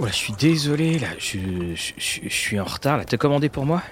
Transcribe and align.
Oh 0.00 0.06
là, 0.06 0.10
je 0.10 0.16
suis 0.16 0.32
désolé, 0.32 0.98
là, 0.98 1.08
je, 1.18 1.38
je- 1.74 1.92
je- 1.98 2.20
je 2.26 2.34
suis 2.34 2.58
en 2.58 2.64
retard, 2.64 2.96
là. 2.96 3.04
T'as 3.04 3.18
commandé 3.18 3.50
pour 3.50 3.66
moi? 3.66 3.82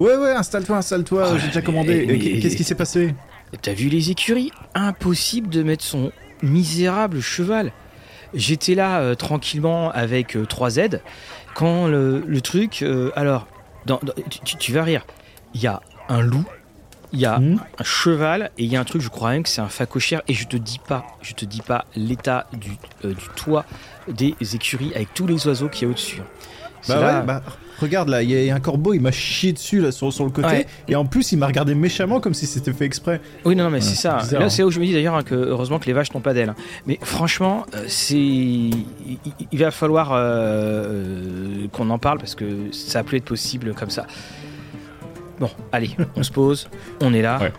Ouais, 0.00 0.16
ouais, 0.16 0.32
installe-toi, 0.32 0.78
installe-toi, 0.78 1.30
Oh, 1.32 1.38
j'ai 1.38 1.46
déjà 1.46 1.62
commandé. 1.62 2.40
Qu'est-ce 2.42 2.56
qui 2.56 2.64
s'est 2.64 2.74
passé? 2.74 3.14
T'as 3.62 3.72
vu 3.72 3.88
les 3.88 4.10
écuries? 4.10 4.50
Impossible 4.74 5.48
de 5.48 5.62
mettre 5.62 5.84
son 5.84 6.10
misérable 6.42 7.20
cheval. 7.20 7.72
J'étais 8.34 8.74
là 8.74 8.98
euh, 9.00 9.14
tranquillement 9.14 9.90
avec 9.92 10.34
3Z 10.36 11.00
quand 11.54 11.86
le, 11.86 12.22
le 12.26 12.40
truc. 12.40 12.82
euh, 12.82 13.10
alors, 13.16 13.46
dans- 13.86 14.00
dans- 14.02 14.12
tu, 14.28 14.40
tu- 14.40 14.56
tu 14.56 14.72
vas 14.72 14.82
rire. 14.82 15.06
Il 15.54 15.62
y 15.62 15.66
a 15.68 15.80
un 16.08 16.20
loup, 16.20 16.44
il 17.12 17.20
y 17.20 17.26
a 17.26 17.38
Hmm 17.38 17.58
un 17.78 17.84
cheval 17.84 18.50
et 18.58 18.64
il 18.64 18.72
y 18.72 18.76
a 18.76 18.80
un 18.80 18.84
truc, 18.84 19.00
je 19.02 19.08
crois 19.08 19.30
même 19.30 19.42
que 19.42 19.48
c'est 19.48 19.60
un 19.60 19.68
facochère. 19.68 20.22
Et 20.28 20.34
je 20.34 20.46
te 20.46 20.56
dis 20.56 20.80
pas, 20.86 21.04
je 21.22 21.34
te 21.34 21.44
dis 21.44 21.62
pas 21.62 21.84
l'état 21.96 22.46
du, 22.52 22.70
euh, 23.04 23.08
du 23.14 23.24
toit 23.36 23.64
des 24.08 24.34
écuries 24.54 24.92
avec 24.94 25.12
tous 25.14 25.26
les 25.26 25.46
oiseaux 25.46 25.68
qu'il 25.68 25.82
y 25.82 25.86
a 25.86 25.90
au-dessus. 25.90 26.22
C'est 26.82 26.94
Bah 26.94 27.00
là- 27.00 27.20
ouais, 27.20 27.26
bah 27.26 27.42
regarde 27.80 28.08
là, 28.08 28.22
il 28.22 28.30
y 28.30 28.50
a 28.50 28.54
un 28.54 28.60
corbeau, 28.60 28.94
il 28.94 29.00
m'a 29.00 29.10
chié 29.10 29.52
dessus 29.52 29.80
là 29.80 29.90
sur, 29.92 30.12
sur 30.12 30.24
le 30.24 30.30
côté, 30.30 30.48
Ouais. 30.48 30.66
et 30.86 30.94
en 30.96 31.04
plus 31.04 31.32
il 31.32 31.36
m'a 31.38 31.46
regardé 31.48 31.74
méchamment 31.74 32.20
comme 32.20 32.34
si 32.34 32.46
c'était 32.46 32.72
fait 32.72 32.84
exprès. 32.84 33.20
Oui, 33.44 33.56
non, 33.56 33.64
non, 33.64 33.70
mais 33.70 33.76
Ouais, 33.78 33.80
c'est 33.82 33.96
ça. 33.96 34.18
c'est 34.20 34.24
bizarre, 34.26 34.40
Là, 34.40 34.46
hein. 34.46 34.48
c'est 34.48 34.62
où 34.62 34.70
je 34.70 34.78
me 34.80 34.84
dis 34.86 34.92
d'ailleurs 34.92 35.14
hein, 35.16 35.22
que 35.24 35.34
heureusement 35.34 35.78
que 35.80 35.86
les 35.86 35.92
vaches 35.92 36.12
n'ont 36.14 36.20
pas 36.20 36.34
d'ailes. 36.34 36.50
hein. 36.50 36.54
Mais 36.86 36.98
franchement, 37.02 37.66
euh, 37.74 37.84
c'est. 37.88 38.14
Il, 38.16 38.76
il 39.50 39.58
va 39.58 39.70
falloir 39.72 40.10
euh, 40.12 41.66
qu'on 41.72 41.90
en 41.90 41.98
parle 41.98 42.18
parce 42.18 42.34
que 42.34 42.44
ça 42.72 43.00
a 43.00 43.02
pu 43.02 43.16
être 43.16 43.24
possible 43.24 43.74
comme 43.74 43.90
ça. 43.90 44.06
Bon, 45.40 45.50
allez, 45.70 45.90
on 46.16 46.22
se 46.22 46.32
pose, 46.32 46.68
on 47.00 47.14
est 47.14 47.22
là. 47.22 47.38
Ouais. 47.40 47.52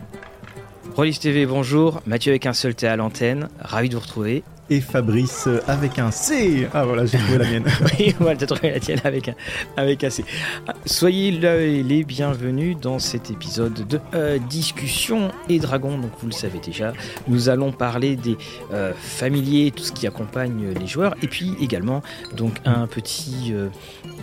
Rollis 0.95 1.17
TV, 1.17 1.45
bonjour. 1.45 2.01
Mathieu 2.05 2.31
avec 2.31 2.45
un 2.45 2.53
seul 2.53 2.75
T 2.75 2.87
à 2.87 2.97
l'antenne. 2.97 3.47
Ravi 3.59 3.87
de 3.87 3.95
vous 3.95 4.01
retrouver. 4.01 4.43
Et 4.71 4.81
Fabrice 4.81 5.49
avec 5.67 5.97
un 5.97 6.11
C. 6.11 6.67
Ah 6.75 6.85
voilà, 6.85 7.03
j'ai 7.07 7.17
trouvé 7.17 7.39
la 7.39 7.45
mienne. 7.45 7.65
Oui, 7.99 8.13
voilà, 8.19 8.37
t'as 8.37 8.45
trouvé 8.45 8.69
la 8.69 8.79
tienne 8.79 9.01
avec 9.03 9.29
un, 9.29 9.33
avec 9.77 10.03
un 10.03 10.11
C. 10.11 10.23
Ah, 10.67 10.75
Soyez 10.85 11.31
les 11.31 12.03
bienvenus 12.03 12.77
dans 12.79 12.99
cet 12.99 13.31
épisode 13.31 13.87
de 13.87 13.99
euh, 14.13 14.37
Discussion 14.37 15.31
et 15.49 15.57
Dragon. 15.57 15.97
Donc, 15.97 16.11
vous 16.19 16.27
le 16.27 16.33
savez 16.33 16.59
déjà, 16.59 16.93
nous 17.27 17.49
allons 17.49 17.71
parler 17.71 18.15
des 18.15 18.37
euh, 18.71 18.93
familiers, 18.95 19.71
tout 19.75 19.83
ce 19.83 19.91
qui 19.91 20.05
accompagne 20.05 20.71
les 20.79 20.87
joueurs, 20.87 21.15
et 21.23 21.27
puis 21.27 21.55
également 21.59 22.03
donc 22.37 22.57
un 22.65 22.85
petit, 22.85 23.53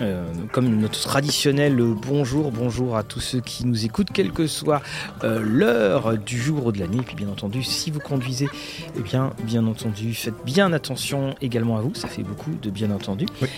euh, 0.00 0.26
comme 0.52 0.68
notre 0.78 1.00
traditionnel 1.00 1.76
bonjour, 1.76 2.52
bonjour 2.52 2.96
à 2.96 3.02
tous 3.02 3.20
ceux 3.20 3.40
qui 3.40 3.66
nous 3.66 3.84
écoutent, 3.84 4.12
quelle 4.12 4.30
que 4.30 4.46
soit 4.46 4.80
l'heure 5.24 6.16
du 6.16 6.40
jour 6.40 6.66
ou 6.66 6.72
de 6.72 6.78
la 6.78 6.86
nuit. 6.86 7.00
Et 7.00 7.02
puis, 7.02 7.16
bien 7.16 7.28
entendu, 7.28 7.64
si 7.64 7.90
vous 7.90 8.00
conduisez, 8.00 8.48
eh 8.96 9.00
bien, 9.00 9.32
bien 9.42 9.66
entendu, 9.66 10.14
faites 10.14 10.35
bien 10.44 10.72
attention 10.72 11.34
également 11.40 11.76
à 11.76 11.80
vous. 11.80 11.94
Ça 11.94 12.08
fait 12.08 12.22
beaucoup 12.22 12.50
de 12.60 12.70
bien 12.70 12.90
entendu. 12.90 13.26
Oui. 13.42 13.48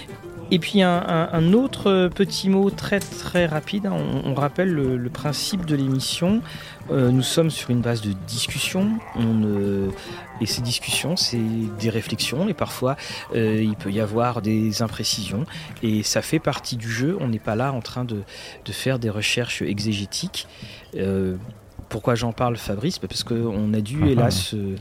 Et 0.51 0.59
puis 0.59 0.81
un, 0.81 0.97
un- 1.07 1.29
un 1.31 1.53
autre 1.53 2.09
petit 2.15 2.49
mot 2.49 2.71
très 2.71 3.01
très 3.01 3.45
rapide, 3.45 3.85
hein. 3.85 3.93
on, 3.95 4.31
on 4.31 4.35
rappelle 4.35 4.71
le, 4.73 4.97
le 4.97 5.11
principe 5.11 5.67
de 5.67 5.77
l'émission. 5.77 6.41
Euh, 6.91 7.11
nous 7.11 7.23
sommes 7.23 7.51
sur 7.51 7.69
une 7.69 7.83
base 7.83 8.01
de 8.01 8.13
discussion, 8.27 8.93
on, 9.15 9.35
ne- 9.35 9.91
et 10.41 10.47
ces 10.47 10.63
discussions, 10.63 11.17
c'est 11.17 11.43
des 11.79 11.91
réflexions, 11.91 12.49
et 12.49 12.55
parfois 12.55 12.97
euh, 13.35 13.61
il 13.63 13.77
peut 13.77 13.93
y 13.93 14.01
avoir 14.01 14.41
des 14.41 14.81
imprécisions, 14.81 15.45
et 15.83 16.03
ça 16.03 16.23
fait 16.23 16.39
partie 16.39 16.77
du 16.79 16.91
jeu. 16.91 17.19
On 17.21 17.29
n'est 17.29 17.39
pas 17.39 17.55
là 17.55 17.75
en 17.75 17.83
train 17.83 18.05
de, 18.07 18.23
de 18.65 18.73
faire 18.73 18.99
des 18.99 19.11
recherches 19.11 19.61
exégétiques. 19.61 20.47
Pourquoi 21.89 22.15
j'en 22.15 22.33
parle, 22.33 22.57
Fabrice 22.57 23.01
Bah, 23.01 23.09
Parce 23.09 23.25
qu'on 23.25 23.73
a 23.75 23.81
dû, 23.81 23.99
Ah 24.03 24.07
ah. 24.07 24.11
hélas, 24.11 24.55
euh, 24.55 24.77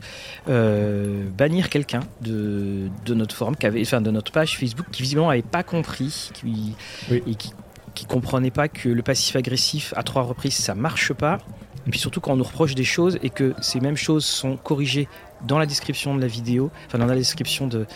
euh, 0.48 1.24
bannir 1.36 1.70
quelqu'un 1.70 2.00
de, 2.20 2.88
de 3.06 3.14
notre 3.14 3.34
forum, 3.34 3.56
qui 3.56 3.66
avait, 3.66 3.80
enfin 3.82 4.00
de 4.00 4.10
notre 4.10 4.32
page 4.32 4.58
Facebook, 4.58 4.86
qui 4.92 5.02
visiblement 5.02 5.28
n'avait 5.28 5.42
pas 5.42 5.62
compris, 5.62 6.30
qui, 6.34 6.74
Oui. 7.10 7.22
et 7.26 7.34
qui, 7.34 7.52
qui 7.94 8.04
comprenait 8.06 8.50
pas 8.50 8.68
que 8.68 8.88
le 8.88 9.02
passif 9.02 9.36
agressif 9.36 9.92
à 9.96 10.02
trois 10.02 10.22
reprises 10.22 10.54
ça 10.54 10.74
marche 10.74 11.12
pas. 11.12 11.38
Et 11.86 11.90
puis 11.90 11.98
surtout 11.98 12.20
quand 12.20 12.32
on 12.32 12.36
nous 12.36 12.44
reproche 12.44 12.74
des 12.74 12.84
choses 12.84 13.18
et 13.22 13.30
que 13.30 13.54
ces 13.62 13.80
mêmes 13.80 13.96
choses 13.96 14.24
sont 14.26 14.56
corrigées 14.56 15.08
dans 15.46 15.58
la 15.58 15.64
description 15.66 16.14
de 16.14 16.20
la 16.20 16.26
vidéo, 16.26 16.70
enfin 16.86 16.98
dans 16.98 17.06
la 17.06 17.14
description 17.14 17.66
de, 17.66 17.86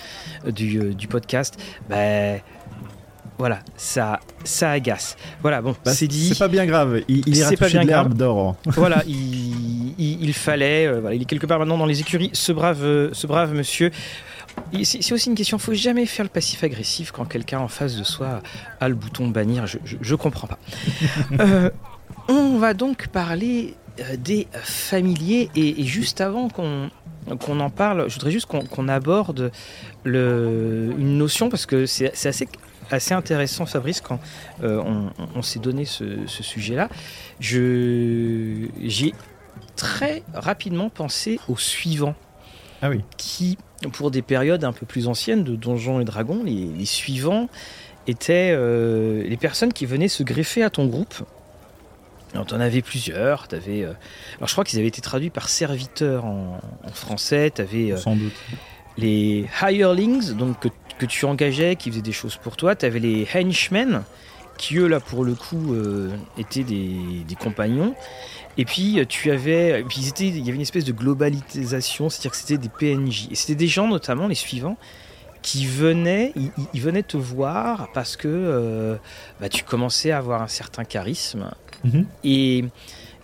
du, 0.46 0.78
euh, 0.80 0.94
du 0.94 1.08
podcast, 1.08 1.60
ben 1.90 2.40
voilà, 3.42 3.58
ça, 3.76 4.20
ça 4.44 4.70
agace. 4.70 5.16
Voilà, 5.40 5.60
bon, 5.62 5.74
Bah, 5.84 5.92
c'est 5.92 6.06
dit. 6.06 6.28
C'est 6.28 6.38
pas 6.38 6.46
bien 6.46 6.64
grave, 6.64 7.00
il, 7.08 7.24
il 7.26 7.36
ira 7.36 7.50
pas 7.50 7.66
bien 7.68 7.82
l'herbe 7.82 8.14
d'or. 8.14 8.54
voilà, 8.66 9.02
il, 9.04 9.16
il- 9.98 10.22
il 10.22 10.32
fallait. 10.32 10.86
euh, 10.86 11.00
voilà, 11.00 11.16
il 11.16 11.22
est 11.22 11.24
quelque 11.24 11.46
part 11.46 11.58
maintenant 11.58 11.76
dans 11.76 11.86
les 11.86 11.98
écuries. 11.98 12.30
Ce 12.34 12.52
brave, 12.52 12.84
euh, 12.84 13.08
ce 13.12 13.26
brave 13.26 13.52
monsieur. 13.52 13.90
Il- 14.72 14.86
C'est 14.86 15.12
aussi 15.12 15.28
une 15.28 15.34
question. 15.34 15.58
Faut 15.58 15.74
jamais 15.74 16.06
faire 16.06 16.24
le 16.24 16.28
passif 16.28 16.62
agressif 16.62 17.10
quand 17.10 17.24
quelqu'un 17.24 17.58
en 17.58 17.66
face 17.66 17.96
de 17.96 18.04
soi 18.04 18.42
a 18.78 18.88
le 18.88 18.94
bouton 18.94 19.26
bannir. 19.26 19.66
Je, 19.66 19.78
je, 19.84 19.96
je 20.00 20.14
comprends 20.14 20.46
pas. 20.46 20.58
Euh, 21.40 21.70
on 22.28 22.58
va 22.58 22.74
donc 22.74 23.08
parler 23.08 23.74
des 24.18 24.46
familiers 24.62 25.50
et, 25.56 25.80
et 25.80 25.84
juste 25.84 26.20
avant 26.20 26.48
qu'on 26.48 26.90
qu'on 27.40 27.58
en 27.60 27.70
parle, 27.70 28.08
je 28.08 28.14
voudrais 28.14 28.30
juste 28.30 28.46
qu'on 28.46 28.88
aborde 28.88 29.50
le, 30.04 30.92
une 30.98 31.18
notion 31.18 31.48
parce 31.50 31.66
que 31.66 31.86
c'est 31.86 32.12
assez 32.26 32.46
assez 32.92 33.14
intéressant, 33.14 33.66
Fabrice, 33.66 34.00
quand 34.00 34.18
euh, 34.62 34.80
on, 34.84 35.10
on 35.34 35.42
s'est 35.42 35.58
donné 35.58 35.84
ce, 35.84 36.26
ce 36.26 36.42
sujet-là. 36.42 36.88
Je 37.40 38.68
j'ai 38.82 39.14
très 39.76 40.22
rapidement 40.34 40.88
pensé 40.90 41.38
au 41.48 41.56
suivant 41.56 42.14
Ah 42.82 42.90
oui. 42.90 43.00
qui, 43.16 43.58
pour 43.92 44.10
des 44.10 44.22
périodes 44.22 44.64
un 44.64 44.72
peu 44.72 44.86
plus 44.86 45.08
anciennes 45.08 45.44
de 45.44 45.56
Donjons 45.56 46.00
et 46.00 46.04
Dragons, 46.04 46.42
les, 46.44 46.66
les 46.66 46.84
suivants 46.86 47.48
étaient 48.06 48.52
euh, 48.54 49.22
les 49.22 49.36
personnes 49.36 49.72
qui 49.72 49.86
venaient 49.86 50.08
se 50.08 50.22
greffer 50.22 50.62
à 50.62 50.70
ton 50.70 50.86
groupe. 50.86 51.14
Alors, 52.34 52.46
t'en 52.46 52.60
avais 52.60 52.80
plusieurs. 52.82 53.46
T'avais, 53.48 53.82
euh, 53.82 53.92
alors, 54.38 54.48
je 54.48 54.52
crois 54.52 54.64
qu'ils 54.64 54.78
avaient 54.78 54.88
été 54.88 55.00
traduits 55.02 55.30
par 55.30 55.48
serviteurs 55.48 56.24
en, 56.24 56.60
en 56.82 56.92
français. 56.92 57.50
T'avais 57.50 57.94
Sans 57.96 58.16
doute. 58.16 58.32
les 58.96 59.46
hirelings, 59.62 60.32
donc 60.32 60.58
que, 60.60 60.68
que 61.06 61.12
tu 61.12 61.24
engageais, 61.24 61.76
qui 61.76 61.90
faisaient 61.90 62.02
des 62.02 62.12
choses 62.12 62.36
pour 62.36 62.56
toi. 62.56 62.74
Tu 62.76 62.86
avais 62.86 63.00
les 63.00 63.26
henchmen, 63.34 64.02
qui 64.58 64.76
eux, 64.76 64.86
là, 64.86 65.00
pour 65.00 65.24
le 65.24 65.34
coup, 65.34 65.74
euh, 65.74 66.10
étaient 66.38 66.64
des, 66.64 67.24
des 67.26 67.34
compagnons. 67.34 67.94
Et 68.58 68.64
puis, 68.64 68.98
tu 69.08 69.30
avais. 69.30 69.80
et 69.80 69.84
puis, 69.84 70.00
ils 70.00 70.08
étaient- 70.08 70.28
il 70.28 70.38
y 70.38 70.48
avait 70.48 70.56
une 70.56 70.60
espèce 70.60 70.84
de 70.84 70.92
globalisation, 70.92 72.08
c'est-à-dire 72.10 72.30
que 72.32 72.36
c'était 72.36 72.58
des 72.58 72.68
PNJ. 72.68 73.28
Et 73.30 73.34
c'était 73.34 73.54
des 73.54 73.66
gens, 73.66 73.88
notamment 73.88 74.28
les 74.28 74.34
suivants, 74.34 74.76
qui 75.42 75.66
venaient, 75.66 76.32
ils, 76.72 76.80
venaient 76.80 77.02
te 77.02 77.16
voir 77.16 77.88
parce 77.92 78.16
que 78.16 78.28
euh, 78.28 78.96
bah, 79.40 79.48
tu 79.48 79.64
commençais 79.64 80.12
à 80.12 80.18
avoir 80.18 80.40
un 80.40 80.48
certain 80.48 80.84
charisme. 80.84 81.50
Mhm. 81.84 82.06
Et, 82.24 82.64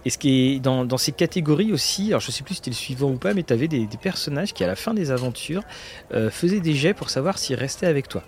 et 0.08 0.10
ce 0.10 0.16
qui 0.16 0.54
est 0.54 0.60
dans, 0.60 0.86
dans 0.86 0.96
ces 0.96 1.12
catégories 1.12 1.70
aussi, 1.70 2.08
alors 2.08 2.22
je 2.22 2.30
sais 2.30 2.42
plus 2.42 2.54
si 2.54 2.60
c'était 2.60 2.70
le 2.70 2.76
suivant 2.76 3.10
ou 3.10 3.18
pas, 3.18 3.34
mais 3.34 3.42
tu 3.42 3.52
avais 3.52 3.68
des, 3.68 3.84
des 3.84 3.96
personnages 3.98 4.54
qui, 4.54 4.64
à 4.64 4.66
la 4.66 4.74
fin 4.74 4.94
des 4.94 5.10
aventures, 5.10 5.62
euh, 6.14 6.30
faisaient 6.30 6.60
des 6.60 6.72
jets 6.72 6.94
pour 6.94 7.10
savoir 7.10 7.36
s'ils 7.36 7.56
restaient 7.56 7.84
avec 7.86 8.08
toi. 8.08 8.22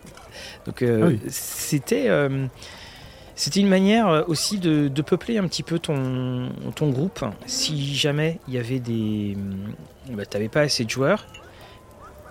Donc 0.67 0.83
euh, 0.83 1.01
Ah 1.05 1.07
oui. 1.09 1.19
c'était 1.31 2.11
euh, 2.11 2.49
c'était 3.35 3.61
une 3.61 3.69
manière 3.71 4.25
aussi 4.29 4.59
de, 4.59 4.89
de 4.89 5.01
peupler 5.03 5.39
un 5.39 5.49
petit 5.49 5.63
peu 5.63 5.79
ton, 5.79 6.51
ton 6.77 6.91
groupe. 6.91 7.25
Si 7.47 7.95
jamais 7.95 8.39
il 8.47 8.53
y 8.53 8.59
avait 8.59 8.81
des. 8.81 9.35
Bah, 10.11 10.27
T'avais 10.27 10.51
pas 10.51 10.61
assez 10.61 10.85
de 10.85 10.91
joueurs. 10.91 11.27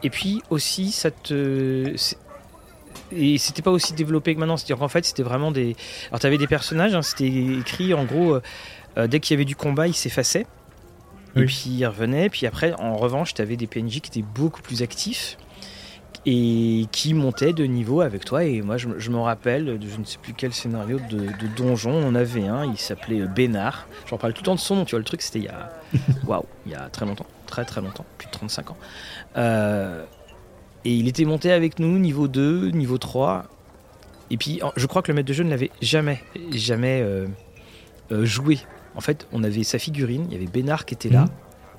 Et 0.03 0.11
puis 0.11 0.43
aussi, 0.51 0.91
ça 0.91 1.09
te. 1.09 1.95
Et 3.11 3.37
c'était 3.39 3.63
pas 3.63 3.71
aussi 3.71 3.93
développé 3.93 4.35
que 4.35 4.39
maintenant. 4.39 4.57
C'est-à-dire 4.57 4.77
qu'en 4.77 4.87
fait, 4.87 5.03
c'était 5.05 5.23
vraiment 5.23 5.51
des. 5.51 5.75
Alors, 6.09 6.19
t'avais 6.19 6.37
des 6.37 6.45
personnages, 6.47 6.93
hein, 6.93 7.01
c'était 7.01 7.27
écrit 7.27 7.93
en 7.95 8.05
gros, 8.05 8.35
euh, 8.35 8.41
euh, 8.99 9.07
dès 9.07 9.19
qu'il 9.19 9.33
y 9.33 9.37
avait 9.37 9.45
du 9.45 9.55
combat, 9.55 9.87
ils 9.87 9.93
s'effaçaient. 9.95 10.45
Et 11.35 11.45
puis 11.45 11.65
ils 11.69 11.85
revenaient. 11.85 12.29
Puis 12.29 12.45
après, 12.47 12.73
en 12.73 12.95
revanche, 12.97 13.33
t'avais 13.33 13.55
des 13.55 13.67
PNJ 13.67 14.01
qui 14.01 14.09
étaient 14.09 14.21
beaucoup 14.35 14.61
plus 14.61 14.81
actifs 14.81 15.37
et 16.25 16.85
qui 16.91 17.13
montaient 17.13 17.53
de 17.53 17.63
niveau 17.65 18.01
avec 18.01 18.25
toi. 18.25 18.43
Et 18.43 18.61
moi, 18.61 18.77
je, 18.77 18.87
me- 18.87 18.99
je 18.99 19.09
me 19.09 19.17
rappelle 19.19 19.79
de 19.79 19.87
je 19.87 19.97
ne 19.97 20.03
sais 20.05 20.17
plus 20.21 20.33
quel 20.33 20.53
scénario 20.53 20.99
de, 21.09 21.17
de 21.19 21.47
donjon 21.55 21.91
on 21.91 22.13
avait 22.15 22.47
un. 22.47 22.65
Il 22.65 22.77
s'appelait 22.77 23.21
euh, 23.21 23.27
Bénard. 23.27 23.87
J'en 24.07 24.17
parle 24.17 24.33
tout 24.33 24.41
le 24.41 24.45
temps 24.47 24.55
de 24.55 24.59
son 24.59 24.75
nom. 24.77 24.85
Tu 24.85 24.91
vois, 24.91 24.99
le 24.99 25.05
truc, 25.05 25.21
c'était 25.21 25.39
il 25.39 25.45
y 25.45 25.49
a. 25.49 25.71
Waouh, 26.27 26.45
il 26.65 26.71
y 26.73 26.75
a 26.75 26.89
très 26.89 27.05
longtemps. 27.05 27.27
Très 27.45 27.63
très 27.63 27.79
longtemps. 27.81 28.05
Plus 28.17 28.27
de 28.27 28.31
35 28.31 28.71
ans. 28.71 28.77
Euh, 29.37 30.03
et 30.85 30.93
il 30.93 31.07
était 31.07 31.25
monté 31.25 31.51
avec 31.51 31.79
nous, 31.79 31.97
niveau 31.99 32.27
2, 32.27 32.69
niveau 32.71 32.97
3. 32.97 33.45
Et 34.31 34.37
puis, 34.37 34.61
je 34.75 34.85
crois 34.87 35.01
que 35.01 35.11
le 35.11 35.15
maître 35.15 35.27
de 35.27 35.33
jeu 35.33 35.43
ne 35.43 35.49
l'avait 35.49 35.71
jamais, 35.81 36.21
jamais 36.51 37.01
euh, 37.03 37.27
euh, 38.11 38.25
joué. 38.25 38.59
En 38.95 39.01
fait, 39.01 39.27
on 39.31 39.43
avait 39.43 39.63
sa 39.63 39.79
figurine, 39.79 40.25
il 40.29 40.33
y 40.33 40.35
avait 40.37 40.47
Bénard 40.51 40.85
qui 40.85 40.93
était 40.93 41.09
là, 41.09 41.21
Mhm. 41.21 41.27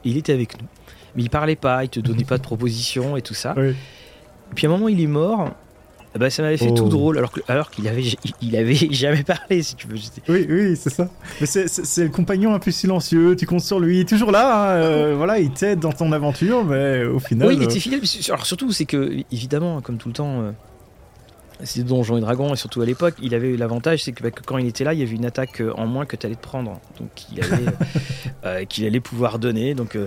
et 0.04 0.08
il 0.10 0.16
était 0.16 0.32
avec 0.32 0.60
nous. 0.60 0.66
Mais 1.16 1.22
il 1.24 1.30
parlait 1.30 1.56
pas, 1.56 1.84
il 1.84 1.88
te 1.88 2.00
donnait 2.00 2.24
pas 2.24 2.38
de 2.38 2.42
propositions 2.42 3.16
et 3.16 3.22
tout 3.22 3.34
ça. 3.34 3.54
Oui. 3.56 3.74
Puis 4.54 4.66
à 4.66 4.70
un 4.70 4.72
moment, 4.72 4.88
il 4.88 5.00
est 5.00 5.06
mort. 5.06 5.50
Ben, 6.18 6.28
ça 6.28 6.42
m'avait 6.42 6.56
fait 6.56 6.66
Oh. 6.70 6.74
tout 6.74 6.88
drôle, 6.88 7.24
alors 7.46 7.70
qu'il 7.70 7.86
avait, 7.86 8.02
il 8.42 8.56
avait 8.56 8.74
jamais 8.90 9.22
parlé, 9.22 9.62
si 9.62 9.76
tu 9.76 9.86
veux. 9.86 9.96
Oui, 10.28 10.44
oui, 10.48 10.76
c'est 10.76 10.90
ça. 10.90 11.08
Mais 11.40 11.46
c'est- 11.46 11.98
le 12.02 12.08
compagnon 12.08 12.52
un 12.52 12.58
peu 12.58 12.72
silencieux, 12.72 13.36
tu 13.36 13.46
comptes 13.46 13.60
sur 13.60 13.78
lui, 13.78 13.98
il 13.98 14.00
est 14.00 14.08
toujours 14.08 14.32
là, 14.32 14.72
hein, 14.72 14.76
euh, 14.76 15.14
voilà, 15.16 15.38
il 15.38 15.50
t'aide 15.52 15.78
dans 15.78 15.92
ton 15.92 16.10
aventure, 16.10 16.64
mais 16.64 17.04
au 17.04 17.20
final. 17.20 17.46
Oui, 17.46 17.54
il 17.56 17.60
euh, 17.62 17.64
était 17.66 17.78
fidèle. 17.78 18.00
Alors 18.28 18.44
surtout, 18.44 18.72
c'est 18.72 18.86
que, 18.86 19.18
évidemment, 19.30 19.80
comme 19.82 19.98
tout 19.98 20.08
le 20.08 20.14
temps, 20.14 20.52
euh, 21.60 21.64
c'était 21.64 21.84
Donjons 21.88 22.16
et 22.16 22.20
Dragons, 22.20 22.52
et 22.52 22.56
surtout 22.56 22.80
à 22.80 22.86
l'époque, 22.86 23.14
il 23.22 23.34
avait 23.34 23.56
l'avantage, 23.56 24.02
c'est 24.04 24.12
que, 24.12 24.22
bah, 24.22 24.30
que 24.30 24.42
quand 24.42 24.58
il 24.58 24.66
était 24.66 24.84
là, 24.84 24.94
il 24.94 25.00
y 25.00 25.02
avait 25.02 25.14
une 25.16 25.26
attaque 25.26 25.60
euh, 25.60 25.72
en 25.76 25.86
moins 25.86 26.06
que 26.06 26.16
tu 26.16 26.26
allais 26.26 26.36
te 26.36 26.42
prendre. 26.42 26.80
Donc 26.98 27.10
allait, 27.32 27.66
euh, 28.44 28.64
qu'il 28.64 28.86
allait 28.86 29.00
pouvoir 29.00 29.38
donner. 29.38 29.74
Donc 29.74 29.96
euh, 29.96 30.06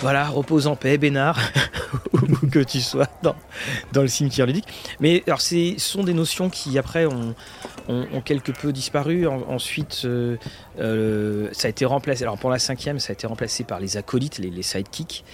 voilà, 0.00 0.28
repose 0.28 0.66
en 0.66 0.76
paix, 0.76 0.98
Bénard, 0.98 1.38
où 2.12 2.46
que 2.48 2.58
tu 2.58 2.80
sois 2.80 3.08
dans, 3.22 3.34
dans 3.92 4.02
le 4.02 4.08
cimetière 4.08 4.46
ludique. 4.46 4.66
Mais 5.00 5.22
alors, 5.26 5.40
c'est- 5.40 5.74
ce 5.78 5.88
sont 5.90 6.04
des 6.04 6.12
notions 6.12 6.50
qui, 6.50 6.78
après, 6.78 7.06
ont, 7.06 7.34
ont- 7.88 8.06
ont 8.12 8.20
quelque 8.20 8.52
peu 8.52 8.72
disparu. 8.72 9.26
En- 9.26 9.42
ensuite, 9.48 10.02
euh, 10.04 10.36
euh, 10.80 11.48
ça 11.52 11.68
a 11.68 11.70
été 11.70 11.86
remplacé. 11.86 12.24
Alors, 12.24 12.36
pour 12.36 12.50
la 12.50 12.58
cinquième, 12.58 12.98
ça 12.98 13.12
a 13.12 13.14
été 13.14 13.26
remplacé 13.26 13.64
par 13.64 13.80
les 13.80 13.96
acolytes, 13.96 14.36
les, 14.38 14.50
les 14.50 14.62
sidekicks. 14.62 15.24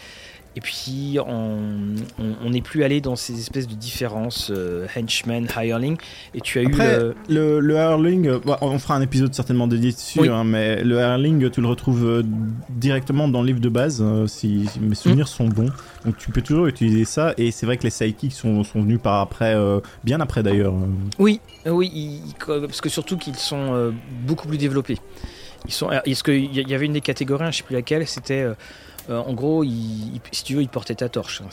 Et 0.54 0.60
puis, 0.60 1.16
on 1.26 2.50
n'est 2.50 2.60
plus 2.60 2.84
allé 2.84 3.00
dans 3.00 3.16
ces 3.16 3.38
espèces 3.38 3.66
de 3.66 3.74
différences 3.74 4.50
euh, 4.54 4.86
henchman, 4.96 5.46
hireling. 5.56 5.96
Et 6.34 6.40
tu 6.42 6.58
as 6.58 6.62
Après, 6.62 6.84
eu. 6.84 6.88
euh, 7.00 7.12
le, 7.28 7.60
le 7.60 7.74
Hurling, 7.76 8.28
euh, 8.28 8.38
bon, 8.44 8.56
on 8.60 8.78
fera 8.78 8.96
un 8.96 9.00
épisode 9.00 9.32
certainement 9.34 9.66
dédié 9.66 9.92
dessus, 9.92 10.20
Oui. 10.20 10.28
hein, 10.28 10.44
mais 10.44 10.84
le 10.84 10.96
Hurling, 10.98 11.48
tu 11.50 11.60
le 11.62 11.66
retrouves 11.68 12.04
euh, 12.06 12.22
directement 12.68 13.28
dans 13.28 13.40
le 13.40 13.46
livre 13.48 13.60
de 13.60 13.68
base, 13.70 14.04
si, 14.26 14.66
si 14.68 14.78
mes 14.80 14.94
souvenirs 14.94 15.28
sont 15.28 15.48
bons. 15.48 15.70
Donc 16.04 16.18
tu 16.18 16.30
peux 16.30 16.42
toujours 16.42 16.66
utiliser 16.66 17.04
ça, 17.04 17.32
et 17.38 17.50
c'est 17.50 17.64
vrai 17.66 17.76
que 17.78 17.84
les 17.84 17.90
sidekicks 17.90 18.32
sont, 18.32 18.62
sont 18.64 18.82
venus 18.82 19.00
par 19.02 19.20
après, 19.20 19.54
euh, 19.54 19.80
bien 20.04 20.20
après 20.20 20.42
d'ailleurs. 20.42 20.74
Oui, 21.18 21.40
oui, 21.66 21.90
ils- 21.94 22.34
parce 22.46 22.80
que 22.80 22.88
surtout 22.88 23.16
qu'ils 23.16 23.36
sont 23.36 23.72
euh, 23.74 23.90
beaucoup 24.26 24.48
plus 24.48 24.58
développés. 24.58 24.98
Ils 25.66 25.72
sont, 25.72 25.90
est-ce 26.04 26.24
qu'il 26.24 26.52
y 26.68 26.74
avait 26.74 26.86
une 26.86 26.92
des 26.94 27.00
catégories, 27.00 27.46
je 27.52 27.58
sais 27.58 27.62
plus 27.62 27.74
laquelle, 27.76 28.06
c'était 28.06 28.42
euh, 28.42 28.54
euh, 29.10 29.18
en 29.18 29.32
gros, 29.34 29.64
il- 29.64 30.14
il- 30.14 30.20
si 30.32 30.44
tu 30.44 30.54
veux, 30.54 30.62
ils 30.62 30.68
te 30.68 30.72
portaient 30.72 30.94
ta 30.94 31.08
torche, 31.08 31.42
hein, 31.42 31.48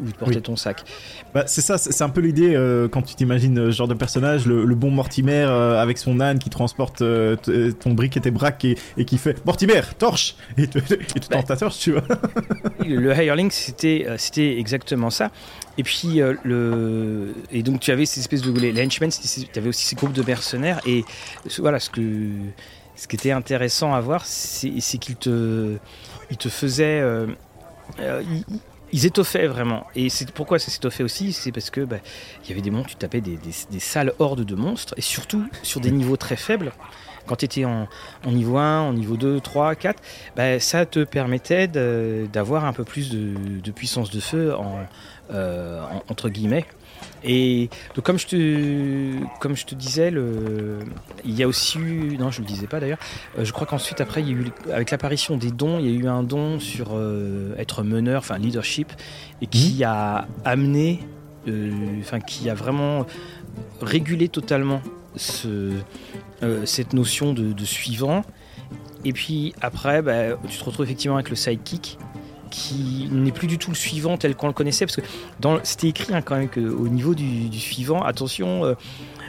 ou 0.00 0.10
portaient 0.18 0.36
Oui. 0.36 0.42
ton 0.42 0.56
sac. 0.56 0.82
Bah, 1.34 1.44
c'est 1.46 1.60
ça, 1.60 1.78
c'est 1.78 2.04
un 2.04 2.08
peu 2.08 2.20
l'idée 2.20 2.54
euh, 2.54 2.88
quand 2.88 3.02
tu 3.02 3.14
t'imagines 3.14 3.56
ce 3.56 3.70
genre 3.70 3.88
de 3.88 3.94
personnage, 3.94 4.46
le, 4.46 4.64
le 4.64 4.74
bon 4.74 4.90
Mortimer 4.90 5.32
euh, 5.48 5.80
avec 5.82 5.98
son 5.98 6.20
âne 6.20 6.38
qui 6.38 6.50
transporte 6.50 6.98
ton 6.98 7.90
brick 7.92 8.16
et 8.16 8.20
tes 8.20 8.30
braques 8.30 8.64
et, 8.64 8.76
et 8.96 9.04
qui 9.04 9.18
fait 9.18 9.44
Mortimer, 9.44 9.80
torche 9.98 10.36
Et 10.56 10.66
tu 10.68 10.78
et 10.78 10.82
tu 11.20 11.28
Bah. 11.30 11.42
ta 11.42 11.56
torche, 11.56 11.78
tu 11.78 11.92
vois. 11.92 12.02
Le, 12.84 13.12
hireling, 13.14 13.50
c'était 13.50 14.06
c'était 14.18 14.58
exactement 14.58 15.10
ça. 15.10 15.30
Et 15.78 15.82
puis 15.84 16.20
euh, 16.20 16.34
le 16.44 17.32
et 17.50 17.62
donc 17.62 17.80
tu 17.80 17.90
avais 17.90 18.06
ces 18.06 18.20
espèces 18.20 18.42
de 18.42 18.52
les, 18.58 18.72
henchmen, 18.84 19.10
tu 19.10 19.58
avais 19.58 19.68
aussi 19.68 19.84
ces 19.86 19.96
groupes 19.96 20.12
de 20.12 20.22
mercenaires 20.22 20.80
et 20.86 21.04
voilà 21.58 21.78
ce 21.80 21.88
que 21.90 22.00
ce 22.94 23.08
qui 23.08 23.16
était 23.16 23.30
intéressant 23.32 23.94
à 23.94 24.00
voir, 24.00 24.26
c'est 24.26 24.72
c'est 24.80 24.98
qu'ils 24.98 25.16
te 25.16 25.76
ils 26.32 26.38
te 26.38 26.48
faisaient 26.48 27.00
euh, 27.00 27.26
euh, 28.00 28.22
ils, 28.92 29.06
étoffaient 29.06 29.46
vraiment. 29.46 29.86
Et 29.94 30.08
c'est 30.08 30.30
pourquoi 30.32 30.58
ça 30.58 30.70
s'étoffait 30.70 31.02
aussi, 31.02 31.32
c'est 31.32 31.52
parce 31.52 31.70
que 31.70 31.82
bah, 31.82 31.96
il 32.42 32.50
y 32.50 32.52
avait 32.52 32.62
des 32.62 32.70
monstres, 32.70 32.90
tu 32.90 32.96
tapais 32.96 33.20
des, 33.20 33.38
sales 33.78 34.12
hordes 34.18 34.44
de 34.44 34.54
monstres, 34.54 34.94
et 34.96 35.00
surtout 35.00 35.46
sur 35.62 35.80
des 35.80 35.90
niveaux 35.90 36.16
très 36.16 36.36
faibles. 36.36 36.72
Quand 37.26 37.36
tu 37.36 37.44
étais 37.44 37.64
en, 37.64 37.86
niveau 38.26 38.58
1, 38.58 38.80
en 38.80 38.92
niveau 38.92 39.16
2, 39.16 39.40
3, 39.40 39.74
4, 39.76 40.02
bah, 40.36 40.58
ça 40.58 40.86
te 40.86 41.04
permettait 41.04 41.68
d'avoir 41.68 42.64
un 42.64 42.72
peu 42.72 42.84
plus 42.84 43.10
de, 43.10 43.70
puissance 43.70 44.10
de 44.10 44.20
feu 44.20 44.54
euh, 45.30 45.82
en- 45.84 46.02
entre 46.08 46.28
guillemets. 46.28 46.66
Et 47.24 47.70
donc 47.94 48.04
comme 48.04 48.18
je 48.18 48.26
te, 48.26 49.38
comme 49.38 49.56
je 49.56 49.64
te 49.64 49.74
disais, 49.74 50.10
le, 50.10 50.78
il 51.24 51.34
y 51.34 51.42
a 51.42 51.48
aussi 51.48 51.78
eu, 51.78 52.16
non 52.18 52.30
je 52.30 52.40
ne 52.40 52.46
le 52.46 52.52
disais 52.52 52.66
pas 52.66 52.80
d'ailleurs, 52.80 52.98
euh, 53.38 53.44
je 53.44 53.52
crois 53.52 53.66
qu'ensuite 53.66 54.00
après 54.00 54.22
il 54.22 54.28
y 54.28 54.32
a 54.32 54.34
eu, 54.34 54.46
avec 54.72 54.90
l'apparition 54.90 55.36
des 55.36 55.50
dons, 55.50 55.78
il 55.78 55.86
y 55.86 55.88
a 55.88 55.98
eu 55.98 56.08
un 56.08 56.22
don 56.22 56.58
sur 56.58 56.90
euh, 56.92 57.54
être 57.58 57.82
meneur, 57.82 58.20
enfin 58.20 58.38
leadership, 58.38 58.92
et 59.40 59.46
qui 59.46 59.84
a 59.84 60.26
amené, 60.44 61.00
euh, 61.48 61.70
enfin 62.00 62.20
qui 62.20 62.50
a 62.50 62.54
vraiment 62.54 63.06
régulé 63.80 64.28
totalement 64.28 64.80
ce, 65.16 65.72
cette 66.64 66.92
notion 66.92 67.32
de, 67.32 67.52
de 67.52 67.64
suivant. 67.64 68.22
Et 69.04 69.12
puis 69.12 69.52
après, 69.60 70.00
bah, 70.00 70.36
tu 70.48 70.58
te 70.58 70.64
retrouves 70.64 70.86
effectivement 70.86 71.16
avec 71.16 71.28
le 71.28 71.36
sidekick 71.36 71.98
qui 72.52 73.08
n'est 73.10 73.32
plus 73.32 73.48
du 73.48 73.58
tout 73.58 73.70
le 73.70 73.76
suivant 73.76 74.16
tel 74.16 74.36
qu'on 74.36 74.46
le 74.46 74.52
connaissait 74.52 74.86
parce 74.86 74.96
que 74.96 75.00
dans- 75.40 75.58
c'était 75.64 75.88
écrit 75.88 76.14
hein, 76.14 76.22
quand 76.22 76.36
même 76.36 76.48
qu'au 76.48 76.86
niveau 76.88 77.14
du, 77.16 77.48
du 77.48 77.58
suivant, 77.58 78.02
attention, 78.02 78.64
euh, 78.64 78.74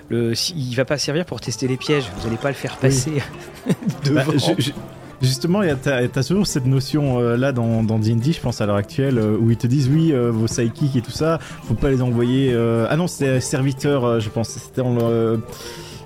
le, 0.09 0.33
il 0.55 0.75
va 0.75 0.85
pas 0.85 0.97
servir 0.97 1.25
pour 1.25 1.39
tester 1.41 1.67
les 1.67 1.77
pièges, 1.77 2.03
vous 2.17 2.25
n'allez 2.25 2.37
pas 2.37 2.49
le 2.49 2.53
faire 2.55 2.77
passer 2.77 3.13
Bah, 4.11 4.23
devant. 4.25 4.55
Justement, 5.21 5.63
il 5.63 5.69
y 5.69 5.71
a- 5.71 5.75
t'as 5.77 6.05
t'as 6.09 6.21
toujours 6.23 6.45
cette 6.45 6.65
notion 6.65 7.17
euh, 7.21 7.37
là 7.37 7.53
dans 7.53 7.81
dans 7.81 7.97
D&D, 7.97 8.33
je 8.33 8.41
pense 8.41 8.59
à 8.59 8.65
l'heure 8.65 8.75
actuelle, 8.75 9.17
euh, 9.17 9.37
où 9.39 9.51
ils 9.51 9.57
te 9.57 9.67
disent 9.67 9.87
oui, 9.87 10.11
euh, 10.11 10.29
vos 10.31 10.47
sidekicks 10.47 10.97
et 10.97 11.01
tout 11.01 11.11
ça, 11.11 11.39
faut 11.63 11.75
pas 11.75 11.89
les 11.89 12.01
envoyer. 12.01 12.53
Ah 12.89 12.97
non, 12.97 13.07
c'était 13.07 13.39
serviteur, 13.39 14.19
je 14.19 14.27
pense. 14.29 14.49
C'était 14.49 14.81
dans 14.81 14.97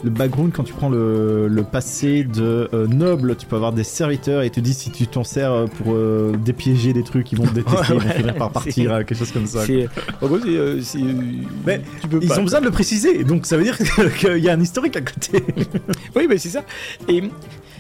le, 0.04 0.10
background 0.10 0.52
quand 0.54 0.64
tu 0.64 0.74
prends 0.74 0.90
le, 0.90 1.48
le 1.48 1.64
passé 1.64 2.24
de 2.24 2.70
euh, 2.74 2.88
noble, 2.88 3.36
tu 3.36 3.46
peux 3.46 3.56
avoir 3.56 3.72
des 3.74 3.84
serviteurs 3.84 4.42
et 4.44 4.48
ils 4.48 4.52
te 4.52 4.60
disent 4.60 4.78
si 4.78 4.92
tu 4.92 5.08
t'en 5.08 5.24
sers 5.24 5.52
euh, 5.52 5.66
pour 5.68 5.94
euh, 5.94 6.34
dépiéger 6.44 6.94
des 6.94 7.04
trucs, 7.04 7.32
ils 7.32 7.38
vont 7.38 7.46
te 7.46 7.54
détester, 7.54 7.94
ils 7.94 8.00
vont 8.00 8.08
Ouais, 8.08 8.14
finir 8.14 8.36
par 8.36 8.52
partir, 8.52 8.98
quelque 9.00 9.16
chose 9.16 9.32
comme 9.32 9.46
ça. 9.48 9.64
En 10.22 10.28
gros, 10.28 10.40
c'est, 10.40 10.82
c'est, 10.82 11.00
Mais 11.66 11.82
tu 12.02 12.08
peux 12.08 12.20
Ils 12.22 12.28
pas, 12.30 12.40
ont 12.40 12.44
besoin 12.44 12.60
de 12.60 12.66
le 12.66 12.72
préciser, 12.72 13.24
donc 13.24 13.46
ça 13.46 13.58
veut 13.58 13.64
dire 13.64 13.78
qu'il 14.20 14.38
y 14.38 14.50
a 14.50 14.54
un 14.54 14.62
historique 14.62 14.96
à 14.98 15.02
côté. 15.02 15.44
Oui, 16.16 16.26
mais 16.30 16.38
c'est 16.38 16.50
ça. 16.50 16.64
Et 17.08 17.24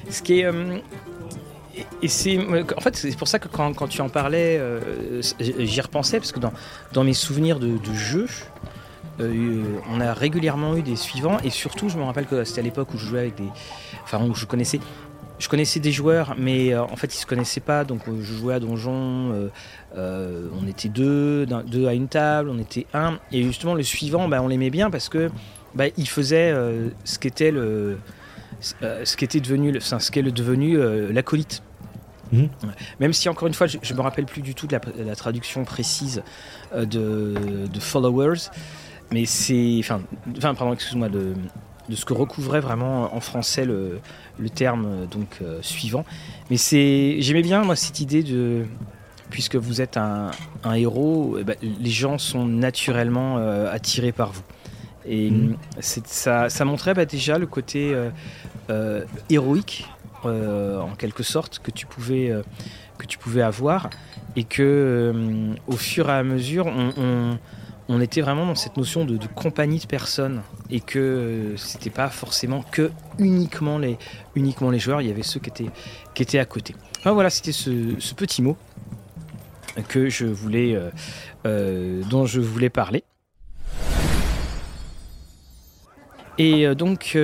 ce 0.10 0.22
qui 0.22 0.40
est. 0.40 0.46
euh, 0.46 0.78
et- 1.76 1.86
et 2.04 2.08
c'est. 2.08 2.40
En 2.76 2.82
fait, 2.82 2.96
c'est 2.96 3.16
pour 3.18 3.28
ça 3.28 3.40
que 3.40 3.48
quand, 3.48 3.74
quand 3.74 3.88
tu 3.88 4.02
en 4.02 4.10
parlais, 4.10 4.58
euh, 4.60 5.22
j'y 5.40 5.82
repensais, 5.82 6.18
parce 6.20 6.32
que 6.32 6.40
dans, 6.40 6.54
dans 6.94 7.04
mes 7.04 7.14
souvenirs 7.14 7.60
de, 7.60 7.68
de 7.68 7.94
jeux, 7.94 8.28
euh, 9.20 9.64
on 9.92 10.00
a 10.00 10.14
régulièrement 10.14 10.76
eu 10.78 10.82
des 10.82 10.96
suivants, 10.96 11.38
et 11.44 11.50
surtout, 11.50 11.90
je 11.90 11.98
me 11.98 12.04
rappelle 12.04 12.26
que 12.26 12.44
c'était 12.44 12.60
à 12.62 12.64
l'époque 12.64 12.94
où 12.94 12.98
je 12.98 13.06
jouais 13.06 13.20
avec 13.20 13.36
des. 13.36 13.48
Enfin, 14.04 14.24
où 14.24 14.34
je 14.36 14.46
connaissais. 14.46 14.80
Je 15.40 15.50
connaissais 15.50 15.80
des 15.80 15.92
joueurs, 15.92 16.34
mais 16.36 16.74
euh, 16.74 16.82
en 16.82 16.96
fait, 16.96 17.14
ils 17.14 17.20
se 17.20 17.28
connaissaient 17.28 17.60
pas. 17.60 17.84
Donc, 17.84 18.08
euh, 18.08 18.18
je 18.22 18.34
jouais 18.34 18.56
à 18.56 18.60
Donjon. 18.60 19.50
euh, 19.96 20.48
on 20.60 20.68
était 20.68 20.90
deux, 20.90 21.46
deux 21.46 21.88
à 21.88 21.94
une 21.94 22.08
table. 22.08 22.50
On 22.50 22.58
était 22.58 22.88
un. 22.94 23.20
Et 23.32 23.44
justement, 23.44 23.76
le 23.76 23.84
suivant, 23.84 24.28
bah, 24.28 24.42
on 24.42 24.48
l'aimait 24.48 24.72
bien 24.72 24.90
parce 24.90 25.10
que 25.10 25.30
bah, 25.76 25.86
il 25.96 26.08
faisait 26.10 26.56
ce 27.04 27.20
qu'était 27.20 27.52
le, 27.52 28.00
ce 28.62 29.16
qu'était 29.16 29.40
devenu, 29.40 29.72
le- 29.72 29.78
enfin, 29.78 30.00
ce 30.00 30.10
qu'est 30.10 30.24
le 30.24 30.32
devenu 30.32 30.78
l'acolyte. 31.12 31.62
Ouais. 32.34 32.50
Même 33.00 33.14
si 33.14 33.30
encore 33.30 33.48
une 33.48 33.54
fois, 33.54 33.68
je, 33.68 33.94
me 33.94 34.02
rappelle 34.02 34.26
plus 34.26 34.42
du 34.42 34.54
tout 34.56 34.66
de 34.68 34.74
la, 34.74 34.82
la 35.06 35.16
traduction 35.16 35.64
précise 35.66 36.24
de, 36.76 37.36
de 37.72 37.80
followers, 37.80 38.50
mais 39.12 39.26
c'est, 39.26 39.78
enfin, 39.80 40.02
enfin, 40.38 40.54
pardon, 40.56 40.74
excuse-moi, 40.74 41.10
de, 41.10 41.34
de 41.90 41.96
ce 41.96 42.06
que 42.06 42.14
recouvrait 42.14 42.60
vraiment 42.60 43.16
en 43.16 43.20
français 43.20 43.66
le, 43.66 44.00
le 44.38 44.50
terme 44.50 44.86
euh, 44.86 45.06
donc 45.06 45.38
euh, 45.42 45.60
suivant. 45.62 46.06
Mais 46.50 46.58
c'est, 46.58 47.18
j'aimais 47.22 47.42
bien 47.42 47.64
moi 47.64 47.76
cette 47.76 48.00
idée 48.02 48.24
de, 48.24 48.66
puisque 49.30 49.56
vous 49.56 49.82
êtes 49.82 49.98
un, 49.98 50.32
un 50.64 50.74
héros, 50.74 51.38
eh 51.40 51.44
ben, 51.44 51.56
les 51.62 51.90
gens 51.90 52.18
sont 52.18 52.46
naturellement 52.46 53.38
euh, 53.38 53.72
attirés 53.72 54.12
par 54.12 54.32
vous. 54.32 54.44
Et 55.10 55.32
c'est- 55.80 56.06
ça, 56.08 56.50
ça 56.50 56.66
montrait 56.66 56.94
bah, 56.94 57.06
déjà 57.06 57.38
le 57.38 57.48
côté 57.48 57.96
euh, 58.70 59.06
héroïque, 59.30 59.86
en 60.26 60.94
quelque 60.98 61.24
sorte, 61.24 61.60
que 61.60 61.72
tu 61.72 61.86
pouvais, 61.86 62.34
que 62.98 63.06
tu 63.06 63.18
pouvais 63.18 63.42
avoir. 63.42 63.90
Et 64.36 64.44
que 64.44 65.14
au 65.68 65.78
fur 65.78 66.10
et 66.10 66.14
à 66.14 66.24
mesure, 66.24 66.66
on, 66.68 66.92
on- 66.98 67.38
on 67.90 68.02
était 68.02 68.22
vraiment 68.22 68.46
dans 68.46 68.56
cette 68.56 68.78
notion 68.78 69.06
de, 69.06 69.18
compagnie 69.36 69.80
de 69.80 69.86
personnes. 69.86 70.42
Et 70.70 70.80
que 70.82 71.00
euh, 71.00 71.58
c'était 71.58 71.90
pas 71.90 72.10
forcément 72.10 72.64
que 72.72 72.92
uniquement 73.20 73.78
les, 73.80 73.98
joueurs, 74.80 75.02
il 75.02 75.08
y 75.08 75.12
avait 75.12 75.24
ceux 75.24 75.40
qui 75.40 75.52
étaient, 76.20 76.40
à 76.40 76.46
côté. 76.46 76.76
Voilà, 77.04 77.30
c'était 77.30 77.54
ce, 77.54 78.14
petit 78.16 78.42
mot 78.42 78.58
euh, 79.96 80.92
euh, 81.46 82.04
dont 82.10 82.26
je 82.26 82.42
voulais 82.42 82.70
parler. 82.70 83.04
Et 86.38 86.68
euh, 86.68 86.76
donc, 86.76 87.18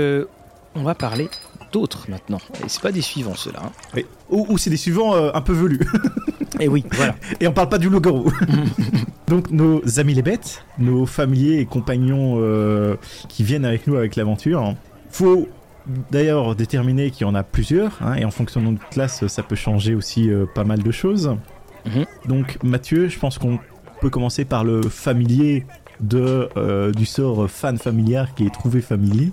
on 0.75 0.83
va 0.83 0.95
parler 0.95 1.29
d'autres 1.71 2.09
maintenant. 2.09 2.39
Et 2.63 2.69
c'est 2.69 2.81
pas 2.81 2.91
des 2.91 3.01
suivants 3.01 3.35
ceux-là. 3.35 3.61
hein. 3.63 4.01
Ou, 4.29 4.57
c'est 4.57 4.69
des 4.69 4.77
suivants 4.77 5.13
un 5.13 5.41
peu 5.41 5.53
velus. 5.53 5.79
Et 6.59 6.67
oui, 6.67 6.83
voilà. 6.91 7.15
Et 7.39 7.47
on 7.47 7.51
parle 7.51 7.69
pas 7.69 7.77
du 7.77 7.89
loup-garou. 7.89 8.31
Donc 9.27 9.49
nos 9.49 9.81
amis 9.99 10.13
les 10.13 10.21
bêtes, 10.21 10.63
nos 10.77 11.05
familiers 11.05 11.59
et 11.59 11.65
compagnons 11.65 12.35
euh, 12.37 12.95
qui 13.29 13.43
viennent 13.43 13.65
avec 13.65 13.87
nous 13.87 13.95
avec 13.95 14.15
l'aventure. 14.15 14.75
Faut 15.09 15.47
d'ailleurs 16.11 16.55
déterminer 16.55 17.11
qu'il 17.11 17.25
y 17.25 17.29
en 17.29 17.35
a 17.35 17.43
plusieurs, 17.43 17.97
hein, 18.01 18.15
et 18.15 18.25
en 18.25 18.31
fonction 18.31 18.61
de 18.61 18.67
notre 18.67 18.87
classe, 18.89 19.25
ça 19.27 19.43
peut 19.43 19.55
changer 19.55 19.95
aussi 19.95 20.29
euh, 20.29 20.45
pas 20.53 20.63
mal 20.63 20.83
de 20.83 20.91
choses. 20.91 21.35
Mhm. 21.85 22.05
Donc 22.27 22.63
Mathieu, 22.63 23.07
je 23.07 23.17
pense 23.19 23.37
qu'on 23.37 23.59
peut 24.01 24.09
commencer 24.09 24.45
par 24.45 24.63
le 24.63 24.81
familier 24.83 25.65
de, 25.99 26.49
euh, 26.57 26.91
du 26.91 27.05
sort 27.05 27.49
fan 27.49 27.77
familiar 27.77 28.33
qui 28.35 28.45
est 28.45 28.53
trouvé 28.53 28.81
familier. 28.81 29.31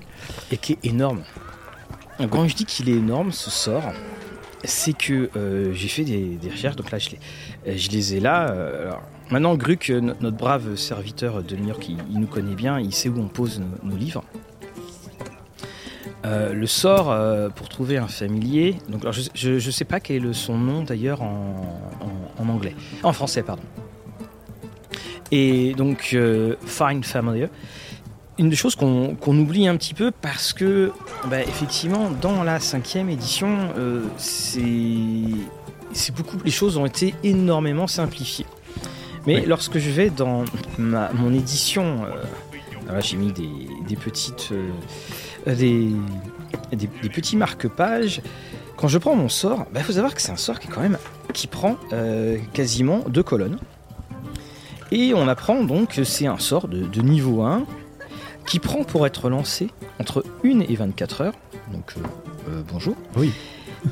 et 0.51 0.57
qui 0.57 0.73
est 0.73 0.85
énorme. 0.85 1.21
Quand 2.31 2.47
je 2.47 2.55
dis 2.55 2.67
qu'il 2.67 2.89
est 2.91 2.97
énorme, 2.97 3.33
ce 3.33 3.51
sort, 3.51 3.93
c'est 4.65 4.93
que 4.97 5.31
euh, 5.37 5.73
j'ai 5.73 5.89
fait 5.89 6.05
des, 6.05 6.39
recherches, 6.51 6.77
donc 6.77 6.91
là 6.91 6.99
je 6.99 7.89
les, 7.91 8.15
ai 8.17 8.21
là. 8.21 8.51
euh, 8.51 8.91
Maintenant, 9.31 9.55
Gruc, 9.55 9.91
euh, 9.91 10.01
no- 10.01 10.15
notre 10.21 10.37
brave 10.37 10.75
serviteur 10.77 11.43
de 11.43 11.57
New 11.57 11.69
York, 11.69 11.89
il, 11.89 12.19
nous 12.21 12.27
connaît 12.27 12.55
bien, 12.55 12.81
il 12.81 12.93
sait 12.93 13.09
où 13.09 13.19
on 13.19 13.29
pose 13.29 13.63
nos, 13.83 13.97
livres. 13.97 14.25
Le 16.25 16.67
sort 16.67 17.17
pour 17.55 17.69
trouver 17.69 17.97
un 17.97 18.07
familier, 18.07 18.77
donc 18.89 19.05
je 19.35 19.51
ne 19.55 19.59
sais 19.71 19.85
pas 19.85 20.01
quel 20.01 20.27
est 20.27 20.33
son 20.33 20.59
nom 20.59 20.83
d'ailleurs 20.83 21.23
en, 21.23 21.81
en- 22.39 22.49
anglais, 22.49 22.75
en 23.03 23.13
français 23.13 23.43
pardon. 23.43 23.63
Et 25.33 25.73
donc 25.75 26.17
Find 26.67 27.05
Familiar, 27.05 27.49
une 28.41 28.49
des 28.49 28.57
choses 28.57 28.75
qu'on 28.75 29.17
oublie 29.39 29.69
un 29.69 29.77
petit 29.77 29.95
peu 29.95 30.11
parce 30.11 30.53
que 30.53 30.93
bah, 31.29 31.41
effectivement 31.43 32.11
dans 32.23 32.43
la 32.43 32.59
cinquième 32.59 33.09
édition, 33.11 33.55
euh, 33.77 34.03
c'est 35.93 36.15
beaucoup, 36.17 36.39
les 36.45 36.51
choses 36.51 36.77
ont 36.77 36.87
été 36.87 37.15
énormément 37.23 37.87
simplifiées. 37.87 38.47
Mais 39.27 39.41
Oui. 39.41 39.45
lorsque 39.47 39.79
je 39.79 39.91
vais 39.91 40.09
dans 40.11 40.45
ma- 40.79 41.11
mon 41.13 41.33
édition, 41.35 42.05
euh, 42.91 43.01
j'ai 43.01 43.17
mis 43.19 43.33
des, 43.33 43.51
des 43.87 43.97
petites, 43.97 44.49
euh, 44.53 45.55
des, 45.55 45.89
des, 46.73 46.89
des 47.03 47.09
petits 47.11 47.37
marque-pages. 47.37 48.23
Quand 48.77 48.89
je 48.89 48.97
prends 48.99 49.15
mon 49.15 49.29
sort, 49.29 49.67
il 49.75 49.81
faut 49.83 49.93
savoir 49.93 50.15
que 50.15 50.23
c'est 50.23 50.33
un 50.33 50.37
sort 50.37 50.59
qui 50.59 50.69
est 50.69 50.71
quand 50.71 50.81
même 50.81 50.97
qui 51.35 51.47
prend 51.47 51.77
euh, 51.93 52.39
quasiment 52.55 53.01
deux 53.09 53.23
colonnes. 53.23 53.59
Et 54.91 55.13
on 55.15 55.29
apprend 55.29 55.63
donc 55.63 55.97
que 55.97 56.05
c'est 56.05 56.27
un 56.27 56.39
sort 56.39 56.67
de, 56.67 56.81
de 56.83 57.03
niveau 57.03 57.43
1 57.43 57.65
qui 58.47 58.59
prend 58.59 58.83
pour 58.85 59.07
être 59.07 59.29
lancé 59.31 59.71
entre 60.01 60.25
1 60.45 60.61
et 60.61 60.75
24 60.77 61.21
heures. 61.23 61.35
Donc 61.73 61.95
euh, 61.97 62.01
euh, 62.51 62.63
bonjour. 62.71 62.97
Oui. 63.17 63.33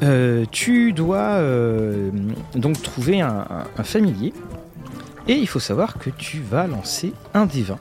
Euh, 0.02 0.45
tu 0.50 0.93
dois 0.93 1.19
euh, 1.38 2.11
donc 2.55 2.83
trouver 2.83 3.21
un, 3.21 3.47
un- 3.50 3.64
un 3.76 3.83
familier. 3.85 4.33
Et 5.26 5.35
il 5.35 5.47
faut 5.47 5.61
savoir 5.61 5.99
que 5.99 6.11
tu 6.11 6.40
vas 6.40 6.67
lancer 6.67 7.12
un 7.35 7.47
des 7.47 7.62
20. 7.62 7.78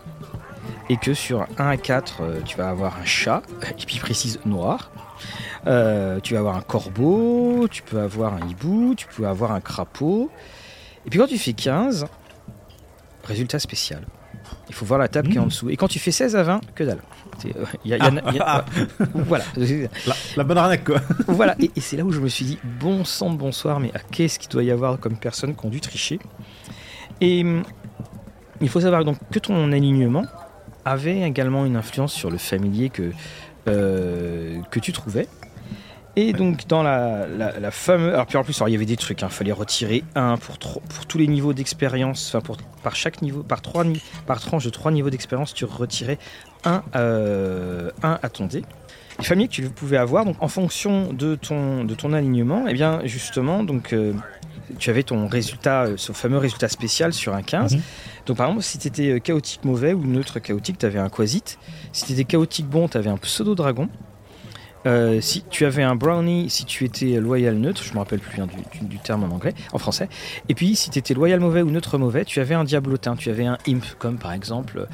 Et 0.90 0.98
que 0.98 1.14
sur 1.14 1.46
1 1.58 1.68
à 1.68 1.78
4, 1.78 2.22
euh, 2.22 2.40
tu 2.46 2.58
vas 2.58 2.70
avoir 2.70 2.98
un 3.02 3.06
chat, 3.06 3.42
et 3.70 3.86
puis 3.86 4.00
précise 4.00 4.40
noir. 4.46 4.92
Tu 6.24 6.34
vas 6.34 6.40
avoir 6.40 6.56
un 6.56 6.62
corbeau, 6.62 7.68
tu 7.70 7.82
peux 7.82 8.00
avoir 8.00 8.34
un 8.36 8.48
hibou, 8.48 8.94
tu 8.96 9.06
peux 9.08 9.28
avoir 9.28 9.52
un 9.52 9.60
crapaud. 9.60 10.30
Et 11.06 11.10
puis 11.10 11.20
quand 11.20 11.28
tu 11.28 11.38
fais 11.38 11.52
15, 11.52 12.06
résultat 13.26 13.60
spécial. 13.60 14.04
Il 14.70 14.76
faut 14.76 14.86
voir 14.86 15.00
la 15.00 15.08
table 15.08 15.30
qui 15.30 15.38
est 15.38 15.40
en 15.40 15.46
Mmh. 15.46 15.50
dessous. 15.50 15.70
Et 15.70 15.78
quand 15.78 15.88
tu 15.88 16.00
fais 16.00 16.12
16 16.12 16.36
à 16.36 16.44
20, 16.44 16.62
que 16.76 16.84
dalle. 16.84 17.00
Voilà. 19.14 19.44
La, 20.36 20.44
bonne 20.44 20.58
arnaque, 20.58 20.84
quoi. 20.84 21.02
Voilà, 21.28 21.56
et, 21.60 21.72
et 21.76 21.80
c'est 21.80 21.98
là 21.98 22.04
où 22.04 22.12
je 22.12 22.20
me 22.20 22.28
suis 22.28 22.46
dit, 22.46 22.58
bon 22.80 23.06
sang 23.06 23.32
de 23.32 23.38
bonsoir, 23.38 23.80
mais 23.80 23.92
à 23.94 24.00
qu'est-ce 24.00 24.40
qu'il 24.40 24.50
doit 24.50 24.64
y 24.64 24.72
avoir 24.72 25.00
comme 25.00 25.18
personnes 25.18 25.56
qui 25.56 25.66
ont 25.66 25.70
dû 25.70 25.80
tricher? 25.82 26.20
Et 27.22 27.42
hum, 27.44 27.64
il 28.62 28.70
faut 28.70 28.82
savoir 28.82 29.06
donc 29.06 29.18
que 29.32 29.40
ton 29.40 29.72
alignement 29.72 30.26
avait 30.86 31.22
également 31.22 31.66
une 31.66 31.76
influence 31.76 32.14
sur 32.14 32.30
le 32.32 32.38
familier 32.38 32.90
que, 32.90 33.12
euh, 33.68 34.60
que 34.72 34.80
tu 34.80 34.92
trouvais. 34.94 35.28
Et 36.20 36.34
donc 36.34 36.68
dans 36.68 36.82
la, 36.82 37.28
la, 37.28 37.60
la 37.60 37.70
fameuse... 37.72 38.12
Alors 38.12 38.26
puis 38.26 38.38
en 38.38 38.44
plus, 38.44 38.58
alors, 38.60 38.70
il 38.70 38.72
y 38.72 38.76
avait 38.76 38.86
des 38.88 38.98
trucs, 38.98 39.22
il 39.22 39.30
fallait 39.30 39.52
retirer 39.52 40.04
un 40.16 40.36
pour, 40.38 40.58
tro- 40.58 40.82
pour 40.90 41.06
tous 41.06 41.20
les 41.20 41.28
niveaux 41.28 41.54
d'expérience, 41.54 42.28
enfin 42.30 42.42
pour, 42.42 42.58
par 42.82 42.96
chaque 42.96 43.22
niveau, 43.22 43.44
par, 43.44 43.62
trois, 43.62 43.84
par 44.26 44.40
tranche 44.42 44.66
de 44.66 44.72
trois 44.72 44.92
niveaux 44.92 45.12
d'expérience, 45.12 45.54
tu 45.54 45.64
retirais 45.66 46.18
un, 46.66 46.82
euh, 46.96 47.92
un 48.02 48.18
à 48.24 48.30
ton 48.30 48.48
dé. 48.48 48.64
Les 49.20 49.26
familles 49.26 49.48
que 49.48 49.54
tu 49.54 49.70
pouvais 49.70 49.98
avoir, 49.98 50.26
donc 50.26 50.38
en 50.42 50.48
fonction 50.48 51.14
de 51.14 51.36
ton, 51.36 51.84
de 51.84 51.94
ton 51.94 52.14
alignement, 52.14 52.68
et 52.68 52.74
bien 52.74 53.02
justement, 53.06 53.64
donc 53.64 53.94
euh, 53.94 54.14
tu 54.80 54.90
avais 54.90 55.04
ton 55.04 55.28
résultat, 55.28 55.84
euh, 55.84 55.94
ce 55.98 56.14
fameux 56.14 56.40
résultat 56.40 56.68
spécial 56.68 57.14
sur 57.14 57.36
un 57.36 57.44
15. 57.44 57.76
Mhm. 57.76 57.82
Donc 58.26 58.38
par 58.38 58.48
exemple, 58.48 58.64
si 58.64 58.80
tu 58.80 58.88
étais 58.88 59.20
chaotique 59.20 59.66
mauvais 59.66 59.94
ou 59.94 60.04
neutre 60.06 60.40
chaotique, 60.40 60.80
tu 60.80 60.86
avais 60.88 61.00
un 61.00 61.10
quasit. 61.10 61.58
Si 61.94 62.06
tu 62.06 62.14
étais 62.14 62.26
chaotique 62.26 62.68
bon, 62.68 62.88
tu 62.88 62.98
avais 62.98 63.10
un 63.10 63.18
pseudo 63.18 63.54
dragon. 63.56 63.88
Euh, 64.86 65.20
si 65.22 65.44
tu 65.50 65.66
avais 65.66 65.84
un 65.84 65.96
brownie, 65.96 66.50
si 66.50 66.66
tu 66.66 66.86
étais 66.86 67.20
loyal 67.20 67.56
neutre, 67.56 67.84
je 67.84 67.94
me 67.94 68.00
rappelle 68.00 68.20
plus 68.20 68.42
hein, 68.42 68.48
du, 68.82 69.00
terme 69.00 69.24
en 69.24 69.36
anglais, 69.36 69.54
en 69.74 69.78
français. 69.78 70.08
Et 70.50 70.56
puis 70.56 70.76
si 70.76 70.90
tu 70.90 71.00
étais 71.00 71.14
loyal 71.14 71.40
mauvais 71.40 71.62
ou 71.62 71.70
neutre 71.70 71.98
mauvais, 71.98 72.26
tu 72.26 72.40
avais 72.40 72.56
un 72.56 72.64
diablotin, 72.64 73.16
tu 73.16 73.30
avais 73.30 73.46
un 73.46 73.58
imp, 73.68 73.84
comme 73.98 74.18
par 74.18 74.34
exemple 74.34 74.88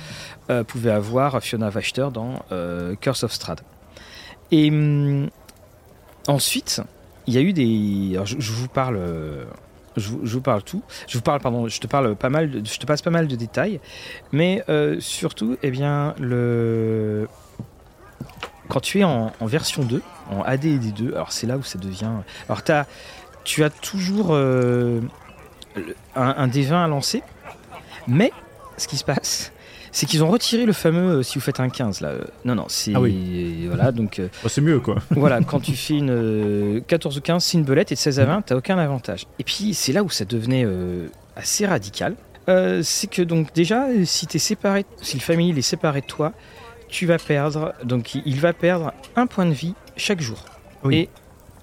euh, 0.50 0.64
pouvait 0.64 0.92
avoir 0.92 1.42
Fiona 1.42 1.70
Wachter 1.70 2.08
dans 2.14 2.44
euh, 2.52 2.96
Curse 2.96 3.24
of 3.24 3.34
Strahd. 3.34 3.62
Et 4.52 4.70
hum, 4.70 5.30
ensuite, 6.28 6.82
il 7.28 7.34
y 7.34 7.38
a 7.38 7.42
eu 7.42 7.54
des. 7.54 8.12
alors, 8.14 8.26
je, 8.26 8.52
vous 8.52 8.68
parle. 8.68 9.00
Je 9.96 10.10
vous, 10.10 10.42
parle 10.42 10.64
tout. 10.64 10.82
Je 11.08 11.18
vous 11.18 11.24
parle, 11.24 11.40
pardon, 11.40 11.68
je 11.68 11.80
te 11.80 11.88
parle 11.88 12.16
pas 12.16 12.30
mal, 12.30 12.64
je 12.66 12.80
te 12.80 12.86
passe 12.86 13.02
pas 13.02 13.12
mal 13.12 13.28
de 13.28 13.36
détails, 13.36 13.80
mais 14.32 14.64
surtout, 15.00 15.58
eh 15.62 15.72
bien, 15.72 16.16
le 16.20 17.28
quand 18.70 18.80
tu 18.80 19.00
es 19.00 19.04
en, 19.04 19.32
en 19.40 19.46
version 19.46 19.84
2, 19.84 20.02
en 20.32 20.42
AD 20.44 20.66
et 20.66 20.78
D2, 20.78 21.14
alors 21.14 21.32
c'est 21.32 21.48
là 21.48 21.58
où 21.58 21.64
ça 21.64 21.78
devient. 21.80 22.10
Alors 22.48 22.62
as, 22.70 22.86
tu 23.44 23.64
as 23.64 23.70
toujours 23.70 24.28
euh, 24.32 25.02
un, 26.16 26.36
un 26.38 26.48
D20 26.48 26.74
à 26.74 26.88
lancer, 26.88 27.24
mais 28.08 28.32
ce 28.78 28.88
qui 28.88 28.98
se 28.98 29.04
passe, 29.04 29.52
c'est 29.92 30.06
qu'ils 30.08 30.24
ont 30.24 30.30
retiré 30.30 30.66
le 30.66 30.74
fameux 30.74 31.18
euh, 31.20 31.24
si 31.24 31.36
vous 31.36 31.42
faites 31.44 31.60
un 31.60 31.70
15 31.70 32.02
là. 32.02 32.10
euh, 32.10 32.24
Non, 32.46 32.56
non, 32.56 32.66
c'est. 32.68 32.94
Ah 32.96 33.00
Voilà, 33.68 33.92
donc. 33.92 34.20
euh, 34.20 34.28
Oh, 34.44 34.48
c'est 34.50 34.62
mieux, 34.62 34.80
quoi. 34.80 34.96
voilà, 35.12 35.40
quand 35.42 35.60
tu 35.60 35.76
fais 35.76 35.96
une 35.98 36.10
euh, 36.10 36.80
14 36.88 37.18
ou 37.18 37.22
15, 37.22 37.44
c'est 37.44 37.58
une 37.58 37.64
belette 37.64 37.92
et 37.92 37.96
de 37.96 38.00
16 38.00 38.20
à 38.20 38.26
20, 38.26 38.42
t'as 38.44 38.56
aucun 38.56 38.78
avantage. 38.78 39.28
Et 39.40 39.44
puis 39.44 39.74
c'est 39.74 39.92
là 39.94 40.04
où 40.04 40.10
ça 40.10 40.26
devenait 40.26 40.64
euh, 40.66 41.08
assez 41.36 41.66
radical. 41.68 42.16
Euh, 42.50 42.82
c'est 42.84 43.08
que 43.08 43.22
donc 43.22 43.54
déjà, 43.54 43.86
si 44.04 44.28
t'es 44.28 44.40
séparé, 44.40 44.86
si 45.02 45.16
le 45.18 45.22
familier 45.22 45.58
est 45.58 45.62
séparé 45.62 46.02
de 46.02 46.06
toi, 46.08 46.34
tu 46.94 47.08
vas 47.08 47.18
perdre, 47.18 47.74
donc 47.84 48.14
il- 48.14 48.40
va 48.40 48.54
perdre 48.54 48.94
un 49.16 49.26
point 49.26 49.48
de 49.48 49.52
vie 49.54 49.74
chaque 49.98 50.22
jour. 50.22 50.46
Oui. 50.84 50.96
Et 50.96 51.10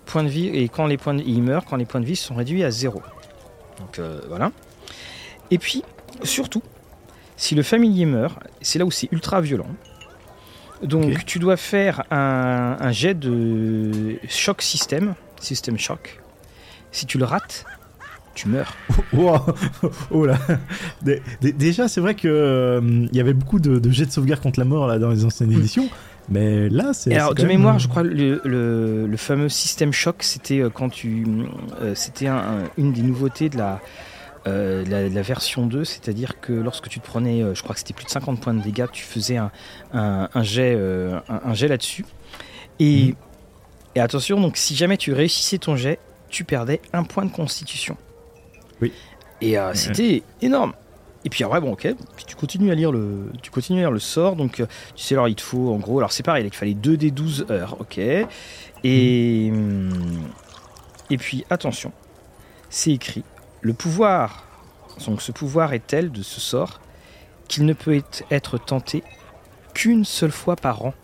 point 0.05 0.25
de 0.25 0.29
vie, 0.29 0.49
et 0.49 0.69
quand 0.69 0.87
les 0.87 0.97
points 0.97 1.15
de, 1.15 1.23
il 1.23 1.41
meurt 1.41 1.65
quand 1.69 1.77
les 1.77 1.85
points 1.85 2.01
de 2.01 2.05
vie 2.07 2.17
sont 2.17 2.35
réduits 2.35 2.65
à 2.65 2.71
zéro. 2.73 3.01
Donc 3.79 4.01
euh, 4.01 4.21
voilà. 4.29 4.51
Et 5.53 5.59
puis 5.59 5.85
surtout, 6.25 6.63
si 7.37 7.55
le 7.55 7.63
familier 7.63 8.07
meurt, 8.07 8.37
c'est 8.61 8.81
là 8.81 8.85
où 8.85 8.91
c'est 8.91 9.09
ultra 9.13 9.41
violent. 9.41 9.69
Donc 10.83 11.25
tu 11.27 11.39
dois 11.39 11.57
faire 11.57 12.03
un, 12.11 12.77
un 12.81 12.91
jet 12.91 13.15
de 13.15 14.19
choc 14.29 14.63
système, 14.63 15.15
système 15.41 15.79
choc. 15.79 16.21
Si 16.91 17.07
tu 17.07 17.19
le 17.19 17.25
rates, 17.25 17.65
tu 18.35 18.49
meurs. 18.49 18.75
Oh 20.11 20.27
là. 20.27 20.39
Dé- 21.03 21.23
dé- 21.41 21.53
Déjà, 21.53 21.89
c'est 21.89 22.01
vrai 22.01 22.15
que 22.15 22.29
euh, 22.29 22.81
il 23.11 23.17
y 23.17 23.21
avait 23.21 23.33
beaucoup 23.35 23.59
de, 23.59 23.79
de 23.79 23.91
jets 23.91 24.07
de 24.07 24.11
sauvegarde 24.13 24.41
contre 24.43 24.59
la 24.61 24.65
mort 24.67 24.87
là 24.87 24.99
dans 24.99 25.11
les 25.11 25.25
anciennes 25.25 25.53
éditions, 25.53 25.89
mais 26.29 26.69
là, 26.69 26.93
c'est. 26.93 27.15
Alors 27.15 27.35
de 27.35 27.43
même- 27.43 27.49
mémoire, 27.59 27.79
je 27.79 27.89
crois 27.89 28.03
le, 28.03 28.41
le, 28.45 29.07
le 29.07 29.17
fameux 29.17 29.49
système 29.49 29.93
choc, 29.93 30.17
c'était 30.23 30.61
euh, 30.61 30.71
quand 30.71 30.89
tu, 30.91 31.27
euh, 31.81 31.95
c'était 31.95 32.29
un- 32.29 32.37
un- 32.37 32.65
une 32.79 32.93
des 32.93 33.03
nouveautés 33.03 33.49
de 33.49 33.57
la, 33.59 33.81
euh, 34.47 34.85
la, 34.87 35.23
version 35.23 35.67
2, 35.67 35.85
c'est-à-dire 35.85 36.41
que 36.41 36.53
lorsque 36.53 36.89
tu 36.89 37.01
te 37.01 37.07
prenais, 37.07 37.45
je 37.55 37.63
crois 37.63 37.75
que 37.75 37.81
c'était 37.81 37.95
plus 37.95 38.05
de 38.07 38.11
50 38.11 38.41
points 38.41 38.55
de 38.55 38.63
dégâts, 38.63 38.87
tu 38.93 39.03
faisais 39.05 39.37
un, 39.37 39.51
un, 39.93 40.29
un 40.33 40.43
jet, 40.43 40.79
un, 41.29 41.55
jet 41.55 41.69
là-dessus. 41.69 42.05
Et, 42.79 43.09
Mhm. 43.09 43.15
et 43.97 44.01
attention, 44.01 44.41
donc 44.41 44.57
si 44.57 44.75
jamais 44.77 44.97
tu 44.97 45.13
réussissais 45.13 45.59
ton 45.59 45.77
jet, 45.77 45.99
tu 46.31 46.45
perdais 46.45 46.81
un 46.93 47.03
point 47.03 47.25
de 47.27 47.31
constitution. 47.33 47.97
Oui. 48.81 48.93
Et 49.41 49.59
euh, 49.59 49.73
c'était 49.75 50.23
énorme. 50.43 50.73
Et 51.25 51.29
puis 51.29 51.45
après, 51.45 51.61
bon, 51.61 51.73
ok, 51.73 51.87
puis 52.17 52.25
tu 52.27 52.35
continues 52.35 52.71
à 52.71 52.75
lire 52.75 52.93
le, 52.93 53.31
tu 53.43 53.51
continues 53.51 53.81
à 53.81 53.83
lire 53.83 53.91
le 53.91 53.99
sort, 53.99 54.37
donc 54.37 54.61
euh, 54.61 54.67
tu 54.95 55.05
sais, 55.05 55.15
alors 55.15 55.29
il 55.29 55.35
te 55.35 55.43
faut 55.43 55.71
en 55.71 55.77
gros, 55.77 55.99
alors 55.99 56.13
c'est 56.13 56.23
pareil, 56.23 56.47
il 56.47 56.55
fallait 56.55 56.73
2 56.73 56.97
des 56.97 57.11
12 57.11 57.47
heures, 57.51 57.77
ok. 57.79 57.99
Et, 57.99 59.51
hum, 59.53 59.91
et 61.11 61.19
puis 61.19 61.45
attention, 61.51 61.93
c'est 62.71 62.93
écrit, 62.93 63.23
le 63.61 63.75
pouvoir, 63.75 64.47
donc 65.07 65.21
ce 65.21 65.31
pouvoir 65.33 65.75
est 65.75 65.87
tel 65.87 66.11
de 66.11 66.23
ce 66.23 66.41
sort 66.41 66.81
qu'il 67.49 67.67
ne 67.67 67.75
peut 67.75 68.01
être- 68.31 68.59
tenté 68.59 69.03
qu'une 69.75 70.05
seule 70.07 70.31
fois 70.33 70.57
par 70.57 70.85
an. 70.87 70.95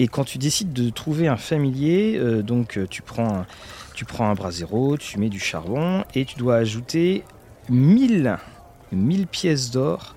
Et 0.00 0.08
quand 0.08 0.24
tu 0.24 0.36
décides 0.38 0.72
de 0.74 0.90
trouver 0.90 1.28
un 1.28 1.36
familier, 1.36 2.16
euh, 2.18 2.42
donc 2.42 2.78
tu 2.90 3.00
prends 3.00 3.32
un, 3.38 3.46
tu 3.94 4.04
prends 4.04 4.28
un 4.28 4.34
bras 4.34 4.50
zéro, 4.50 4.96
tu 4.96 5.18
mets 5.18 5.28
du 5.28 5.40
charbon 5.40 6.04
et 6.14 6.24
tu 6.24 6.36
dois 6.36 6.56
ajouter 6.56 7.24
1000, 7.70 8.36
1000 8.92 9.26
pièces 9.26 9.70
d'or 9.70 10.14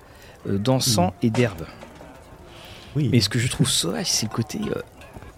euh, 0.48 0.58
d'encens 0.58 1.12
et 1.22 1.30
d'herbe. 1.30 1.66
Oui. 2.96 3.08
Mais 3.12 3.20
ce 3.20 3.28
que 3.28 3.38
je 3.38 3.48
trouve 3.48 3.68
sauvage, 3.68 4.06
c'est 4.06 4.26
le 4.26 4.34
côté. 4.34 4.58
euh, 4.74 4.80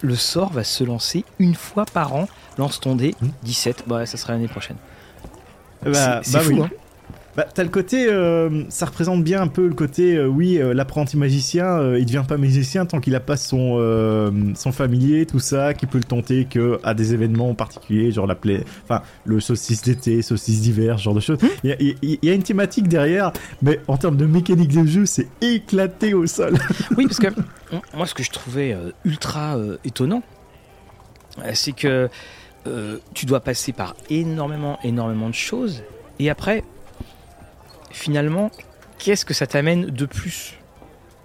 le 0.01 0.15
sort 0.15 0.51
va 0.51 0.63
se 0.63 0.83
lancer 0.83 1.23
une 1.39 1.53
fois 1.55 1.85
par 1.85 2.13
an. 2.15 2.27
Lance 2.57 2.79
ton 2.79 2.95
dé, 2.95 3.15
Hmm. 3.21 3.29
17. 3.43 3.83
Bah, 3.87 4.05
ça 4.05 4.17
sera 4.17 4.33
l'année 4.33 4.47
prochaine. 4.47 4.77
Bah, 5.83 6.21
c'est 6.23 6.31
c'est 6.31 6.37
bah 6.37 6.43
fou, 6.43 6.51
oui. 6.53 6.61
hein 6.63 6.69
Bah, 7.37 7.45
t'as 7.53 7.63
le 7.63 7.69
côté, 7.69 8.07
euh, 8.09 8.63
ça 8.67 8.85
représente 8.85 9.23
bien 9.23 9.41
un 9.41 9.47
peu 9.47 9.65
le 9.65 9.73
côté, 9.73 10.17
euh, 10.17 10.25
oui, 10.27 10.57
euh, 10.59 10.73
l'apprenti 10.73 11.15
magicien, 11.15 11.95
il 11.95 12.05
devient 12.05 12.25
pas 12.27 12.35
magicien 12.35 12.85
tant 12.85 12.99
qu'il 12.99 13.15
a 13.15 13.21
pas 13.21 13.37
son, 13.37 13.77
son 14.55 14.71
familier, 14.73 15.25
tout 15.25 15.39
ça, 15.39 15.73
qui 15.73 15.85
peut 15.85 15.97
le 15.97 16.03
tenter 16.03 16.43
que 16.45 16.79
à 16.83 16.93
des 16.93 17.13
événements 17.13 17.53
particuliers, 17.53 18.11
genre 18.11 18.27
la 18.27 18.35
plaie, 18.35 18.65
enfin, 18.83 19.01
le 19.23 19.39
saucisse 19.39 19.81
d'été, 19.81 20.21
saucisse 20.21 20.61
d'hiver, 20.61 20.99
ce 20.99 21.03
genre 21.05 21.13
de 21.13 21.19
choses. 21.21 21.37
Il 21.63 21.97
y, 22.01 22.17
y- 22.21 22.29
a 22.29 22.33
une 22.33 22.43
thématique 22.43 22.87
derrière, 22.89 23.31
mais 23.61 23.79
en 23.87 23.95
termes 23.97 24.17
de 24.17 24.25
mécanique 24.25 24.73
de 24.73 24.85
jeu, 24.85 25.05
c'est 25.05 25.27
éclaté 25.41 26.13
au 26.13 26.27
sol. 26.27 26.57
Oui, 26.97 27.05
parce 27.05 27.19
que 27.19 27.27
moi, 27.95 28.05
ce 28.05 28.13
que 28.13 28.23
je 28.23 28.31
trouvais 28.31 28.75
ultra 29.05 29.57
étonnant, 29.85 30.21
c'est 31.53 31.71
que 31.71 32.09
tu 33.13 33.25
dois 33.25 33.39
passer 33.39 33.71
par 33.71 33.95
énormément, 34.09 34.77
énormément 34.83 35.29
de 35.29 35.33
choses, 35.35 35.81
et 36.19 36.29
après, 36.29 36.63
finalement, 37.93 38.51
qu'est-ce 38.99 39.25
que 39.25 39.33
ça 39.33 39.47
t'amène 39.47 39.87
de 39.87 40.05
plus? 40.05 40.57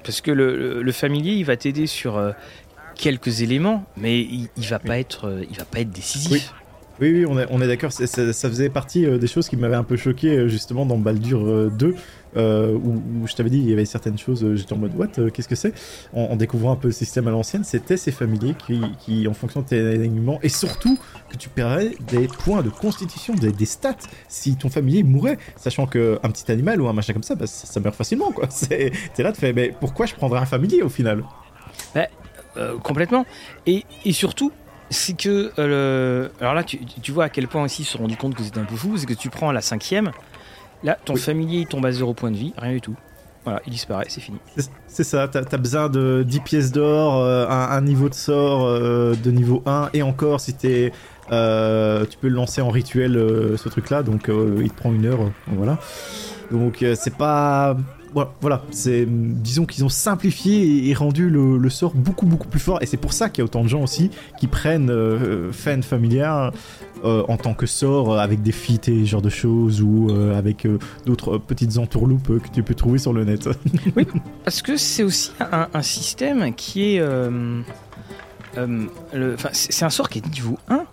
Parce 0.04 0.20
que 0.20 0.30
le, 0.30 0.92
familier, 0.92 1.32
il 1.32 1.44
va 1.44 1.56
t'aider 1.56 1.86
sur 1.86 2.16
euh, 2.16 2.32
quelques 2.94 3.42
éléments, 3.42 3.84
mais 3.96 4.20
il, 4.20 4.48
il 4.56 4.66
va 4.66 4.78
pas 4.78 4.98
être, 4.98 5.26
euh, 5.28 5.44
il 5.50 5.56
va 5.56 5.64
pas 5.64 5.80
être 5.80 5.90
décisif. 5.90 6.30
Oui. 6.32 6.42
Oui, 6.98 7.12
oui, 7.12 7.26
on 7.28 7.38
est, 7.38 7.46
on 7.50 7.60
est 7.60 7.66
d'accord. 7.66 7.92
c'est- 7.92 8.06
Ça 8.06 8.48
faisait 8.48 8.70
partie 8.70 9.04
euh, 9.04 9.18
des 9.18 9.26
choses 9.26 9.48
qui 9.50 9.56
m'avaient 9.58 9.74
un 9.76 9.84
peu 9.84 9.96
choqué 9.98 10.48
justement 10.48 10.86
dans 10.86 10.96
Baldur 10.96 11.46
euh, 11.46 11.70
2, 11.70 11.94
euh, 12.36 12.72
où, 12.72 13.26
je 13.26 13.34
t'avais 13.34 13.50
dit 13.50 13.58
il 13.58 13.68
y 13.68 13.72
avait 13.72 13.84
certaines 13.84 14.18
choses. 14.18 14.44
euh, 14.44 14.56
J'étais 14.56 14.72
en 14.72 14.78
mode 14.78 14.94
what, 14.94 15.08
euh, 15.18 15.30
qu'est-ce 15.30 15.48
que 15.48 15.54
c'est 15.54 15.72
en, 16.12 16.36
découvrant 16.36 16.72
un 16.72 16.76
peu 16.76 16.88
le 16.88 16.92
système 16.92 17.26
à 17.28 17.30
l'ancienne, 17.30 17.64
c'était 17.64 17.96
ces 17.96 18.12
familiers 18.12 18.54
qui, 18.98 19.26
en 19.28 19.34
fonction 19.34 19.62
de 19.62 19.66
tes 19.66 19.80
alignements, 19.80 20.38
et 20.42 20.48
surtout 20.48 20.98
que 21.30 21.36
tu 21.36 21.48
paierais 21.48 21.92
des 22.08 22.28
points 22.28 22.62
de 22.62 22.70
constitution, 22.70 23.34
des, 23.34 23.66
stats, 23.66 23.96
si 24.28 24.56
ton 24.56 24.68
familier 24.68 25.02
mourait, 25.02 25.38
sachant 25.56 25.86
que 25.86 26.18
un 26.22 26.30
petit 26.30 26.50
animal 26.52 26.80
ou 26.80 26.88
un 26.88 26.92
machin 26.92 27.12
comme 27.12 27.22
ça, 27.22 27.34
bah, 27.34 27.46
ça, 27.46 27.80
meurt 27.80 27.96
facilement 27.96 28.30
quoi. 28.32 28.48
T'es 28.68 29.22
là, 29.22 29.32
tu 29.32 29.40
fais, 29.40 29.52
mais 29.52 29.74
pourquoi 29.80 30.06
je 30.06 30.14
prendrais 30.14 30.40
un 30.40 30.46
familier 30.46 30.82
au 30.82 30.88
final 30.88 31.24
Euh, 32.56 32.78
complètement. 32.78 33.26
Et, 33.66 33.84
surtout, 34.12 34.52
c'est 34.90 35.16
que. 35.16 35.52
Alors 36.40 36.54
là, 36.54 36.64
tu, 36.64 36.78
tu 36.84 37.12
vois 37.12 37.24
à 37.24 37.28
quel 37.28 37.48
point 37.48 37.62
aussi 37.62 37.82
ils 37.82 37.84
se 37.84 37.92
sont 37.92 37.98
rendus 37.98 38.16
compte 38.16 38.34
que 38.34 38.42
c'était 38.42 38.60
un 38.60 38.64
peu 38.64 38.76
fou. 38.76 38.96
C'est 38.96 39.06
que 39.06 39.14
tu 39.14 39.30
prends 39.30 39.52
la 39.52 39.60
cinquième, 39.60 40.10
là, 40.82 40.98
ton 41.04 41.14
Oui. 41.14 41.20
familier 41.20 41.60
il 41.60 41.66
tombe 41.66 41.84
à 41.86 41.92
0 41.92 42.14
point 42.14 42.30
de 42.30 42.36
vie, 42.36 42.52
rien 42.58 42.72
du 42.72 42.80
tout. 42.80 42.94
Voilà, 43.44 43.60
il 43.66 43.72
disparaît, 43.72 44.06
c'est 44.08 44.20
fini. 44.20 44.38
C'est- 44.88 45.04
ça, 45.04 45.28
t'as 45.28 45.42
as 45.52 45.56
besoin 45.58 45.88
de 45.88 46.24
10 46.26 46.40
pièces 46.40 46.72
d'or, 46.72 47.18
euh, 47.22 47.46
un, 47.46 47.68
un 47.70 47.80
niveau 47.80 48.08
de 48.08 48.14
sort 48.14 48.64
euh, 48.66 49.14
de 49.22 49.30
niveau 49.30 49.62
1, 49.66 49.90
et 49.94 50.02
encore 50.02 50.40
si 50.40 50.54
t'es... 50.54 50.90
euh, 51.30 52.04
tu 52.06 52.18
peux 52.18 52.28
le 52.28 52.34
lancer 52.34 52.60
en 52.60 52.70
rituel, 52.70 53.12
ce 53.56 53.68
truc-là, 53.68 54.02
donc 54.02 54.28
euh, 54.28 54.56
il 54.62 54.70
te 54.70 54.76
prend 54.76 54.92
une 54.92 55.06
heure, 55.06 55.20
voilà. 55.46 55.78
Donc 56.50 56.84
c'est 56.96 57.16
pas... 57.16 57.76
Voilà, 58.40 58.62
c'est... 58.70 59.06
Disons 59.08 59.66
qu'ils 59.66 59.84
ont 59.84 59.88
simplifié 59.88 60.88
et, 60.88 60.94
rendu 60.94 61.28
le, 61.30 61.58
le 61.58 61.70
sort 61.70 61.92
beaucoup 61.94 62.26
beaucoup 62.26 62.48
plus 62.48 62.60
fort, 62.60 62.78
et 62.82 62.86
c'est 62.86 62.96
pour 62.96 63.12
ça 63.12 63.28
qu'il 63.28 63.40
y 63.40 63.42
a 63.42 63.44
autant 63.44 63.62
de 63.62 63.68
gens 63.68 63.82
aussi 63.82 64.10
qui 64.40 64.46
prennent 64.46 64.90
euh, 64.90 65.52
Fan 65.52 65.82
Familiar 65.82 66.52
euh, 67.04 67.22
en 67.28 67.36
tant 67.36 67.52
que 67.54 67.66
sort 67.66 68.14
euh, 68.14 68.18
avec 68.18 68.42
des 68.42 68.52
feats 68.52 68.88
et 68.90 69.04
ce 69.04 69.10
genre 69.10 69.22
de 69.22 69.28
choses, 69.28 69.82
ou 69.82 70.08
euh, 70.10 70.36
avec 70.38 70.66
d'autres 71.04 71.38
petites 71.38 71.76
entourloupes 71.78 72.40
que 72.42 72.48
tu 72.52 72.62
peux 72.62 72.74
trouver 72.74 72.98
sur 72.98 73.12
le 73.12 73.24
net. 73.24 73.48
Parce 74.44 74.62
que 74.62 74.76
c'est 74.76 75.02
aussi 75.02 75.32
un, 75.40 75.68
un 75.74 75.82
système 75.82 76.54
qui 76.54 76.96
est. 76.96 77.00
le- 77.00 77.64
c'est 79.52 79.84
un 79.84 79.90
sort 79.90 80.08
qui 80.08 80.18
est 80.20 80.32
niveau 80.32 80.58
1. 80.68 80.84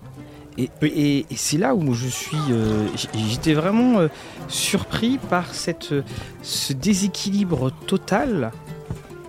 Et, 0.57 0.69
et- 0.83 1.19
et 1.19 1.35
c'est 1.35 1.57
là 1.57 1.73
où 1.75 1.93
je 1.93 2.07
suis. 2.07 2.37
euh, 2.51 2.85
J'étais 3.29 3.53
vraiment 3.53 3.99
euh, 3.99 4.07
surpris 4.47 5.17
par 5.29 5.53
cette, 5.53 5.91
euh, 5.93 6.01
ce 6.41 6.73
déséquilibre 6.73 7.71
total 7.87 8.51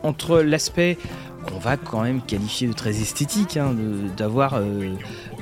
entre 0.03 0.41
l'aspect 0.41 0.99
qu'on 1.49 1.59
va 1.59 1.77
quand 1.77 2.03
même 2.03 2.21
qualifier 2.23 2.69
de 2.69 2.73
très 2.73 2.91
esthétique, 3.01 3.57
hein, 3.57 3.75
d'avoir 4.17 4.55
euh, 4.55 4.93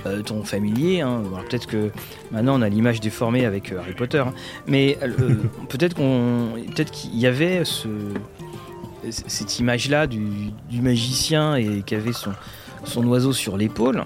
euh, 0.07 0.23
ton 0.23 0.43
familier. 0.45 1.01
hein. 1.01 1.23
Peut-être 1.49 1.67
que 1.67 1.91
maintenant 2.31 2.59
on 2.59 2.62
a 2.62 2.68
l'image 2.68 3.01
déformée 3.01 3.45
avec 3.45 3.73
Harry 3.73 3.95
Potter, 3.95 4.18
hein. 4.18 4.33
mais 4.68 4.99
euh, 5.03 5.35
peut-être 5.68 5.95
qu'on, 5.95 6.51
peut-être 6.75 6.90
qu'il 6.92 7.16
y 7.18 7.27
avait 7.27 7.64
ce, 7.64 7.88
cette 9.11 9.59
image-là 9.59 10.07
du, 10.07 10.51
du 10.71 10.81
magicien 10.81 11.57
et 11.57 11.83
qui 11.85 11.95
avait 11.97 12.12
son, 12.12 12.33
son 12.85 13.05
oiseau 13.07 13.33
sur 13.33 13.57
l'épaule. 13.57 14.05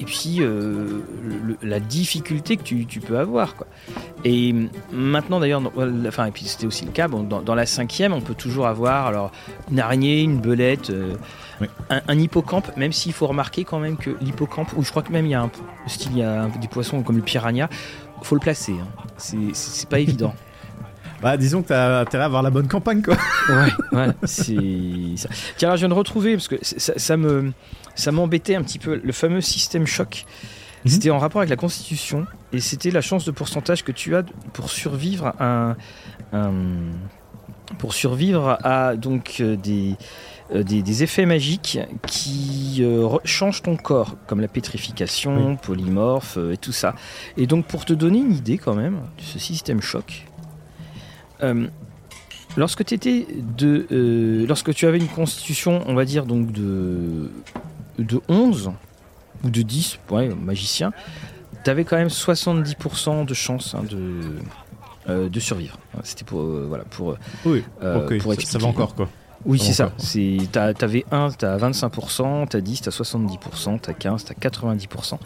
Et 0.00 0.04
puis 0.04 0.36
euh, 0.40 1.00
le- 1.24 1.56
la 1.62 1.80
difficulté 1.80 2.56
que 2.56 2.62
tu, 2.62 2.86
tu 2.86 3.00
peux 3.00 3.18
avoir. 3.18 3.56
Quoi. 3.56 3.66
Et 4.24 4.54
maintenant 4.92 5.40
d'ailleurs, 5.40 5.60
dans- 5.60 5.72
enfin, 6.06 6.26
et 6.26 6.30
puis 6.30 6.44
c'était 6.44 6.66
aussi 6.66 6.84
le 6.84 6.92
cas, 6.92 7.08
bon, 7.08 7.22
dans, 7.24 7.42
dans 7.42 7.54
la 7.56 7.66
cinquième, 7.66 8.12
on 8.12 8.20
peut 8.20 8.34
toujours 8.34 8.66
avoir 8.68 9.06
alors, 9.06 9.32
une 9.70 9.80
araignée, 9.80 10.22
une 10.22 10.38
belette, 10.40 10.90
euh, 10.90 11.14
Oui. 11.60 11.66
un, 11.90 12.00
un 12.06 12.18
hippocampe, 12.18 12.76
même 12.76 12.92
s'il 12.92 13.12
faut 13.12 13.26
remarquer 13.26 13.64
quand 13.64 13.80
même 13.80 13.96
que 13.96 14.10
l'hippocampe, 14.20 14.72
ou 14.76 14.84
je 14.84 14.90
crois 14.90 15.02
que 15.02 15.10
même 15.12 15.26
il 15.26 15.30
y 15.30 15.34
a 15.34 15.42
un 15.42 15.50
style, 15.88 16.12
il 16.12 16.18
y 16.18 16.22
a 16.22 16.46
des 16.60 16.68
poissons 16.68 17.02
comme 17.02 17.16
le 17.16 17.22
piranha, 17.22 17.68
faut 18.22 18.36
le 18.36 18.40
placer. 18.40 18.74
hein. 18.80 18.86
C'est 19.16 19.88
pas 19.88 19.98
évident. 19.98 20.34
Bah, 21.20 21.36
disons 21.36 21.62
que 21.62 21.68
t'as 21.68 22.00
intérêt 22.00 22.24
à 22.24 22.26
avoir 22.26 22.42
la 22.42 22.50
bonne 22.50 22.68
campagne, 22.68 23.02
quoi. 23.02 23.16
Ouais, 23.48 23.72
voilà, 23.92 24.14
ça. 24.24 24.52
Tiens, 25.56 25.70
là, 25.70 25.76
je 25.76 25.80
viens 25.80 25.88
de 25.88 25.94
retrouver 25.94 26.34
parce 26.34 26.48
que 26.48 26.56
ça, 26.62 26.92
ça 26.96 27.16
me 27.16 27.52
ça 27.94 28.12
m'embêtait 28.12 28.54
un 28.54 28.62
petit 28.62 28.78
peu 28.78 29.00
le 29.02 29.12
fameux 29.12 29.40
système 29.40 29.86
choc. 29.86 30.24
Mhm. 30.84 30.90
C'était 30.90 31.10
en 31.10 31.18
rapport 31.18 31.40
avec 31.40 31.50
la 31.50 31.56
Constitution 31.56 32.26
et 32.52 32.60
c'était 32.60 32.90
la 32.90 33.00
chance 33.00 33.24
de 33.24 33.30
pourcentage 33.30 33.84
que 33.84 33.92
tu 33.92 34.14
as 34.14 34.22
pour 34.52 34.70
survivre 34.70 35.34
à 35.40 35.76
un, 36.32 36.56
pour 37.78 37.94
survivre 37.94 38.58
à 38.62 38.96
donc 38.96 39.38
euh, 39.40 39.56
des 39.56 39.96
euh, 40.54 40.62
des, 40.62 40.82
des 40.82 41.02
effets 41.02 41.26
magiques 41.26 41.78
qui 42.06 42.78
euh, 42.80 43.18
changent 43.24 43.60
ton 43.62 43.76
corps, 43.76 44.16
comme 44.26 44.40
la 44.40 44.48
pétrification, 44.48 45.56
polymorphe 45.56 46.38
euh, 46.38 46.52
et 46.52 46.56
tout 46.56 46.72
ça. 46.72 46.94
Et 47.36 47.46
donc, 47.46 47.66
pour 47.66 47.84
te 47.84 47.92
donner 47.92 48.20
une 48.20 48.32
idée 48.32 48.56
quand 48.56 48.74
même 48.74 48.94
de 49.18 49.22
ce 49.22 49.38
système 49.38 49.82
choc, 49.82 50.26
euh, 51.42 51.66
lorsque, 52.56 52.84
t'étais 52.84 53.26
de, 53.56 53.86
euh, 53.92 54.46
lorsque 54.46 54.74
tu 54.74 54.86
avais 54.86 54.98
une 54.98 55.08
constitution, 55.08 55.82
on 55.86 55.94
va 55.94 56.04
dire 56.04 56.26
donc 56.26 56.52
de, 56.52 57.30
de 57.98 58.20
11 58.28 58.72
ou 59.44 59.50
de 59.50 59.62
10, 59.62 59.98
ouais, 60.10 60.28
magicien, 60.34 60.92
tu 61.64 61.70
avais 61.70 61.84
quand 61.84 61.96
même 61.96 62.08
70% 62.08 63.24
de 63.24 63.34
chance 63.34 63.74
hein, 63.74 63.82
de, 63.88 64.20
euh, 65.08 65.28
de 65.28 65.40
survivre. 65.40 65.78
C'était 66.02 66.24
pour, 66.24 66.40
euh, 66.40 66.66
voilà, 66.68 66.84
pour, 66.84 67.16
Oui, 67.44 67.64
euh, 67.82 68.04
ok, 68.04 68.18
pour 68.18 68.32
ça, 68.32 68.36
ça 68.36 68.42
expliquer. 68.42 68.62
va 68.64 68.68
encore, 68.70 68.94
quoi. 68.94 69.08
Oui, 69.44 69.58
Ça 69.60 69.64
c'est 69.66 69.72
ça. 69.74 69.92
C'est, 69.98 70.38
t'avais 70.50 71.04
1, 71.12 71.30
t'as 71.30 71.56
25%, 71.58 72.48
t'as 72.48 72.60
10, 72.60 72.82
t'as 72.82 72.90
70%, 72.90 73.78
t'as 73.80 73.92
15, 73.92 74.24
t'as 74.24 74.34
90%. 74.34 75.18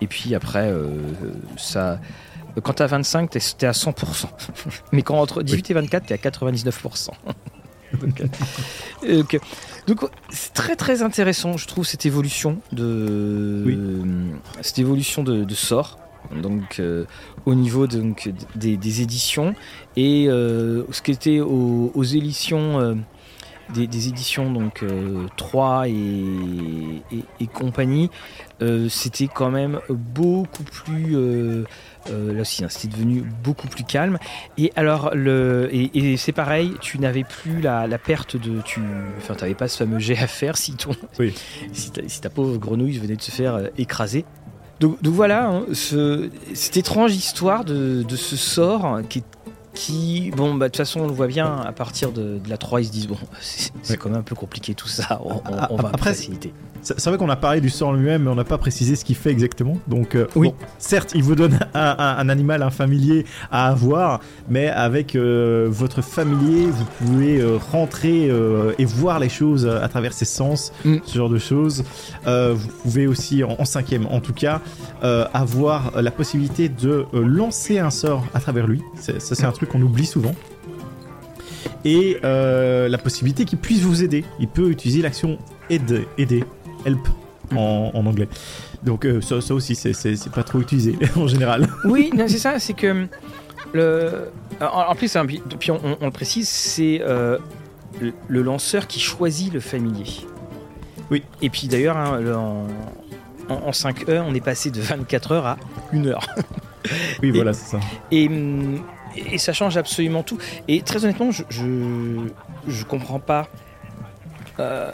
Et 0.00 0.06
puis 0.06 0.34
après, 0.34 0.68
euh, 0.70 0.88
ça, 1.58 2.00
quand 2.60 2.74
t'as 2.74 2.86
25, 2.86 3.30
t'es, 3.30 3.40
t'es 3.56 3.66
à 3.66 3.72
100%. 3.72 4.26
Mais 4.92 5.02
quand 5.02 5.18
entre 5.18 5.42
18 5.42 5.70
et 5.70 5.74
24, 5.74 6.06
t'es 6.06 6.14
à 6.14 6.16
99%. 6.16 7.08
donc, 9.86 10.04
c'est 10.30 10.52
très 10.54 10.76
très 10.76 11.02
intéressant, 11.02 11.56
je 11.56 11.66
trouve, 11.66 11.84
cette 11.86 12.06
évolution 12.06 12.58
de, 12.72 13.62
Oui. 13.66 13.78
cette 14.60 14.78
évolution 14.78 15.22
de, 15.22 15.44
de 15.44 15.54
sort. 15.54 15.98
Donc, 16.40 16.78
euh, 16.78 17.04
au 17.46 17.54
niveau 17.54 17.86
donc, 17.86 18.30
des, 18.54 18.76
des 18.76 19.02
éditions 19.02 19.54
et 19.96 20.26
euh, 20.28 20.84
ce 20.90 21.02
qui 21.02 21.10
était 21.10 21.40
aux, 21.40 21.90
aux 21.94 22.04
éditions 22.04 22.80
euh, 22.80 22.94
des, 23.74 23.86
des 23.86 24.08
éditions 24.08 24.50
donc 24.52 24.82
euh, 24.82 25.26
3 25.36 25.88
et, 25.88 25.92
et, 25.92 27.24
et 27.40 27.46
compagnie 27.46 28.10
euh, 28.60 28.88
c'était 28.88 29.28
quand 29.28 29.50
même 29.50 29.80
beaucoup 29.90 30.62
plus 30.62 31.16
euh, 31.16 31.64
euh, 32.10 32.32
là 32.34 32.40
aussi 32.42 32.64
hein, 32.64 32.68
c'était 32.70 32.94
devenu 32.96 33.24
beaucoup 33.42 33.68
plus 33.68 33.84
calme 33.84 34.18
et 34.58 34.72
alors 34.76 35.10
le 35.14 35.68
et, 35.72 35.90
et 36.12 36.16
c'est 36.16 36.32
pareil 36.32 36.72
tu 36.80 36.98
n'avais 36.98 37.24
plus 37.24 37.60
la, 37.60 37.86
la 37.86 37.98
perte 37.98 38.36
de 38.36 38.60
tu 38.62 38.80
enfin 39.18 39.34
t'avais 39.34 39.54
pas 39.54 39.68
ce 39.68 39.78
fameux 39.78 39.98
jet 39.98 40.18
à 40.18 40.26
faire 40.26 40.56
si 40.56 40.74
ton 40.74 40.90
Oui. 41.18 41.34
si, 41.72 41.90
ta, 41.90 42.02
si 42.06 42.20
ta 42.20 42.30
pauvre 42.30 42.58
grenouille 42.58 42.98
venait 42.98 43.16
de 43.16 43.22
se 43.22 43.30
faire 43.30 43.54
euh, 43.54 43.66
écraser 43.78 44.24
donc, 44.80 45.00
donc 45.00 45.14
voilà, 45.14 45.46
hein, 45.48 45.62
ce- 45.74 46.28
cette 46.54 46.76
étrange 46.76 47.14
histoire 47.14 47.64
de, 47.64 48.02
de 48.02 48.16
ce 48.16 48.36
sort 48.36 49.00
qui, 49.08 49.22
qui 49.74 50.30
bon, 50.36 50.54
bah, 50.54 50.66
de 50.66 50.70
toute 50.72 50.76
façon, 50.78 51.00
on 51.00 51.06
le 51.06 51.12
voit 51.14 51.26
bien, 51.28 51.56
à 51.60 51.72
partir 51.72 52.12
de, 52.12 52.38
de 52.38 52.48
la 52.50 52.58
3, 52.58 52.80
ils 52.82 52.86
se 52.86 52.90
disent, 52.92 53.06
bon, 53.08 53.16
c'est 53.40 53.70
Oui. 53.90 53.96
quand 53.98 54.10
même 54.10 54.18
un 54.20 54.22
peu 54.22 54.34
compliqué 54.34 54.74
tout 54.74 54.88
ça, 54.88 55.20
on, 55.24 55.36
on- 55.36 55.66
on 55.70 55.76
va 55.76 55.88
après, 55.88 56.10
faciliter. 56.14 56.52
C'est 56.82 57.04
vrai 57.06 57.16
qu'on 57.16 57.28
a 57.30 57.36
parlé 57.36 57.60
du 57.60 57.70
sort 57.70 57.92
lui-même, 57.92 58.24
mais 58.24 58.30
on 58.30 58.34
n'a 58.34 58.44
pas 58.44 58.58
précisé 58.58 58.96
ce 58.96 59.04
qu'il 59.04 59.14
fait 59.16 59.30
exactement. 59.30 59.78
Donc, 59.86 60.14
euh, 60.16 60.26
Oui. 60.36 60.48
bon, 60.48 60.54
certes, 60.78 61.12
il 61.14 61.22
vous 61.22 61.34
donne 61.34 61.58
un, 61.74 61.94
un- 61.98 62.16
un 62.18 62.28
animal, 62.28 62.62
un 62.62 62.70
familier 62.70 63.24
à 63.50 63.68
avoir, 63.68 64.20
mais 64.48 64.68
avec 64.68 65.14
euh, 65.14 65.68
votre 65.70 66.02
familier, 66.02 66.66
vous 66.66 66.84
pouvez 66.98 67.40
euh, 67.40 67.56
rentrer 67.70 68.30
et 68.78 68.84
voir 68.84 69.18
les 69.20 69.28
choses 69.28 69.66
à 69.66 69.88
travers 69.88 70.12
ses 70.12 70.24
sens, 70.24 70.72
Mm. 70.84 70.96
ce 71.04 71.14
genre 71.16 71.28
de 71.30 71.38
choses. 71.38 71.84
Vous 72.26 72.68
pouvez 72.82 73.06
aussi, 73.06 73.44
en, 73.44 73.56
en 73.58 73.64
cinquième 73.64 74.06
en 74.06 74.20
tout 74.20 74.32
cas, 74.34 74.60
avoir 75.02 76.00
la 76.00 76.10
possibilité 76.10 76.68
de 76.68 77.06
lancer 77.12 77.78
un 77.78 77.90
sort 77.90 78.24
à 78.34 78.40
travers 78.40 78.66
lui. 78.66 78.82
Ça, 78.96 79.12
c'est 79.20 79.44
un 79.44 79.52
truc 79.52 79.68
qu'on 79.70 79.82
oublie 79.82 80.06
souvent. 80.06 80.34
Et 81.84 82.18
euh, 82.24 82.88
la 82.88 82.98
possibilité 82.98 83.44
qu'il 83.44 83.58
puisse 83.58 83.80
vous 83.82 84.02
aider. 84.04 84.24
Il 84.40 84.48
peut 84.48 84.70
utiliser 84.70 85.02
l'action 85.02 85.38
aider, 85.70 86.06
aider, 86.18 86.44
help 86.86 87.08
en, 87.54 87.90
en 87.94 88.06
anglais. 88.06 88.28
Donc 88.82 89.04
euh, 89.04 89.20
ça, 89.20 89.40
ça 89.40 89.54
aussi, 89.54 89.74
c'est- 89.74 90.30
pas 90.30 90.42
trop 90.42 90.60
utilisé 90.60 90.96
en 91.16 91.26
général. 91.26 91.68
Oui, 91.84 92.10
c'est 92.28 92.38
ça, 92.38 92.58
c'est 92.58 92.74
que 92.74 93.06
le. 93.72 94.28
En, 94.60 94.64
en 94.90 94.94
plus, 94.94 95.14
hein, 95.16 95.26
puis 95.26 95.70
on, 95.70 95.80
on- 95.84 95.96
on 96.00 96.04
le 96.06 96.10
précise, 96.12 96.48
c'est 96.48 97.00
euh, 97.02 97.38
le, 98.00 98.12
le 98.28 98.42
lanceur 98.42 98.86
qui 98.86 99.00
choisit 99.00 99.52
le 99.52 99.60
familier. 99.60 100.06
Oui. 101.10 101.22
Et 101.42 101.50
puis 101.50 101.68
d'ailleurs, 101.68 101.96
hein, 101.96 102.20
en, 102.34 102.66
en, 103.52 103.54
en 103.68 103.72
5 103.72 104.08
heures, 104.08 104.24
on 104.28 104.34
est 104.34 104.40
passé 104.44 104.70
de 104.70 104.80
24 104.80 105.32
heures 105.32 105.46
à 105.46 105.56
1 105.92 106.06
heure. 106.06 106.26
Oui, 107.22 107.30
voilà, 107.30 107.52
c'est 107.52 107.76
ça. 107.76 107.80
Et, 108.10 108.28
et 109.30 109.38
ça 109.38 109.52
change 109.52 109.76
absolument 109.76 110.24
tout. 110.24 110.36
Et 110.66 110.82
très 110.82 111.04
honnêtement, 111.04 111.30
je 111.30 111.44
je, 111.48 111.62
je 112.66 112.84
comprends 112.84 113.20
pas 113.20 113.46
euh, 114.58 114.90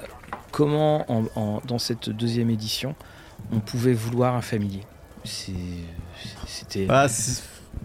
comment 0.59 1.09
en- 1.09 1.25
en- 1.37 1.62
dans 1.68 1.79
cette 1.79 2.11
deuxième 2.11 2.51
édition 2.51 2.97
on 3.53 3.61
pouvait 3.61 3.92
vouloir 3.92 4.35
un 4.35 4.40
familier. 4.42 4.83
C'était. 6.47 6.87
Ah, 6.88 7.07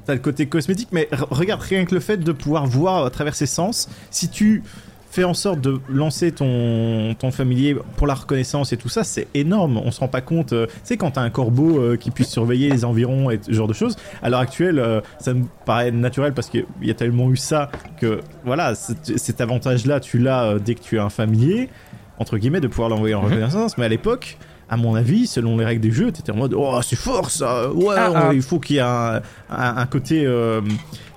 T'as 0.05 0.13
le 0.15 0.19
côté 0.19 0.47
cosmétique, 0.47 0.89
mais 0.91 1.07
re- 1.11 1.27
regarde 1.29 1.61
rien 1.61 1.85
que 1.85 1.93
le 1.93 1.99
fait 2.01 2.17
de 2.17 2.31
pouvoir 2.31 2.65
voir 2.65 3.05
à 3.05 3.09
travers 3.11 3.35
ses 3.35 3.45
sens. 3.45 3.87
Si 4.09 4.27
tu 4.29 4.63
fais 5.11 5.23
en 5.23 5.35
sorte 5.35 5.61
de 5.61 5.79
lancer 5.87 6.31
ton, 6.31 7.13
ton 7.19 7.29
familier 7.31 7.75
pour 7.97 8.07
la 8.07 8.15
reconnaissance 8.15 8.73
et 8.73 8.77
tout 8.77 8.89
ça, 8.89 9.03
c'est 9.03 9.27
énorme. 9.35 9.77
On 9.77 9.91
se 9.91 9.99
rend 9.99 10.07
pas 10.07 10.21
compte. 10.21 10.51
euh, 10.53 10.65
Tu 10.65 10.73
sais, 10.85 10.97
quand 10.97 11.11
t'as 11.11 11.21
un 11.21 11.29
corbeau 11.29 11.79
euh, 11.79 11.95
qui 11.95 12.09
puisse 12.09 12.29
surveiller 12.29 12.69
les 12.71 12.83
environs 12.85 13.29
et 13.29 13.39
ce 13.43 13.51
genre 13.53 13.67
de 13.67 13.73
choses, 13.73 13.95
à 14.23 14.29
l'heure 14.31 14.39
actuelle, 14.39 14.79
euh, 14.79 15.01
ça 15.19 15.33
me 15.35 15.45
paraît 15.65 15.91
naturel 15.91 16.33
parce 16.33 16.49
qu'il 16.49 16.65
y 16.81 16.89
a 16.89 16.95
tellement 16.95 17.29
eu 17.29 17.37
ça 17.37 17.69
que, 18.01 18.21
voilà, 18.43 18.73
cet, 18.73 19.17
cet 19.19 19.39
avantage-là, 19.41 19.99
tu 19.99 20.17
l'as 20.17 20.45
euh, 20.45 20.59
dès 20.59 20.73
que 20.73 20.81
tu 20.81 20.97
as 20.97 21.03
un 21.03 21.09
familier, 21.11 21.69
entre 22.19 22.37
guillemets, 22.37 22.61
de 22.61 22.67
pouvoir 22.67 22.89
l'envoyer 22.89 23.15
en 23.15 23.21
Mhm. 23.23 23.29
reconnaissance. 23.33 23.77
Mais 23.77 23.85
à 23.85 23.89
l'époque, 23.89 24.37
à 24.69 24.77
mon 24.77 24.95
avis, 24.95 25.27
selon 25.27 25.57
les 25.57 25.65
règles 25.65 25.81
du 25.81 25.93
jeu, 25.93 26.11
t'étais 26.11 26.31
en 26.31 26.35
mode 26.37 26.53
oh 26.55 26.79
c'est 26.81 26.95
fort 26.95 27.29
ça, 27.29 27.71
ouais, 27.71 27.95
Ah, 27.97 28.11
on- 28.11 28.15
ah. 28.15 28.29
il 28.33 28.41
faut 28.41 28.59
qu'il 28.59 28.77
y 28.77 28.79
ait 28.79 28.83
un, 28.83 29.21
un- 29.49 29.77
un 29.77 29.85
côté 29.85 30.25
euh, 30.25 30.61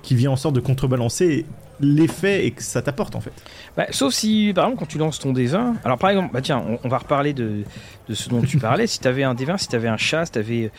qui 0.03 0.15
vient 0.15 0.31
en 0.31 0.35
sorte 0.35 0.55
de 0.55 0.59
contrebalancer 0.59 1.45
l'effet 1.79 2.45
et 2.47 2.51
que 2.51 2.63
ça 2.63 2.81
t'apporte 2.81 3.15
en 3.15 3.21
fait. 3.21 3.31
Bah, 3.75 3.85
sauf 3.91 4.11
si, 4.13 4.51
par 4.55 4.65
exemple, 4.65 4.79
quand 4.79 4.87
tu 4.87 4.97
lances 4.97 5.19
ton 5.19 5.31
D20. 5.31 5.75
Alors, 5.85 5.97
par 5.99 6.09
exemple, 6.09 6.31
bah, 6.33 6.41
tiens, 6.41 6.63
on, 6.67 6.79
on 6.83 6.89
va 6.89 6.97
reparler 6.97 7.33
de, 7.33 7.63
de 8.09 8.13
ce 8.15 8.29
dont 8.29 8.41
tu 8.41 8.57
parlais. 8.59 8.87
si 8.87 8.99
tu 8.99 9.07
avais 9.07 9.23
un 9.23 9.35
D20, 9.35 9.57
si 9.59 9.67
tu 9.67 9.75
avais 9.75 9.87
un 9.87 9.97
chat, 9.97 10.25
si 10.25 10.31
tu 10.31 10.39
avais 10.39 10.71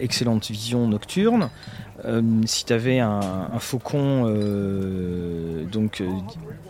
excellente 0.00 0.50
vision 0.50 0.86
nocturne, 0.88 1.48
euh, 2.04 2.20
si 2.44 2.64
tu 2.64 2.72
avais 2.72 2.98
un, 3.00 3.20
un 3.52 3.58
faucon, 3.58 4.24
euh, 4.26 5.64
donc 5.64 6.00
euh, 6.00 6.06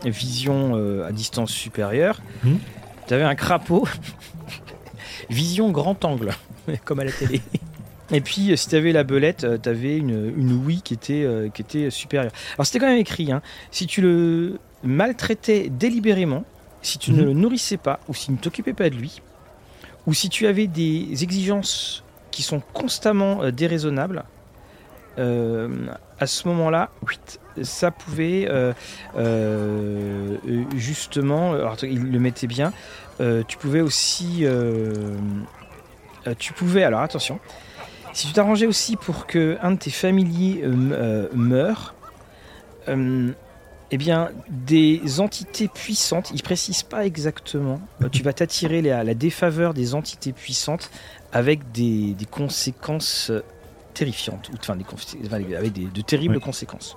vision 0.05 0.73
euh, 0.77 1.07
à 1.07 1.13
distance 1.13 1.51
supérieure, 1.51 2.21
Mhm. 2.45 2.59
tu 3.09 3.15
avais 3.15 3.25
un 3.25 3.35
crapaud, 3.35 3.87
vision 5.31 5.71
grand 5.71 6.05
angle, 6.05 6.31
comme 6.85 7.01
à 7.01 7.05
la 7.05 7.13
télé. 7.13 7.41
Et 8.13 8.21
puis, 8.21 8.53
euh, 8.53 8.57
si 8.57 8.69
tu 8.69 8.77
avais 8.77 8.93
la 8.93 9.03
belette, 9.03 9.47
tu 9.63 9.69
avais 9.69 9.97
une, 9.97 10.33
une 10.37 10.53
ouïe 10.53 10.81
qui 10.83 10.95
était, 10.95 11.25
euh, 11.25 11.49
qui 11.49 11.63
était 11.63 11.91
supérieure. 11.91 12.31
Alors, 12.57 12.67
c'était 12.67 12.79
quand 12.79 12.87
même 12.89 12.99
écrit, 12.99 13.33
hein, 13.33 13.43
si 13.73 13.87
tu 13.87 14.01
le 14.01 14.59
maltraitais 14.85 15.69
délibérément, 15.71 16.45
si 16.83 16.99
tu 16.99 17.11
ne 17.11 17.21
Mhm. 17.23 17.27
le 17.27 17.33
nourrissais 17.33 17.79
pas, 17.79 17.99
ou 18.09 18.15
si 18.15 18.27
tu 18.27 18.33
ne 18.33 18.37
t'occupais 18.37 18.75
pas 18.75 18.91
de 18.91 18.95
lui, 18.95 19.21
ou 20.07 20.15
si 20.15 20.29
tu 20.29 20.47
avais 20.47 20.69
des 20.69 21.25
exigences 21.25 22.05
sont 22.43 22.61
constamment 22.61 23.43
euh, 23.43 23.51
déraisonnables, 23.51 24.25
euh, 25.19 25.69
à 26.21 26.27
ce 26.27 26.47
moment-là, 26.49 26.91
ça 27.63 27.91
pouvait 27.91 28.49
euh, 28.51 30.37
justement, 30.77 31.55
alors 31.55 31.77
il 31.83 32.11
le 32.11 32.19
mettait 32.19 32.47
bien, 32.47 32.73
tu 33.49 33.57
pouvais 33.57 33.81
aussi, 33.81 34.47
tu 36.39 36.53
pouvais, 36.53 36.85
alors 36.85 37.01
attention, 37.01 37.41
si 38.13 38.27
tu 38.27 38.35
t'arrangeais 38.35 38.67
aussi 38.67 38.97
pour 38.97 39.27
que 39.27 39.57
un 39.63 39.73
de 39.73 39.79
tes 39.79 39.91
familiers 39.91 40.65
meure, 41.33 41.95
eh 42.89 43.97
bien, 43.97 44.31
des 44.49 45.21
entités 45.21 45.69
puissantes, 45.69 46.31
il 46.35 46.43
précise 46.43 46.83
pas 46.83 47.07
exactement, 47.07 47.81
tu 48.13 48.23
vas 48.23 48.35
t'attirer 48.35 48.83
la, 48.83 49.03
la 49.03 49.15
défaveur 49.15 49.73
des 49.73 49.95
entités 49.95 50.33
puissantes 50.33 50.91
avec 51.37 51.71
des, 51.73 52.15
des 52.15 52.25
conséquences 52.25 53.29
euh, 53.31 53.43
terrifiantes, 53.93 54.49
ou 54.49 54.57
enfin, 54.59 54.75
des, 54.75 54.85
enfin, 55.27 55.37
avec 55.37 55.73
des- 55.75 55.85
de 55.87 56.01
terribles 56.01 56.37
Oui. 56.37 56.41
conséquences. 56.43 56.97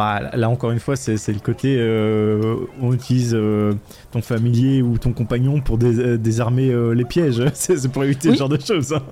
Ah, 0.00 0.30
là, 0.36 0.48
encore 0.48 0.70
une 0.70 0.78
fois, 0.78 0.94
c'est 0.96 1.14
le 1.28 1.40
côté 1.40 1.76
euh, 1.78 2.56
on 2.80 2.92
utilise 2.92 3.32
euh, 3.34 3.74
ton 4.12 4.22
familier 4.22 4.80
ou 4.80 4.96
ton 4.98 5.12
compagnon 5.12 5.60
pour 5.60 5.76
dés- 5.76 5.98
euh, 5.98 6.16
désarmer 6.16 6.70
euh, 6.70 6.92
les 6.92 7.04
pièges. 7.04 7.42
c'est 7.54 7.90
pour 7.90 8.04
éviter 8.04 8.28
Oui. 8.28 8.34
ce 8.34 8.38
genre 8.38 8.48
de 8.48 8.60
choses. 8.60 8.92
hein. 8.92 9.02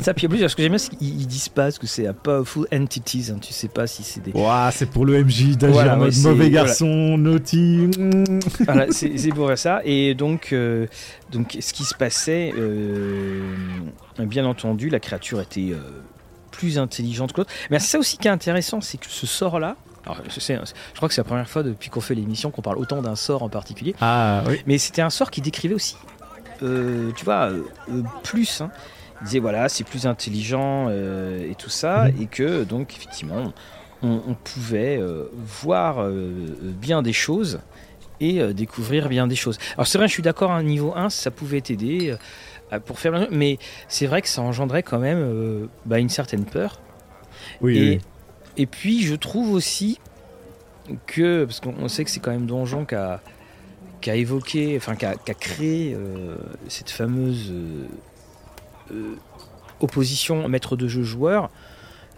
Ça, 0.00 0.14
puis 0.14 0.26
en 0.26 0.30
plus, 0.30 0.46
ce 0.48 0.54
que 0.54 0.62
j'aime 0.62 0.70
bien, 0.72 0.78
c'est 0.78 0.90
qu'ils 0.96 1.20
ils 1.20 1.26
disent 1.26 1.48
pas 1.48 1.70
ce 1.70 1.78
que 1.80 1.86
c'est 1.86 2.06
à 2.06 2.12
powerful 2.12 2.66
entities, 2.72 3.30
hein, 3.32 3.38
tu 3.40 3.52
sais 3.52 3.68
pas 3.68 3.86
si 3.86 4.02
c'est 4.04 4.20
des... 4.22 4.32
Ouah, 4.32 4.70
c'est 4.72 4.86
pour 4.90 5.04
le 5.04 5.24
MJ 5.24 5.56
d'agir 5.56 5.74
Voilà, 5.74 5.94
en 5.94 5.98
ouais, 5.98 6.04
mode 6.04 6.12
c'est- 6.12 6.28
mauvais 6.28 6.48
voilà. 6.50 6.66
garçon, 6.66 7.18
naughty. 7.18 7.88
mm. 7.98 8.38
Voilà, 8.66 8.86
c'est 8.90 9.34
pour 9.34 9.50
ça. 9.58 9.80
Et 9.84 10.14
donc, 10.14 10.54
donc, 11.32 11.56
ce 11.60 11.72
qui 11.72 11.84
se 11.84 11.94
passait, 11.94 12.52
bien 14.18 14.44
entendu, 14.46 14.88
la 14.90 15.00
créature 15.00 15.40
était 15.40 15.72
plus 16.50 16.78
intelligente 16.78 17.32
que 17.32 17.38
l'autre. 17.40 17.52
Mais 17.70 17.78
c'est 17.78 17.88
ça 17.92 17.98
aussi 17.98 18.18
qui 18.18 18.28
est 18.28 18.30
intéressant, 18.30 18.80
c'est 18.80 18.98
que 18.98 19.06
ce 19.08 19.26
sort-là, 19.26 19.76
alors, 20.06 20.18
je, 20.28 20.40
sais, 20.40 20.58
je 20.92 20.96
crois 20.96 21.08
que 21.08 21.14
c'est 21.14 21.20
la 21.20 21.24
première 21.26 21.48
fois 21.48 21.62
depuis 21.62 21.90
qu'on 21.90 22.00
fait 22.00 22.14
l'émission 22.14 22.50
qu'on 22.50 22.62
parle 22.62 22.78
autant 22.78 23.02
d'un 23.02 23.16
sort 23.16 23.42
en 23.42 23.48
particulier, 23.48 23.94
Ah 24.00 24.42
oui. 24.46 24.60
mais 24.66 24.78
c'était 24.78 25.02
un 25.02 25.10
sort 25.10 25.30
qui 25.30 25.40
décrivait 25.42 25.74
aussi, 25.74 25.96
euh, 26.62 27.10
tu 27.16 27.24
vois, 27.24 27.50
euh, 27.50 27.62
plus. 28.22 28.60
hein. 28.62 28.70
Il 29.20 29.24
disait 29.26 29.38
voilà, 29.38 29.68
c'est 29.68 29.84
plus 29.84 30.06
intelligent 30.06 30.86
euh, 30.88 31.50
et 31.50 31.54
tout 31.54 31.68
ça, 31.68 32.06
Mhm. 32.08 32.22
et 32.22 32.26
que 32.26 32.64
donc 32.64 32.94
effectivement, 32.96 33.52
on, 34.02 34.22
on 34.26 34.34
pouvait 34.34 34.98
voir 35.34 36.08
bien 36.62 37.02
des 37.02 37.12
choses 37.12 37.60
et 38.20 38.42
découvrir 38.54 39.08
bien 39.10 39.26
des 39.26 39.36
choses. 39.36 39.58
Alors 39.74 39.86
c'est 39.86 39.98
vrai, 39.98 40.08
je 40.08 40.12
suis 40.14 40.22
d'accord, 40.22 40.52
à 40.52 40.62
niveau 40.62 40.94
1, 40.96 41.10
ça 41.10 41.30
pouvait 41.30 41.60
t'aider 41.60 42.14
pour 42.86 42.98
faire, 42.98 43.28
mais 43.30 43.58
c'est 43.88 44.06
vrai 44.06 44.22
que 44.22 44.28
ça 44.28 44.40
engendrait 44.42 44.82
quand 44.82 44.98
même 44.98 45.68
bah, 45.84 45.98
une 45.98 46.08
certaine 46.08 46.44
peur. 46.46 46.80
Oui, 47.60 47.78
Et, 47.78 47.90
oui. 47.90 48.00
Et 48.60 48.66
puis 48.66 49.02
je 49.02 49.14
trouve 49.14 49.52
aussi 49.52 49.98
que, 51.06 51.46
parce 51.46 51.60
qu'on 51.60 51.74
on 51.78 51.88
sait 51.88 52.04
que 52.04 52.10
c'est 52.10 52.20
quand 52.20 52.30
même 52.30 52.44
Donjon 52.44 52.84
qui 52.84 52.94
a, 52.94 53.22
a 54.06 54.14
évoqué, 54.14 54.76
enfin 54.76 54.96
qui 54.96 55.06
a, 55.06 55.14
créé 55.16 55.94
euh, 55.94 56.36
cette 56.68 56.90
fameuse 56.90 57.52
euh, 57.52 57.86
euh, 58.92 59.14
opposition 59.80 60.46
maître 60.46 60.76
de 60.76 60.88
jeu 60.88 61.02
joueur. 61.02 61.48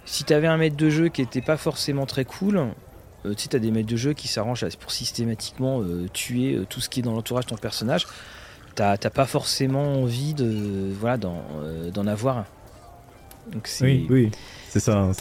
Si 0.04 0.24
tu 0.24 0.32
avais 0.34 0.48
un 0.48 0.56
maître 0.56 0.74
de 0.74 0.90
jeu 0.90 1.10
qui 1.10 1.22
était 1.22 1.42
pas 1.42 1.56
forcément 1.56 2.06
très 2.06 2.24
cool, 2.24 2.60
tu 3.22 3.30
sais, 3.36 3.48
tu 3.48 3.54
as 3.54 3.60
des 3.60 3.70
maîtres 3.70 3.88
de 3.88 3.96
jeu 3.96 4.12
qui 4.12 4.26
s'arrangent 4.26 4.66
pour 4.80 4.90
systématiquement 4.90 5.80
tuer 6.12 6.58
tout 6.68 6.80
ce 6.80 6.88
qui 6.88 6.98
est 6.98 7.02
dans 7.04 7.12
l'entourage 7.14 7.44
de 7.44 7.50
ton 7.50 7.56
personnage. 7.56 8.08
T'as 8.74 8.96
t'as 8.96 9.10
pas 9.10 9.26
forcément 9.26 10.02
envie 10.02 10.34
de 10.34 10.92
voilà 10.98 11.18
d'en 11.18 12.06
avoir 12.08 12.38
un. 12.38 12.46
Oui, 13.80 14.08
oui, 14.10 14.30
c'est 14.72 14.80
ça. 14.80 14.96
hein, 14.96 15.12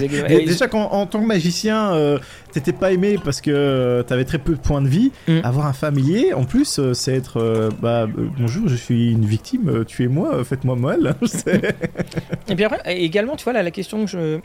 Et 0.28 0.44
déjà, 0.44 0.66
quand, 0.66 0.82
en 0.90 1.06
tant 1.06 1.20
que 1.20 1.26
magicien, 1.26 1.92
euh, 1.94 2.18
t'étais 2.50 2.72
pas 2.72 2.90
aimé 2.90 3.16
parce 3.24 3.40
que 3.40 3.52
euh, 3.52 4.02
t'avais 4.02 4.24
très 4.24 4.38
peu 4.38 4.54
de 4.56 4.60
points 4.60 4.82
de 4.82 4.88
vie. 4.88 5.12
Mm. 5.28 5.38
Avoir 5.44 5.66
un 5.66 5.72
familier, 5.72 6.32
en 6.34 6.44
plus, 6.44 6.80
euh, 6.80 6.92
c'est 6.92 7.14
être 7.14 7.70
bah, 7.80 8.06
bonjour, 8.38 8.66
je 8.68 8.74
suis 8.74 9.12
une 9.12 9.24
victime, 9.24 9.84
tuez-moi, 9.84 10.42
faites-moi 10.44 10.74
mal. 10.74 11.14
Et 12.48 12.54
puis 12.56 12.64
après, 12.64 12.80
également, 13.00 13.36
tu 13.36 13.44
vois, 13.44 13.52
là, 13.52 13.62
la 13.62 13.70
question 13.70 14.04
que 14.04 14.10
je, 14.10 14.38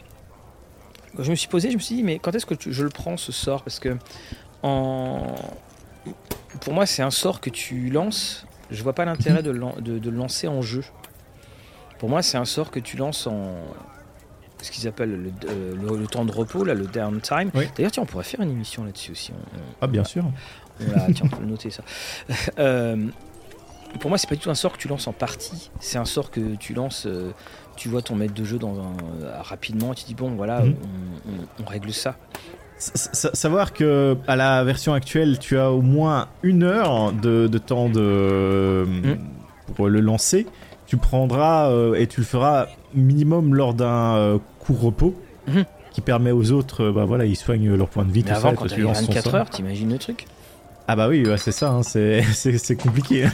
que 1.15 1.23
je 1.23 1.32
me 1.32 1.36
suis 1.36 1.47
posée, 1.47 1.71
je 1.71 1.76
me 1.78 1.82
suis 1.82 1.95
dit, 1.95 2.04
mais 2.04 2.19
quand 2.19 2.36
est-ce 2.36 2.45
que 2.45 2.54
tu- 2.54 2.71
je 2.71 2.84
le 2.84 2.89
prends 2.89 3.17
ce 3.17 3.32
sort? 3.32 3.63
Parce 3.63 3.80
que 3.80 3.97
en... 4.62 5.34
pour 6.62 6.73
moi, 6.73 6.86
c'est 6.86 7.02
un 7.02 7.10
sort 7.12 7.41
que 7.41 7.50
tu 7.50 7.89
lances. 7.89 8.45
Je 8.69 8.84
vois 8.84 8.93
pas 8.93 9.06
l'intérêt 9.06 9.41
de, 9.41 9.52
de- 9.82 9.97
de 9.97 10.10
le 10.12 10.17
lancer 10.17 10.47
en 10.47 10.62
jeu. 10.62 10.84
Pour 11.97 12.10
moi, 12.10 12.21
c'est 12.21 12.38
un 12.38 12.45
sort 12.45 12.69
que 12.69 12.80
tu 12.80 12.97
lances 12.97 13.26
en 13.26 13.56
ce 14.67 14.71
qu'ils 14.71 14.88
appellent 14.88 15.21
le, 15.23 15.32
euh, 15.49 15.73
le- 15.75 15.97
le 15.97 16.08
temps 16.08 16.25
de 16.25 16.32
repos, 16.32 16.63
là, 16.63 16.73
le 16.73 16.86
downtime. 16.86 17.49
Oui. 17.56 17.65
D'ailleurs, 17.75 17.91
tiens, 17.91 18.03
on 18.03 18.06
pourrait 18.06 18.23
faire 18.23 18.41
une 18.41 18.51
émission 18.51 18.84
là-dessus 18.84 19.12
aussi. 19.12 19.32
On- 19.34 19.58
on- 19.58 19.62
ah, 19.82 19.88
bien 19.88 20.03
sûr. 20.03 20.23
voilà, 20.80 21.08
tiens, 21.13 21.27
on 21.32 21.36
peut 21.36 21.43
noter 21.45 21.69
ça. 21.71 21.84
Euh, 22.60 23.08
pour 23.99 24.10
moi, 24.10 24.17
c'est 24.17 24.27
pas 24.30 24.36
du 24.36 24.41
tout 24.41 24.49
un 24.49 24.56
sort 24.56 24.73
que 24.73 24.77
tu 24.77 24.88
lances 24.88 25.08
en 25.08 25.13
partie. 25.13 25.71
C'est 25.80 25.97
un 25.97 26.06
sort 26.06 26.30
que 26.32 26.56
tu 26.56 26.73
lances. 26.73 27.06
euh, 27.08 27.32
tu 27.77 27.89
vois 27.89 28.01
ton 28.01 28.15
maître 28.15 28.34
de 28.34 28.43
jeu 28.43 28.58
dans 28.58 28.75
un, 28.80 29.41
rapidement. 29.43 29.93
Tu 29.93 30.03
dis 30.06 30.15
bon, 30.15 30.32
voilà, 30.32 30.62
Mhm. 30.62 30.75
on, 31.27 31.32
on- 31.32 31.63
on 31.63 31.69
règle 31.69 31.93
ça. 31.93 32.15
S- 32.80 33.10
s- 33.13 33.30
savoir 33.34 33.71
que 33.73 34.17
à 34.27 34.36
la 34.36 34.63
version 34.63 34.93
actuelle, 34.93 35.39
tu 35.39 35.58
as 35.58 35.71
au 35.71 35.82
moins 35.82 36.27
une 36.43 36.63
heure 36.63 37.12
de, 37.13 37.47
de 37.47 37.58
temps 37.60 37.89
de 37.89 38.86
pour 39.75 39.89
le 39.89 39.99
lancer. 39.99 40.47
Tu 40.88 40.97
prendras 40.97 41.69
euh, 41.69 41.95
et 41.95 42.08
tu 42.08 42.21
le 42.21 42.26
feras 42.26 42.67
minimum 42.95 43.54
lors 43.54 43.73
d'un 43.73 44.15
euh, 44.15 44.38
court 44.60 44.80
repos. 44.82 45.15
Mhm. 45.47 45.65
Qui 45.91 46.02
permet 46.02 46.32
aux 46.32 46.52
autres, 46.52 46.86
euh, 46.86 46.91
bah 46.91 47.06
voilà, 47.06 47.26
ils 47.26 47.36
soignent 47.36 47.73
leur 47.76 47.88
point 47.89 48.06
de 48.06 48.12
vie, 48.12 48.23
Mais 48.23 48.30
tout 48.32 48.36
avant, 48.38 48.50
ça. 48.52 48.56
quand 48.56 48.63
tu 48.65 48.69
t'avais 48.71 48.82
lances 48.84 49.00
ton 49.02 49.08
24 49.08 49.23
sort. 49.23 49.36
heures, 49.36 49.50
t'imagines 49.50 49.91
le 49.91 49.97
truc? 49.97 50.26
Ah 50.88 50.95
bah 50.95 51.08
oui, 51.10 51.26
c'est 51.38 51.52
ça, 51.52 51.71
hein, 51.71 51.82
c'est 51.84 52.76
compliqué. 52.82 53.28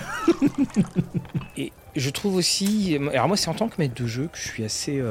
Et 1.57 1.71
je 1.95 2.09
trouve 2.09 2.35
aussi. 2.35 2.97
Alors, 3.13 3.27
moi, 3.27 3.37
c'est 3.37 3.49
en 3.49 3.53
tant 3.53 3.67
que 3.67 3.75
maître 3.79 4.01
de 4.01 4.07
jeu 4.07 4.29
que 4.31 4.37
je 4.39 4.47
suis 4.47 4.63
assez 4.63 5.01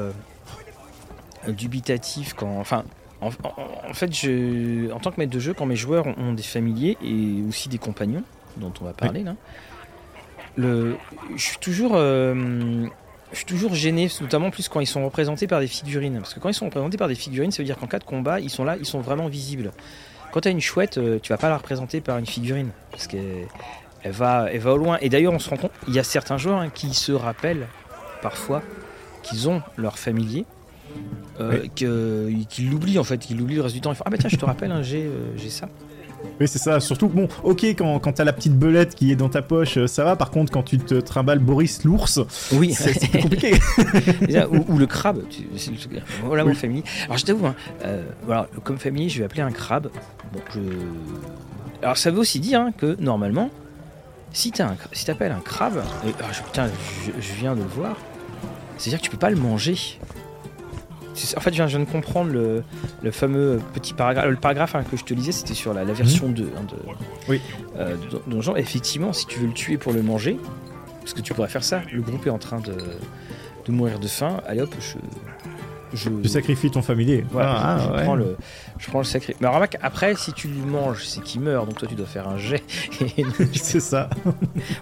dubitatif 1.47 2.33
quand. 2.33 2.59
Enfin. 2.59 2.83
En, 3.21 3.27
en- 3.27 3.89
en 3.89 3.93
fait, 3.93 4.13
je, 4.13 4.91
en 4.91 4.99
tant 4.99 5.11
que 5.11 5.19
maître 5.21 5.31
de 5.31 5.39
jeu, 5.39 5.53
quand 5.53 5.65
mes 5.65 5.77
joueurs 5.77 6.07
ont, 6.07 6.15
ont 6.17 6.33
des 6.33 6.43
familiers 6.43 6.97
et 7.01 7.41
aussi 7.47 7.69
des 7.69 7.77
compagnons, 7.77 8.23
dont 8.57 8.73
on 8.81 8.83
va 8.83 8.91
parler 8.91 9.23
là, 9.23 9.35
le, 10.55 10.95
je 11.35 11.41
suis 11.41 11.57
toujours, 11.57 11.93
euh, 11.95 12.85
je 13.31 13.37
suis 13.37 13.45
toujours 13.45 13.73
gêné, 13.73 14.09
notamment 14.21 14.51
plus 14.51 14.67
quand 14.69 14.79
ils 14.79 14.87
sont 14.87 15.03
représentés 15.03 15.47
par 15.47 15.59
des 15.59 15.67
figurines. 15.67 16.17
Parce 16.19 16.33
que 16.33 16.39
quand 16.39 16.49
ils 16.49 16.53
sont 16.53 16.65
représentés 16.65 16.97
par 16.97 17.07
des 17.07 17.15
figurines, 17.15 17.51
ça 17.51 17.61
veut 17.61 17.65
dire 17.65 17.77
qu'en 17.77 17.87
cas 17.87 17.99
de 17.99 18.03
combat, 18.03 18.39
ils 18.39 18.49
sont 18.49 18.63
là, 18.63 18.77
ils 18.77 18.85
sont 18.85 19.01
vraiment 19.01 19.27
visibles. 19.27 19.71
Quand 20.31 20.41
tu 20.41 20.47
as 20.47 20.51
une 20.51 20.61
chouette, 20.61 20.97
euh, 20.97 21.19
tu 21.21 21.29
vas 21.29 21.37
pas 21.37 21.49
la 21.49 21.57
représenter 21.57 22.01
par 22.01 22.17
une 22.17 22.25
figurine. 22.25 22.69
Parce 22.91 23.07
qu'elle 23.07 23.47
elle 24.03 24.11
va, 24.11 24.47
elle 24.51 24.59
va 24.59 24.73
au 24.73 24.77
loin. 24.77 24.97
Et 25.01 25.09
d'ailleurs, 25.09 25.33
on 25.33 25.39
se 25.39 25.49
rend 25.49 25.57
compte, 25.57 25.71
il 25.87 25.93
y 25.93 25.99
a 25.99 26.03
certains 26.03 26.37
joueurs 26.37 26.59
hein, 26.59 26.69
qui 26.69 26.93
se 26.93 27.11
rappellent 27.11 27.67
parfois 28.21 28.61
qu'ils 29.21 29.49
ont 29.49 29.61
leur 29.77 29.97
familier. 29.97 30.45
Euh, 31.39 31.65
qu'ils 31.75 32.69
l'oublient 32.69 32.99
en 32.99 33.03
fait, 33.03 33.17
qu'ils 33.17 33.37
l'oublient 33.37 33.55
le 33.55 33.63
reste 33.63 33.73
du 33.73 33.81
temps. 33.81 33.91
Ils 33.91 33.95
font, 33.95 34.03
ah 34.05 34.11
bah 34.11 34.17
tiens, 34.19 34.29
je 34.29 34.37
te 34.37 34.45
rappelle, 34.45 34.71
hein, 34.71 34.83
j'ai 34.83 35.03
euh, 35.03 35.35
j'ai 35.35 35.49
ça. 35.49 35.67
Oui, 36.39 36.47
c'est 36.47 36.59
ça. 36.59 36.79
Surtout, 36.79 37.07
bon, 37.07 37.27
ok, 37.43 37.63
quand, 37.63 37.99
quand 37.99 38.13
t'as 38.13 38.23
la 38.23 38.33
petite 38.33 38.57
belette 38.57 38.95
qui 38.95 39.11
est 39.11 39.15
dans 39.15 39.29
ta 39.29 39.41
poche, 39.41 39.77
euh, 39.77 39.87
ça 39.87 40.03
va. 40.03 40.15
Par 40.15 40.31
contre, 40.31 40.51
quand 40.51 40.63
tu 40.63 40.77
te 40.77 40.95
trimbales 40.95 41.39
Boris 41.39 41.83
l'ours, 41.83 42.19
Oui, 42.51 42.73
c'est 42.73 42.97
plus 43.09 43.21
compliqué. 43.21 43.53
Ou, 44.51 44.73
ou 44.73 44.77
le 44.77 44.85
crabe, 44.87 45.21
tu- 45.29 45.47
le. 45.55 46.01
Voilà 46.23 46.43
mon 46.43 46.53
famille. 46.53 46.83
Alors 47.05 47.17
je 47.17 47.25
t'avoue, 47.25 47.45
hein, 47.47 47.55
euh, 47.85 48.03
voilà, 48.25 48.47
comme 48.63 48.77
famille, 48.77 49.09
je 49.09 49.19
vais 49.19 49.25
appeler 49.25 49.41
un 49.41 49.51
crabe. 49.51 49.89
Bon, 50.31 50.39
je... 50.53 50.59
Alors 51.81 51.97
ça 51.97 52.11
veut 52.11 52.19
aussi 52.19 52.39
dire 52.39 52.61
hein, 52.61 52.71
que 52.77 52.95
normalement, 52.99 53.49
si 54.31 54.51
tu 54.51 54.61
si 54.91 55.09
appelles 55.11 55.31
un 55.31 55.39
crabe, 55.41 55.83
et, 56.07 56.11
ah, 56.21 56.25
je, 56.31 56.41
putain, 56.41 56.67
je, 57.05 57.11
je 57.21 57.33
viens 57.39 57.55
de 57.55 57.61
le 57.61 57.67
voir, 57.67 57.95
c'est-à-dire 58.77 58.99
que 58.99 59.03
tu 59.03 59.09
peux 59.11 59.17
pas 59.17 59.29
le 59.29 59.35
manger. 59.37 59.75
En 61.37 61.39
fait, 61.41 61.51
je 61.51 61.55
viens, 61.55 61.67
je 61.67 61.77
viens 61.77 61.85
de 61.85 61.91
comprendre 61.91 62.31
le, 62.31 62.63
le 63.03 63.11
fameux 63.11 63.59
petit 63.73 63.93
paragraphe. 63.93 64.27
Le 64.27 64.35
paragraphe 64.35 64.75
hein, 64.75 64.83
que 64.89 64.97
je 64.97 65.03
te 65.03 65.13
lisais, 65.13 65.31
c'était 65.31 65.53
sur 65.53 65.73
la, 65.73 65.83
la 65.83 65.93
version 65.93 66.29
2 66.29 66.43
hein, 66.57 66.61
de, 66.69 66.75
Oui. 67.29 67.39
euh, 67.77 67.95
de. 68.11 68.57
Effectivement, 68.59 69.13
si 69.13 69.25
tu 69.27 69.39
veux 69.39 69.47
le 69.47 69.53
tuer 69.53 69.77
pour 69.77 69.93
le 69.93 70.01
manger, 70.01 70.39
parce 71.01 71.13
que 71.13 71.21
tu 71.21 71.33
pourrais 71.33 71.49
faire 71.49 71.63
ça, 71.63 71.81
le 71.91 72.01
groupe 72.01 72.25
est 72.25 72.31
en 72.31 72.39
train 72.39 72.59
de, 72.59 72.73
de 73.65 73.71
mourir 73.71 73.99
de 73.99 74.07
faim, 74.07 74.41
allez 74.47 74.61
hop, 74.61 74.73
je. 74.79 74.95
Je, 75.93 76.09
Tu 76.09 76.27
sacrifies 76.29 76.71
ton 76.71 76.81
familier. 76.81 77.23
voilà, 77.31 77.53
Ah, 77.55 77.77
je, 77.79 77.87
je 77.87 77.91
ouais. 77.93 78.03
prends 78.03 78.15
le, 78.15 78.35
je 78.79 78.87
prends 78.87 78.97
le 78.99 79.03
sacré. 79.05 79.35
Mais 79.39 79.47
remarque, 79.47 79.77
après, 79.81 80.15
si 80.15 80.33
tu 80.33 80.47
le 80.47 80.55
manges, 80.65 81.03
c'est 81.05 81.21
qu'il 81.21 81.41
meurt, 81.41 81.67
donc 81.67 81.77
toi 81.77 81.87
tu 81.87 81.95
dois 81.95 82.05
faire 82.07 82.27
un 82.27 82.37
jet. 82.37 82.63
C'est 83.53 83.79
ça. 83.79 84.09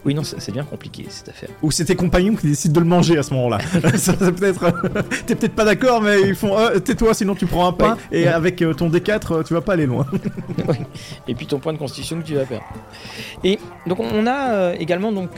oui, 0.05 0.13
non, 0.13 0.23
c'est 0.23 0.51
bien 0.51 0.63
compliqué 0.63 1.05
cette 1.09 1.29
affaire. 1.29 1.49
Ou 1.61 1.71
c'est 1.71 1.85
tes 1.85 1.95
compagnons 1.95 2.35
qui 2.35 2.47
décident 2.47 2.73
de 2.73 2.79
le 2.79 2.85
manger 2.85 3.17
à 3.17 3.23
ce 3.23 3.33
moment-là. 3.33 3.59
ça, 3.97 4.13
c'est 4.17 4.31
peut-être. 4.35 4.71
T'es 5.25 5.35
peut-être 5.35 5.55
pas 5.55 5.65
d'accord, 5.65 6.01
mais 6.01 6.21
ils 6.21 6.35
font 6.35 6.57
euh, 6.57 6.79
tais-toi, 6.79 7.13
sinon 7.13 7.35
tu 7.35 7.45
prends 7.45 7.67
un 7.67 7.73
pain. 7.73 7.97
Ouais. 8.11 8.21
Et 8.21 8.27
avec 8.27 8.61
euh, 8.61 8.73
ton 8.73 8.89
D4, 8.89 9.33
euh, 9.33 9.43
tu 9.43 9.53
vas 9.53 9.61
pas 9.61 9.73
aller 9.73 9.85
loin. 9.85 10.05
Et 11.27 11.35
puis 11.35 11.45
ton 11.47 11.59
point 11.59 11.73
de 11.73 11.77
constitution 11.77 12.19
que 12.21 12.25
tu 12.25 12.35
vas 12.35 12.45
perdre. 12.45 12.65
Et 13.43 13.59
donc 13.85 13.99
on 13.99 14.25
a 14.27 14.49
euh, 14.53 14.75
également 14.79 15.11
donc 15.11 15.29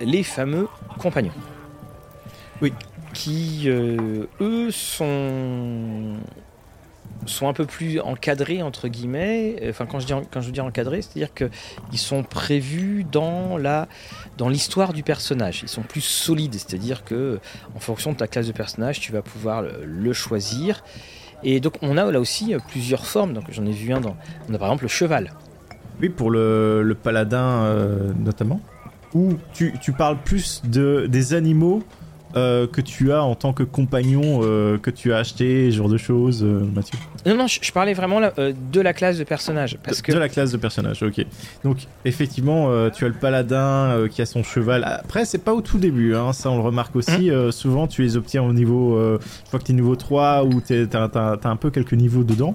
les 0.00 0.22
fameux 0.22 0.68
compagnons. 0.98 1.32
Oui. 2.62 2.72
Qui 3.12 3.64
euh, 3.66 4.26
eux 4.40 4.70
sont 4.70 6.16
sont 7.26 7.48
un 7.48 7.52
peu 7.52 7.66
plus 7.66 8.00
encadrés 8.00 8.62
entre 8.62 8.88
guillemets. 8.88 9.56
Enfin 9.68 9.86
quand 9.86 10.00
je 10.00 10.06
dis 10.06 10.12
quand 10.30 10.40
je 10.40 10.50
dire 10.50 10.64
encadrés, 10.64 11.02
c'est-à-dire 11.02 11.34
que 11.34 11.50
ils 11.92 11.98
sont 11.98 12.22
prévus 12.22 13.04
dans 13.10 13.58
la 13.58 13.88
dans 14.38 14.48
l'histoire 14.48 14.92
du 14.92 15.02
personnage. 15.02 15.60
Ils 15.62 15.68
sont 15.68 15.82
plus 15.82 16.00
solides, 16.00 16.54
c'est-à-dire 16.54 17.04
que 17.04 17.40
en 17.74 17.80
fonction 17.80 18.12
de 18.12 18.16
ta 18.16 18.26
classe 18.26 18.46
de 18.46 18.52
personnage, 18.52 19.00
tu 19.00 19.12
vas 19.12 19.22
pouvoir 19.22 19.62
le, 19.62 20.12
choisir. 20.12 20.82
Et 21.42 21.60
donc 21.60 21.74
on 21.82 21.96
a 21.96 22.10
là 22.10 22.20
aussi 22.20 22.54
plusieurs 22.68 23.06
formes. 23.06 23.34
Donc 23.34 23.44
j'en 23.50 23.66
ai 23.66 23.72
vu 23.72 23.92
un 23.92 24.00
dans 24.00 24.16
on 24.48 24.54
a 24.54 24.58
par 24.58 24.68
exemple 24.68 24.84
le 24.84 24.88
cheval. 24.88 25.32
Oui, 26.00 26.08
pour 26.08 26.30
le, 26.30 26.82
le 26.82 26.94
paladin 26.94 27.62
euh, 27.64 28.12
notamment. 28.18 28.60
Où 29.12 29.34
tu, 29.52 29.74
tu 29.80 29.92
parles 29.92 30.18
plus 30.22 30.62
de, 30.64 31.06
des 31.08 31.34
animaux 31.34 31.82
euh, 32.36 32.66
que 32.66 32.80
tu 32.80 33.12
as 33.12 33.22
en 33.22 33.34
tant 33.34 33.52
que 33.52 33.62
compagnon, 33.62 34.40
euh, 34.42 34.78
que 34.78 34.90
tu 34.90 35.12
as 35.12 35.18
acheté, 35.18 35.70
ce 35.70 35.76
genre 35.76 35.88
de 35.88 35.98
choses, 35.98 36.42
euh, 36.44 36.60
Mathieu 36.74 36.98
Non, 37.26 37.36
non, 37.36 37.46
je, 37.46 37.58
je 37.60 37.72
parlais 37.72 37.94
vraiment 37.94 38.20
là, 38.20 38.32
de 38.36 38.80
la 38.80 38.92
classe 38.92 39.18
de 39.18 39.24
personnage. 39.24 39.78
Parce 39.82 39.98
de, 39.98 40.02
que 40.02 40.12
de 40.12 40.18
la 40.18 40.28
classe 40.28 40.52
de 40.52 40.56
personnage, 40.56 41.02
ok. 41.02 41.24
Donc 41.64 41.78
effectivement, 42.04 42.90
tu 42.90 43.04
as 43.04 43.08
le 43.08 43.14
paladin 43.14 44.06
qui 44.10 44.22
a 44.22 44.26
son 44.26 44.42
cheval. 44.42 44.84
Après, 44.84 45.24
c'est 45.24 45.38
pas 45.38 45.54
au 45.54 45.60
tout 45.60 45.78
début, 45.78 46.14
hein, 46.14 46.32
ça 46.32 46.50
on 46.50 46.56
le 46.56 46.62
remarque 46.62 46.96
aussi. 46.96 47.30
Euh, 47.30 47.50
souvent, 47.50 47.86
tu 47.86 48.02
les 48.02 48.16
obtiens 48.16 48.42
au 48.42 48.52
niveau, 48.52 48.98
je 48.98 49.46
crois 49.46 49.58
que 49.58 49.64
tu 49.64 49.72
es 49.72 49.74
niveau 49.74 49.96
3 49.96 50.44
ou 50.44 50.60
tu 50.60 50.88
as, 50.92 51.38
un 51.44 51.56
peu 51.56 51.70
quelques 51.70 51.94
niveaux 51.94 52.24
dedans. 52.24 52.54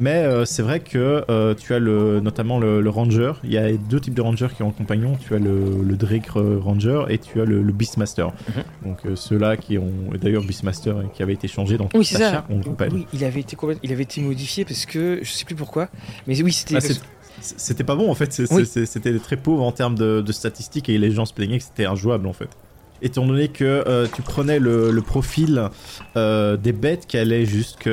Mais 0.00 0.24
euh, 0.24 0.44
c'est 0.46 0.62
vrai 0.62 0.80
que 0.80 1.24
euh, 1.30 1.54
tu 1.54 1.74
as 1.74 1.78
le, 1.78 2.20
notamment 2.20 2.58
le, 2.58 2.80
le 2.80 2.90
ranger. 2.90 3.32
Il 3.44 3.52
y 3.52 3.58
a 3.58 3.70
deux 3.72 4.00
types 4.00 4.14
de 4.14 4.22
rangers 4.22 4.48
qui 4.56 4.62
ont 4.62 4.68
en 4.68 4.72
compagnon. 4.72 5.16
Tu 5.20 5.34
as 5.34 5.38
le, 5.38 5.82
le 5.84 5.96
Drake 5.96 6.28
euh, 6.36 6.58
Ranger 6.58 7.04
et 7.10 7.18
tu 7.18 7.40
as 7.40 7.44
le, 7.44 7.62
le 7.62 7.72
Beastmaster. 7.72 8.28
Mhm. 8.28 8.62
Donc 8.86 8.98
euh, 9.04 9.14
ceux-là 9.14 9.56
qui 9.58 9.76
ont, 9.78 9.92
d'ailleurs 10.20 10.42
Beastmaster 10.42 10.96
qui 11.14 11.22
avait 11.22 11.34
été 11.34 11.48
changé 11.48 11.76
dans 11.76 11.88
Oui, 11.94 12.04
c'est 12.04 12.18
Tasha, 12.18 12.30
ça. 12.30 12.46
on 12.48 12.58
le 12.58 12.70
rappelle. 12.70 12.92
Oui, 12.94 13.06
il 13.12 13.22
avait 13.24 13.40
été 13.40 13.56
complète- 13.56 13.78
il 13.82 13.92
avait 13.92 14.04
été 14.04 14.20
modifié 14.22 14.64
parce 14.64 14.86
que 14.86 15.20
je 15.22 15.30
sais 15.30 15.44
plus 15.44 15.54
pourquoi. 15.54 15.88
Mais 16.26 16.40
oui, 16.42 16.52
c'était. 16.52 16.76
Ah, 16.76 16.80
C'était 17.42 17.84
pas 17.84 17.94
bon 17.96 18.10
en 18.10 18.14
fait, 18.14 18.38
Oui. 18.50 18.66
c'était 18.66 19.18
très 19.18 19.36
pauvre 19.36 19.62
en 19.62 19.72
termes 19.72 19.94
de, 19.94 20.20
de 20.20 20.32
statistiques 20.32 20.88
et 20.90 20.98
les 20.98 21.10
gens 21.10 21.24
se 21.24 21.32
plaignaient 21.32 21.58
que 21.58 21.64
c'était 21.64 21.86
injouable 21.86 22.26
en 22.26 22.34
fait. 22.34 22.48
Étant 23.02 23.26
donné 23.26 23.48
que 23.48 23.64
euh, 23.64 24.06
tu 24.12 24.22
prenais 24.22 24.58
le, 24.58 25.00
profil 25.00 25.70
euh, 26.16 26.56
des 26.56 26.72
bêtes 26.72 27.06
qui 27.06 27.16
allaient 27.16 27.46
jusqu'à 27.46 27.90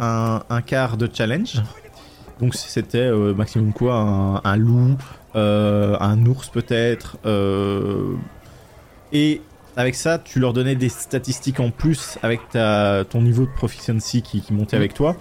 un, 0.00 0.42
un 0.48 0.62
quart 0.62 0.96
de 0.96 1.08
challenge, 1.12 1.60
donc 2.40 2.54
c'était 2.54 2.98
euh, 2.98 3.34
maximum 3.34 3.72
quoi, 3.72 4.40
un, 4.44 4.56
loup, 4.56 4.96
euh, 5.34 5.96
un 6.00 6.24
ours 6.26 6.48
peut-être, 6.48 7.16
euh, 7.26 8.14
et 9.12 9.42
avec 9.76 9.94
ça 9.94 10.18
tu 10.18 10.38
leur 10.38 10.52
donnais 10.52 10.76
des 10.76 10.88
statistiques 10.88 11.60
en 11.60 11.70
plus 11.70 12.18
avec 12.22 12.48
ta, 12.50 13.04
ton 13.08 13.22
niveau 13.22 13.44
de 13.44 13.50
proficiency 13.50 14.22
qui, 14.22 14.42
montait 14.50 14.76
avec 14.76 14.94
toi 14.94 15.16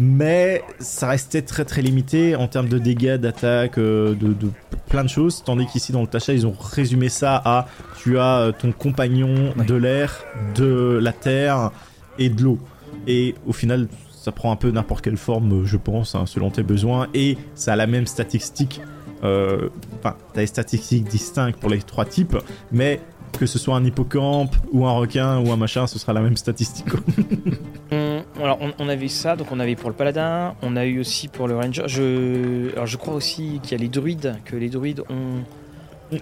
mais 0.00 0.62
ça 0.78 1.08
restait 1.08 1.42
très 1.42 1.64
très 1.64 1.82
limité 1.82 2.36
en 2.36 2.48
termes 2.48 2.68
de 2.68 2.78
dégâts, 2.78 3.16
d'attaque, 3.16 3.78
euh, 3.78 4.14
de, 4.14 4.28
de 4.32 4.50
plein 4.88 5.04
de 5.04 5.08
choses. 5.08 5.42
Tandis 5.44 5.66
qu'ici 5.66 5.92
dans 5.92 6.00
le 6.00 6.06
Tasha, 6.06 6.32
ils 6.32 6.46
ont 6.46 6.54
résumé 6.58 7.08
ça 7.08 7.40
à 7.44 7.66
tu 7.98 8.18
as 8.18 8.38
euh, 8.40 8.52
ton 8.52 8.72
compagnon 8.72 9.52
Ouais. 9.56 9.64
de 9.64 9.74
l'air, 9.74 10.24
de 10.54 10.98
la 11.02 11.12
terre 11.12 11.70
et 12.18 12.28
de 12.28 12.42
l'eau. 12.42 12.58
Et 13.06 13.34
au 13.46 13.52
final, 13.52 13.88
ça 14.10 14.32
prend 14.32 14.52
un 14.52 14.56
peu 14.56 14.70
n'importe 14.70 15.02
quelle 15.04 15.16
forme, 15.16 15.64
je 15.64 15.76
pense, 15.76 16.14
hein, 16.14 16.24
selon 16.26 16.50
tes 16.50 16.62
besoins. 16.62 17.08
Et 17.14 17.38
ça 17.54 17.72
a 17.72 17.76
la 17.76 17.86
même 17.86 18.06
statistique. 18.06 18.80
euh, 19.24 19.68
Enfin, 19.98 20.16
t'as 20.34 20.40
des 20.40 20.46
statistiques 20.46 21.04
distinctes 21.08 21.58
pour 21.58 21.70
les 21.70 21.78
trois 21.82 22.04
types, 22.04 22.36
mais 22.72 23.00
que 23.38 23.46
ce 23.46 23.58
soit 23.58 23.74
un 23.76 23.84
hippocampe 23.84 24.54
ou 24.72 24.86
un 24.86 24.92
requin 24.92 25.38
ou 25.38 25.50
un 25.52 25.56
machin, 25.56 25.86
ce 25.86 25.98
sera 25.98 26.12
la 26.12 26.20
même 26.20 26.36
statistique. 26.36 26.86
On, 27.92 28.22
alors, 28.42 28.58
on, 28.60 28.72
on 28.78 28.88
avait 28.88 29.08
ça, 29.08 29.36
donc 29.36 29.48
on 29.50 29.60
avait 29.60 29.76
pour 29.76 29.90
le 29.90 29.96
paladin, 29.96 30.54
on 30.62 30.76
a 30.76 30.84
eu 30.86 31.00
aussi 31.00 31.28
pour 31.28 31.48
le 31.48 31.56
ranger. 31.56 31.84
Je, 31.86 32.72
alors, 32.72 32.86
je 32.86 32.96
crois 32.96 33.14
aussi 33.14 33.60
qu'il 33.62 33.72
y 33.72 33.74
a 33.74 33.78
les 33.82 33.88
druides, 33.88 34.36
que 34.44 34.56
les 34.56 34.68
druides 34.68 35.02
ont. 35.08 35.42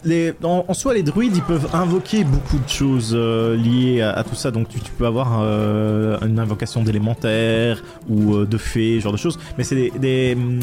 Les, 0.05 0.35
en, 0.43 0.67
en 0.69 0.75
soi, 0.75 0.93
les 0.93 1.03
druides, 1.03 1.35
ils 1.35 1.43
peuvent 1.43 1.71
invoquer 1.73 2.23
beaucoup 2.23 2.59
de 2.59 2.69
choses 2.69 3.13
euh, 3.15 3.57
liées 3.57 4.03
à, 4.03 4.11
à 4.13 4.23
tout 4.23 4.35
ça. 4.35 4.51
Donc, 4.51 4.69
tu, 4.69 4.81
tu 4.81 4.93
peux 4.93 5.07
avoir 5.07 5.41
euh, 5.41 6.19
une 6.21 6.39
invocation 6.39 6.83
d'élémentaires 6.83 7.83
ou 8.07 8.35
euh, 8.35 8.45
de 8.47 8.59
fées, 8.59 8.97
ce 8.99 9.05
genre 9.05 9.13
de 9.13 9.19
choses. 9.19 9.39
Mais 9.57 9.65
c'est 9.65 9.77
des, 9.77 9.91
des, 9.99 10.35
hum, 10.37 10.61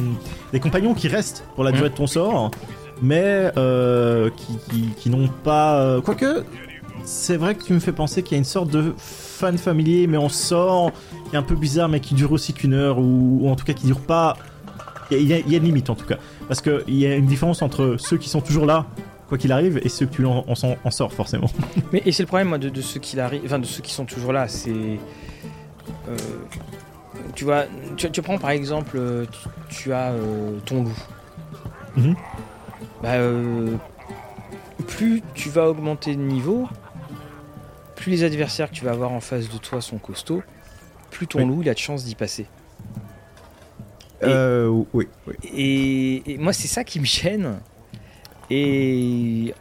des 0.54 0.60
compagnons 0.60 0.94
qui 0.94 1.08
restent 1.08 1.44
pour 1.56 1.64
la 1.64 1.72
durée 1.72 1.90
de 1.90 1.96
ton 1.96 2.06
sort, 2.06 2.52
mais 3.02 3.52
euh, 3.58 4.30
qui, 4.36 4.58
qui, 4.70 4.82
qui 4.98 5.10
n'ont 5.10 5.28
pas. 5.28 5.80
euh, 5.80 6.02
Quoique, 6.02 6.44
c'est 7.04 7.38
vrai 7.38 7.56
que 7.56 7.64
tu 7.64 7.74
me 7.74 7.80
fais 7.80 7.92
penser 7.92 8.24
qu'il 8.24 8.34
y 8.34 8.36
a 8.36 8.40
une 8.40 8.44
sorte 8.46 8.70
de 8.70 8.94
fan 8.98 9.58
familier, 9.58 10.08
mais 10.08 10.18
en 10.18 10.30
sort, 10.30 10.92
qui 11.30 11.36
est 11.36 11.40
un 11.40 11.44
peu 11.44 11.56
bizarre, 11.56 11.90
mais 11.90 12.00
qui 12.00 12.14
dure 12.16 12.32
aussi 12.32 12.54
qu'une 12.54 12.74
heure, 12.74 12.98
ou, 13.00 13.40
ou 13.42 13.50
en 13.50 13.56
tout 13.56 13.66
cas 13.66 13.74
qui 13.74 13.86
dure 13.86 14.00
pas. 14.00 14.38
Il 15.12 15.22
y, 15.22 15.34
a- 15.34 15.38
il 15.40 15.52
y 15.54 15.56
une 15.58 15.64
limite 15.64 15.90
en 15.92 15.96
tout 15.96 16.06
cas. 16.08 16.18
Parce 16.48 16.62
qu'il 16.62 16.82
y 16.98 17.06
a 17.06 17.16
une 17.16 17.28
différence 17.28 17.62
entre 17.62 17.96
ceux 18.00 18.18
qui 18.18 18.28
sont 18.30 18.42
toujours 18.42 18.66
là 18.66 18.86
quoi 19.28 19.38
qu'il 19.40 19.52
arrive, 19.52 19.80
et 19.84 19.90
ceux 19.90 20.06
que 20.06 20.14
tu 20.16 20.26
en, 20.26 20.46
en, 20.48 20.54
en 20.84 20.92
sort 20.92 21.12
forcément. 21.14 21.48
Mais 21.92 22.02
et 22.06 22.12
c'est 22.12 22.24
le 22.24 22.28
problème 22.28 22.48
moi, 22.50 22.58
de, 22.60 22.70
de 22.70 22.82
ceux 22.82 23.00
qui 23.00 23.20
arrivent, 23.20 23.42
enfin 23.46 23.58
de 23.60 23.66
ceux 23.66 23.82
qui 23.82 23.92
sont 23.92 24.06
toujours 24.06 24.32
là, 24.34 24.48
c'est 24.48 24.70
euh, 26.10 26.16
tu 27.34 27.44
vois, 27.44 27.64
tu, 27.98 28.10
tu 28.12 28.22
prends 28.22 28.38
par 28.38 28.52
exemple, 28.52 29.00
tu, 29.32 29.40
tu 29.76 29.94
as 29.94 30.12
euh, 30.12 30.58
ton 30.66 30.84
loup. 30.84 30.98
Mhm. 31.98 32.16
Bah, 33.06 33.14
euh, 33.18 33.76
plus 34.88 35.22
tu 35.36 35.50
vas 35.52 35.70
augmenter 35.70 36.16
de 36.16 36.22
niveau, 36.22 36.68
plus 37.96 38.10
les 38.10 38.24
adversaires 38.24 38.68
que 38.72 38.74
tu 38.74 38.84
vas 38.84 38.90
avoir 38.94 39.12
en 39.12 39.20
face 39.20 39.48
de 39.48 39.58
toi 39.60 39.80
sont 39.80 40.00
costauds, 40.00 40.42
plus 41.12 41.28
ton 41.28 41.38
Oui. 41.42 41.46
loup 41.46 41.62
il 41.62 41.70
a 41.70 41.76
de 41.76 41.78
chance 41.80 42.04
d'y 42.04 42.16
passer. 42.16 42.48
Et- 44.22 44.26
Euh, 44.26 44.84
oui, 44.94 45.08
oui. 45.28 45.36
Et, 45.54 46.34
et 46.34 46.38
moi 46.40 46.52
c'est 46.52 46.68
ça 46.68 46.84
qui 46.84 47.00
me 47.00 47.06
gêne. 47.06 47.60
Et 48.50 49.54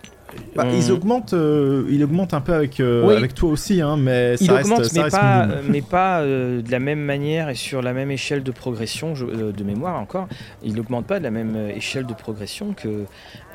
Bah, 0.56 0.64
on- 0.66 0.76
Ils 0.76 0.92
augmentent, 0.92 1.32
euh, 1.34 1.84
ils 1.90 2.02
augmentent 2.04 2.32
un 2.34 2.40
peu 2.40 2.52
avec, 2.54 2.78
euh, 2.80 3.04
Oui. 3.06 3.14
avec 3.16 3.34
toi 3.34 3.50
aussi, 3.50 3.80
hein, 3.80 3.96
mais 3.96 4.36
ça 4.36 4.44
Il 4.44 4.50
reste, 4.52 4.70
augmente, 4.70 4.84
ça 4.84 4.92
mais 4.94 5.02
reste 5.02 5.16
pas, 5.16 5.46
minime. 5.46 5.58
euh, 5.58 5.62
mais 5.68 5.82
pas 5.82 6.20
euh, 6.20 6.62
de 6.62 6.70
la 6.70 6.78
même 6.78 7.00
manière 7.00 7.48
et 7.48 7.54
sur 7.56 7.82
la 7.82 7.92
même 7.92 8.10
échelle 8.10 8.42
de 8.42 8.52
progression, 8.52 9.14
je- 9.14 9.26
euh, 9.26 9.52
de 9.52 9.64
mémoire 9.64 10.00
encore. 10.00 10.28
Il 10.62 10.74
n'augmente 10.76 11.06
pas 11.06 11.18
de 11.18 11.24
la 11.24 11.30
même 11.32 11.54
euh, 11.56 11.70
échelle 11.74 12.06
de 12.06 12.14
progression 12.14 12.72
que 12.72 13.04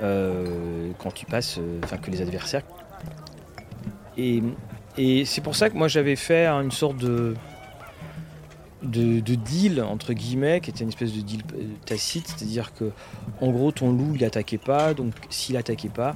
euh, 0.04 0.46
quand 0.98 1.12
tu 1.14 1.26
passes, 1.26 1.58
euh, 1.58 1.80
enfin 1.84 1.98
que 1.98 2.12
les 2.12 2.22
adversaires. 2.22 2.64
Et, 4.18 4.44
et 4.98 5.24
c'est 5.26 5.42
pour 5.42 5.56
ça 5.56 5.70
que 5.70 5.78
moi 5.78 5.88
j'avais 5.88 6.18
fait 6.18 6.46
hein, 6.46 6.62
une 6.62 6.72
sorte 6.72 6.98
de, 6.98 7.34
de 8.84 9.20
de 9.20 9.36
deal 9.36 9.82
entre 9.82 10.14
guillemets, 10.14 10.60
qui 10.62 10.70
était 10.70 10.84
une 10.84 10.90
espèce 10.90 11.14
de 11.14 11.22
deal 11.22 11.42
euh, 11.54 11.64
tacite, 11.86 12.28
c'est-à-dire 12.28 12.74
que 12.74 12.92
en 13.42 13.52
gros 13.52 13.72
ton 13.72 13.92
loup 13.92 14.14
il 14.16 14.26
attaquait 14.26 14.58
pas, 14.58 14.94
donc 14.94 15.14
s'il 15.30 15.56
attaquait 15.58 15.90
pas, 15.90 16.16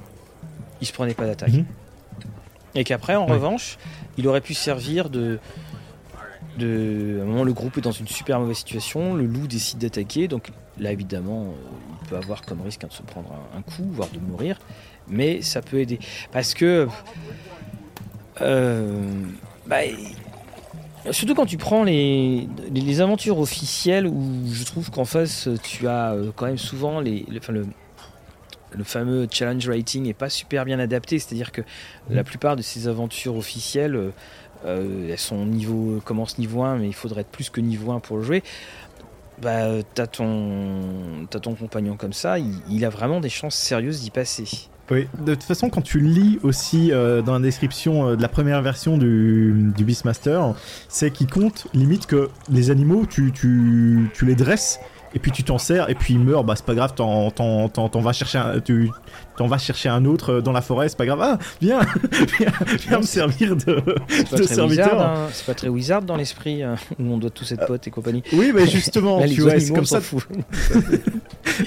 il 0.83 0.85
se 0.85 0.93
prenait 0.93 1.13
pas 1.13 1.25
d'attaque. 1.25 1.53
Mhm. 1.53 1.65
Et 2.75 2.83
qu'après, 2.83 3.15
en 3.15 3.25
Ouais. 3.25 3.31
revanche, 3.33 3.77
il 4.17 4.27
aurait 4.27 4.41
pu 4.41 4.53
servir 4.53 5.09
de. 5.09 5.39
de 6.59 7.17
à 7.19 7.23
un 7.23 7.25
moment, 7.25 7.43
le 7.43 7.53
groupe 7.53 7.77
est 7.77 7.81
dans 7.81 7.91
une 7.91 8.07
super 8.07 8.39
mauvaise 8.39 8.57
situation, 8.57 9.13
le 9.15 9.25
loup 9.25 9.47
décide 9.47 9.79
d'attaquer, 9.79 10.27
donc 10.27 10.51
là, 10.79 10.91
évidemment, 10.91 11.43
euh, 11.43 11.51
il 12.03 12.09
peut 12.09 12.17
avoir 12.17 12.41
comme 12.41 12.61
risque 12.61 12.83
hein, 12.83 12.87
de 12.89 12.93
se 12.93 13.01
prendre 13.03 13.29
un, 13.31 13.59
un 13.59 13.61
coup, 13.61 13.87
voire 13.91 14.09
de 14.09 14.19
mourir, 14.19 14.59
mais 15.07 15.41
ça 15.41 15.61
peut 15.61 15.79
aider. 15.79 15.99
Parce 16.31 16.53
que. 16.53 16.87
euh, 18.41 19.01
bah, 19.67 19.77
Surtout 21.11 21.35
quand 21.35 21.45
tu 21.45 21.57
prends 21.57 21.83
les, 21.83 22.47
les, 22.71 22.79
les 22.81 23.01
aventures 23.01 23.37
officielles 23.39 24.07
où 24.07 24.45
je 24.49 24.63
trouve 24.63 24.89
qu'en 24.89 25.03
face 25.03 25.49
tu 25.61 25.85
as 25.89 26.11
euh, 26.13 26.31
quand 26.33 26.45
même 26.45 26.57
souvent 26.57 27.01
les, 27.01 27.25
le, 27.29 27.39
enfin, 27.39 27.51
le, 27.51 27.67
le 28.77 28.83
fameux 28.83 29.27
challenge 29.31 29.67
rating 29.67 30.07
est 30.07 30.13
pas 30.13 30.29
super 30.29 30.65
bien 30.65 30.79
adapté, 30.79 31.19
c'est-à-dire 31.19 31.51
que 31.51 31.61
la 32.09 32.23
plupart 32.23 32.55
de 32.55 32.61
ces 32.61 32.87
aventures 32.87 33.35
officielles, 33.35 33.95
euh, 33.95 34.09
euh, 34.65 35.09
elles 35.11 35.17
sont 35.17 35.45
niveau, 35.45 36.01
commencent 36.03 36.37
niveau 36.37 36.63
1, 36.63 36.77
mais 36.77 36.87
il 36.87 36.93
faudrait 36.93 37.21
être 37.21 37.31
plus 37.31 37.49
que 37.49 37.61
niveau 37.61 37.91
1 37.91 37.99
pour 37.99 38.17
le 38.17 38.23
jouer. 38.23 38.43
Bah, 39.41 39.67
t'as 39.93 40.07
ton, 40.07 41.27
t'as 41.29 41.39
ton 41.39 41.55
compagnon 41.55 41.97
comme 41.97 42.13
ça, 42.13 42.39
il, 42.39 42.53
il 42.69 42.85
a 42.85 42.89
vraiment 42.89 43.19
des 43.19 43.29
chances 43.29 43.55
sérieuses 43.55 44.01
d'y 44.01 44.11
passer. 44.11 44.69
Oui, 44.91 45.07
de 45.17 45.33
toute 45.33 45.43
façon, 45.43 45.69
quand 45.69 45.81
tu 45.81 45.99
lis 45.99 46.39
aussi 46.43 46.91
euh, 46.91 47.21
dans 47.21 47.33
la 47.33 47.39
description 47.39 48.09
euh, 48.09 48.15
de 48.17 48.21
la 48.21 48.27
première 48.27 48.61
version 48.61 48.97
du, 48.97 49.71
du 49.75 49.85
Beastmaster, 49.85 50.53
c'est 50.89 51.09
qu'il 51.11 51.27
compte 51.27 51.67
limite 51.73 52.05
que 52.05 52.29
les 52.49 52.69
animaux, 52.69 53.05
tu, 53.09 53.31
tu, 53.31 54.09
tu 54.13 54.25
les 54.25 54.35
dresses 54.35 54.79
et 55.15 55.19
puis 55.19 55.31
tu 55.31 55.43
t'en 55.43 55.57
sers 55.57 55.89
et 55.89 55.95
puis 55.95 56.15
ils 56.15 56.19
meurent, 56.19 56.43
bah 56.43 56.55
c'est 56.55 56.65
pas 56.65 56.75
grave, 56.75 56.93
t'en, 56.95 57.29
vas 58.01 58.13
chercher 58.13 58.39
un, 58.39 58.59
t'en 59.37 59.47
vas 59.47 59.57
chercher 59.57 59.89
un 59.89 60.05
autre 60.05 60.41
dans 60.41 60.51
la 60.51 60.61
forêt, 60.61 60.89
c'est 60.89 60.97
pas 60.97 61.05
grave, 61.05 61.19
ah 61.21 61.37
viens, 61.61 61.79
viens, 62.39 62.51
viens 62.87 62.97
me 62.99 63.03
servir 63.03 63.55
de, 63.55 63.81
serviteur. 64.45 65.01
hein, 65.01 65.27
c'est 65.31 65.45
pas 65.45 65.53
très 65.53 65.69
wizard 65.69 66.01
dans 66.03 66.15
l'esprit 66.15 66.63
hein, 66.63 66.75
où 66.99 67.03
on 67.11 67.17
doit 67.17 67.29
tous 67.29 67.51
être 67.51 67.65
potes 67.65 67.87
et 67.87 67.91
compagnie. 67.91 68.23
Oui, 68.33 68.51
mais 68.53 68.67
justement, 68.67 69.19
Là, 69.23 69.27
tu 69.27 69.41
vois, 69.41 69.59
c'est 69.59 69.69
comme 69.69 69.79
on 69.79 69.85
ça. 69.85 70.01
fout. 70.01 70.27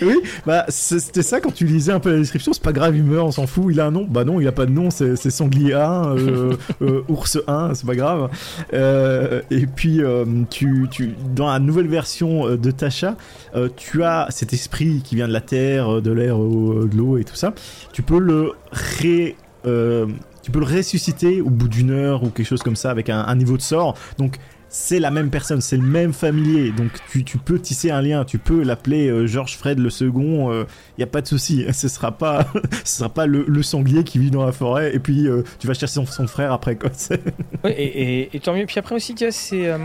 Oui, 0.03 0.17
bah 0.45 0.65
c'était 0.69 1.23
ça 1.23 1.41
quand 1.41 1.53
tu 1.55 1.65
lisais 1.65 1.93
un 1.93 2.01
peu 2.01 2.11
la 2.11 2.19
description, 2.19 2.53
c'est 2.53 2.63
pas 2.63 2.73
grave, 2.73 2.97
il 2.97 3.05
meurt, 3.05 3.25
on 3.29 3.31
s'en 3.31 3.47
fout, 3.47 3.67
il 3.71 3.79
a 3.79 3.87
un 3.87 3.93
nom. 3.93 4.05
Bah 4.09 4.25
non, 4.25 4.41
il 4.41 4.49
a 4.49 4.53
pas 4.53 4.67
de 4.67 4.73
nom, 4.73 4.91
c'est 4.91 5.17
sanglier 5.31 5.75
1, 5.75 6.17
euh, 6.17 6.57
euh, 6.83 7.03
ours 7.09 7.39
1, 7.47 7.75
c'est 7.75 7.87
pas 7.87 7.95
grave. 7.95 8.29
Euh, 8.73 9.43
et 9.51 9.67
puis 9.67 10.03
euh, 10.03 10.25
tu, 10.51 10.89
tu, 10.91 11.15
dans 11.35 11.47
la 11.49 11.61
nouvelle 11.61 11.87
version 11.87 12.49
euh, 12.49 12.57
de 12.57 12.71
Tasha, 12.73 13.17
euh, 13.55 13.69
tu 13.77 14.03
as 14.03 14.27
cet 14.31 14.53
esprit 14.53 15.03
qui 15.05 15.15
vient 15.15 15.29
de 15.29 15.33
la 15.33 15.41
terre, 15.41 15.97
euh, 15.97 16.01
de 16.01 16.11
l'air, 16.11 16.37
euh, 16.43 16.89
de 16.91 16.97
l'eau 16.97 17.17
et 17.19 17.25
tout 17.25 17.37
ça. 17.37 17.55
Tu 17.93 18.03
peux 18.03 18.19
le 18.19 18.53
ré, 18.73 19.37
euh, 19.67 20.07
tu 20.43 20.51
peux 20.51 20.61
le 20.61 20.67
ressusciter 20.67 21.41
au 21.41 21.51
bout 21.51 21.69
d'une 21.69 21.91
heure 21.91 22.23
ou 22.23 22.31
quelque 22.31 22.47
chose 22.47 22.63
comme 22.63 22.77
ça 22.77 22.91
avec 22.91 23.09
un, 23.09 23.35
niveau 23.35 23.57
de 23.57 23.63
sort. 23.63 23.97
Donc 24.19 24.37
c'est 24.69 24.99
la 24.99 25.11
même 25.11 25.31
personne, 25.31 25.61
c'est 25.61 25.77
le 25.77 25.87
même 25.87 26.13
familier, 26.13 26.73
donc 26.73 26.91
tu, 27.11 27.25
tu 27.25 27.39
peux 27.39 27.59
tisser 27.59 27.91
un 27.91 28.03
lien, 28.03 28.25
tu 28.25 28.39
peux 28.39 28.63
l'appeler 28.63 29.09
euh, 29.09 29.27
Georges 29.27 29.57
Fred 29.57 29.79
le 29.79 29.91
second, 29.91 30.53
il 30.99 31.01
y 31.01 31.05
a 31.05 31.07
pas 31.07 31.23
de 31.23 31.27
souci, 31.27 31.65
ce 31.73 31.89
sera 31.89 32.13
pas, 32.13 32.47
ce 32.85 32.99
sera 32.99 33.09
pas 33.09 33.27
le, 33.27 33.63
sanglier 33.63 34.05
qui 34.05 34.19
vit 34.19 34.31
dans 34.31 34.45
la 34.45 34.53
forêt 34.53 34.95
et 34.95 34.99
puis 34.99 35.29
euh, 35.29 35.43
tu 35.59 35.67
vas 35.67 35.75
chercher 35.75 36.05
son, 36.05 36.27
frère 36.27 36.53
après 36.53 36.77
quoi. 36.77 36.91
Ouais, 37.65 37.73
et, 37.73 38.37
et- 38.37 38.41
tant 38.41 38.55
mieux. 38.55 38.67
Puis 38.67 38.79
après 38.79 38.95
aussi, 38.95 39.15
tu 39.15 39.25
vois, 39.25 39.33
c'est. 39.33 39.69
euh, 39.69 39.79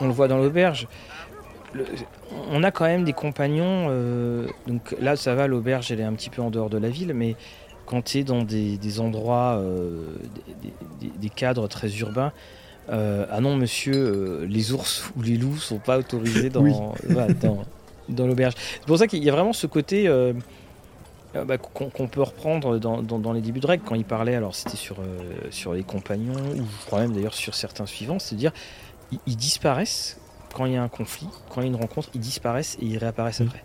on 0.00 0.06
le 0.06 0.12
voit 0.12 0.28
dans 0.28 0.38
l'auberge. 0.38 0.86
Le- 1.72 1.86
on 2.50 2.62
a 2.62 2.70
quand 2.70 2.84
même 2.86 3.04
des 3.04 3.12
compagnons. 3.12 3.86
euh, 3.90 4.46
donc 4.66 4.94
là, 5.00 5.16
ça 5.16 5.34
va, 5.34 5.46
l'auberge, 5.46 5.90
elle 5.92 6.00
est 6.00 6.04
un 6.04 6.12
petit 6.14 6.30
peu 6.30 6.42
en 6.42 6.50
dehors 6.50 6.70
de 6.70 6.78
la 6.78 6.88
ville, 6.88 7.12
mais 7.14 7.36
quand 7.86 8.02
tu 8.02 8.18
es 8.18 8.24
dans 8.24 8.42
des, 8.42 8.76
des 8.76 9.00
endroits, 9.00 9.58
euh, 9.60 10.04
des, 10.62 10.68
des- 10.68 11.08
des- 11.12 11.18
des 11.18 11.28
cadres 11.28 11.68
très 11.68 11.88
urbains, 11.98 12.32
euh, 12.90 13.24
ah 13.30 13.40
non, 13.40 13.54
monsieur, 13.56 14.44
les 14.48 14.72
ours 14.72 15.10
ou 15.16 15.22
les 15.22 15.36
loups 15.36 15.58
sont 15.58 15.78
pas 15.78 15.98
autorisés 15.98 16.50
dans, 16.50 16.62
Oui. 16.62 16.72
dans, 17.40 17.64
dans 18.08 18.26
l'auberge. 18.26 18.54
C'est 18.56 18.86
pour 18.86 18.98
ça 18.98 19.06
qu'il 19.06 19.22
y 19.22 19.28
a 19.28 19.32
vraiment 19.32 19.52
ce 19.52 19.66
côté. 19.68 20.08
bah, 21.32 21.58
qu'on 21.58 22.08
peut 22.08 22.22
reprendre 22.22 22.78
dans, 22.78 23.02
dans- 23.02 23.20
dans 23.20 23.32
les 23.32 23.40
débuts 23.40 23.60
de 23.60 23.66
règles 23.68 23.84
quand 23.86 23.94
il 23.94 24.04
parlait, 24.04 24.34
alors 24.34 24.56
c'était 24.56 24.76
sur, 24.76 24.96
sur 25.50 25.72
les 25.74 25.84
compagnons, 25.84 26.34
ou 26.56 26.64
je 26.80 26.86
crois 26.86 27.00
même 27.02 27.12
d'ailleurs 27.12 27.34
sur 27.34 27.54
certains 27.54 27.86
suivants, 27.86 28.18
c'est-à-dire 28.18 28.50
ils, 29.12 29.20
ils 29.28 29.36
disparaissent 29.36 30.18
quand 30.54 30.66
il 30.66 30.72
y 30.72 30.76
a 30.76 30.82
un 30.82 30.88
conflit, 30.88 31.28
quand 31.48 31.60
il 31.60 31.64
y 31.64 31.66
a 31.66 31.70
une 31.70 31.76
rencontre, 31.80 32.08
ils 32.14 32.20
disparaissent 32.20 32.76
et 32.80 32.84
ils 32.86 32.98
réapparaissent 32.98 33.40
Mm. 33.40 33.46
après. 33.48 33.64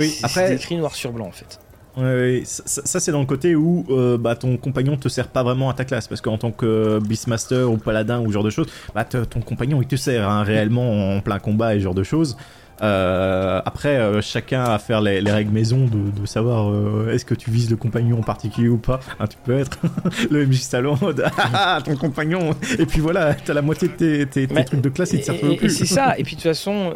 Oui, 0.00 0.18
après- 0.22 0.48
c'est 0.48 0.54
écrit 0.56 0.76
noir 0.76 0.94
sur 0.94 1.12
blanc 1.12 1.26
en 1.26 1.32
fait. 1.32 1.58
Ouais, 1.96 2.02
ouais, 2.04 2.42
ça, 2.44 2.62
ça- 2.66 2.82
ça, 2.84 3.00
c'est 3.00 3.10
dans 3.10 3.20
le 3.20 3.26
côté 3.26 3.56
où 3.56 3.86
euh, 3.88 4.18
bah, 4.18 4.36
ton 4.36 4.58
compagnon 4.58 4.98
te 4.98 5.08
sert 5.08 5.28
pas 5.28 5.42
vraiment 5.42 5.70
à 5.70 5.74
ta 5.74 5.86
classe 5.86 6.06
parce 6.08 6.20
qu'en 6.20 6.36
tant 6.36 6.50
que 6.52 6.98
Beastmaster 6.98 7.70
ou 7.70 7.78
paladin 7.78 8.20
ou 8.20 8.26
ce 8.26 8.32
genre 8.32 8.44
de 8.44 8.50
choses, 8.50 8.66
bah, 8.94 9.04
ton 9.04 9.40
compagnon 9.40 9.80
il 9.80 9.88
te 9.88 9.96
sert 9.96 10.28
hein, 10.28 10.42
réellement 10.42 11.14
en 11.16 11.20
plein 11.22 11.38
combat 11.38 11.74
et 11.74 11.78
ce 11.78 11.84
genre 11.84 11.94
de 11.94 12.02
choses. 12.02 12.36
Euh, 12.82 13.62
après, 13.64 13.96
euh, 13.96 14.20
chacun 14.20 14.62
à 14.64 14.78
faire 14.78 15.00
les, 15.00 15.20
les 15.22 15.30
règles 15.32 15.50
maison 15.50 15.86
de, 15.86 16.10
de 16.20 16.26
savoir 16.26 16.70
euh, 16.70 17.10
est-ce 17.12 17.24
que 17.24 17.34
tu 17.34 17.50
vises 17.50 17.70
le 17.70 17.76
compagnon 17.76 18.18
en 18.18 18.22
particulier 18.22 18.68
ou 18.68 18.76
pas. 18.78 19.00
Hein, 19.18 19.26
tu 19.28 19.36
peux 19.44 19.58
être 19.58 19.78
le 20.30 20.46
MJ 20.46 20.58
salon, 20.60 20.98
ah, 21.24 21.30
ah, 21.54 21.78
ton 21.82 21.96
compagnon. 21.96 22.50
Et 22.78 22.84
puis 22.84 23.00
voilà, 23.00 23.34
t'as 23.34 23.54
la 23.54 23.62
moitié 23.62 23.88
de 23.88 23.94
tes, 23.94 24.26
tes- 24.26 24.46
tes 24.46 24.54
Mais- 24.54 24.64
trucs 24.64 24.82
de 24.82 24.88
classe, 24.90 25.08
te 25.10 25.16
Et, 25.16 25.20
et- 25.20 25.52
et 25.52 25.56
plus. 25.56 25.70
c'est 25.70 25.86
ça, 25.86 26.14
et 26.18 26.22
puis 26.22 26.36
de 26.36 26.40
toute 26.42 26.50
façon, 26.50 26.92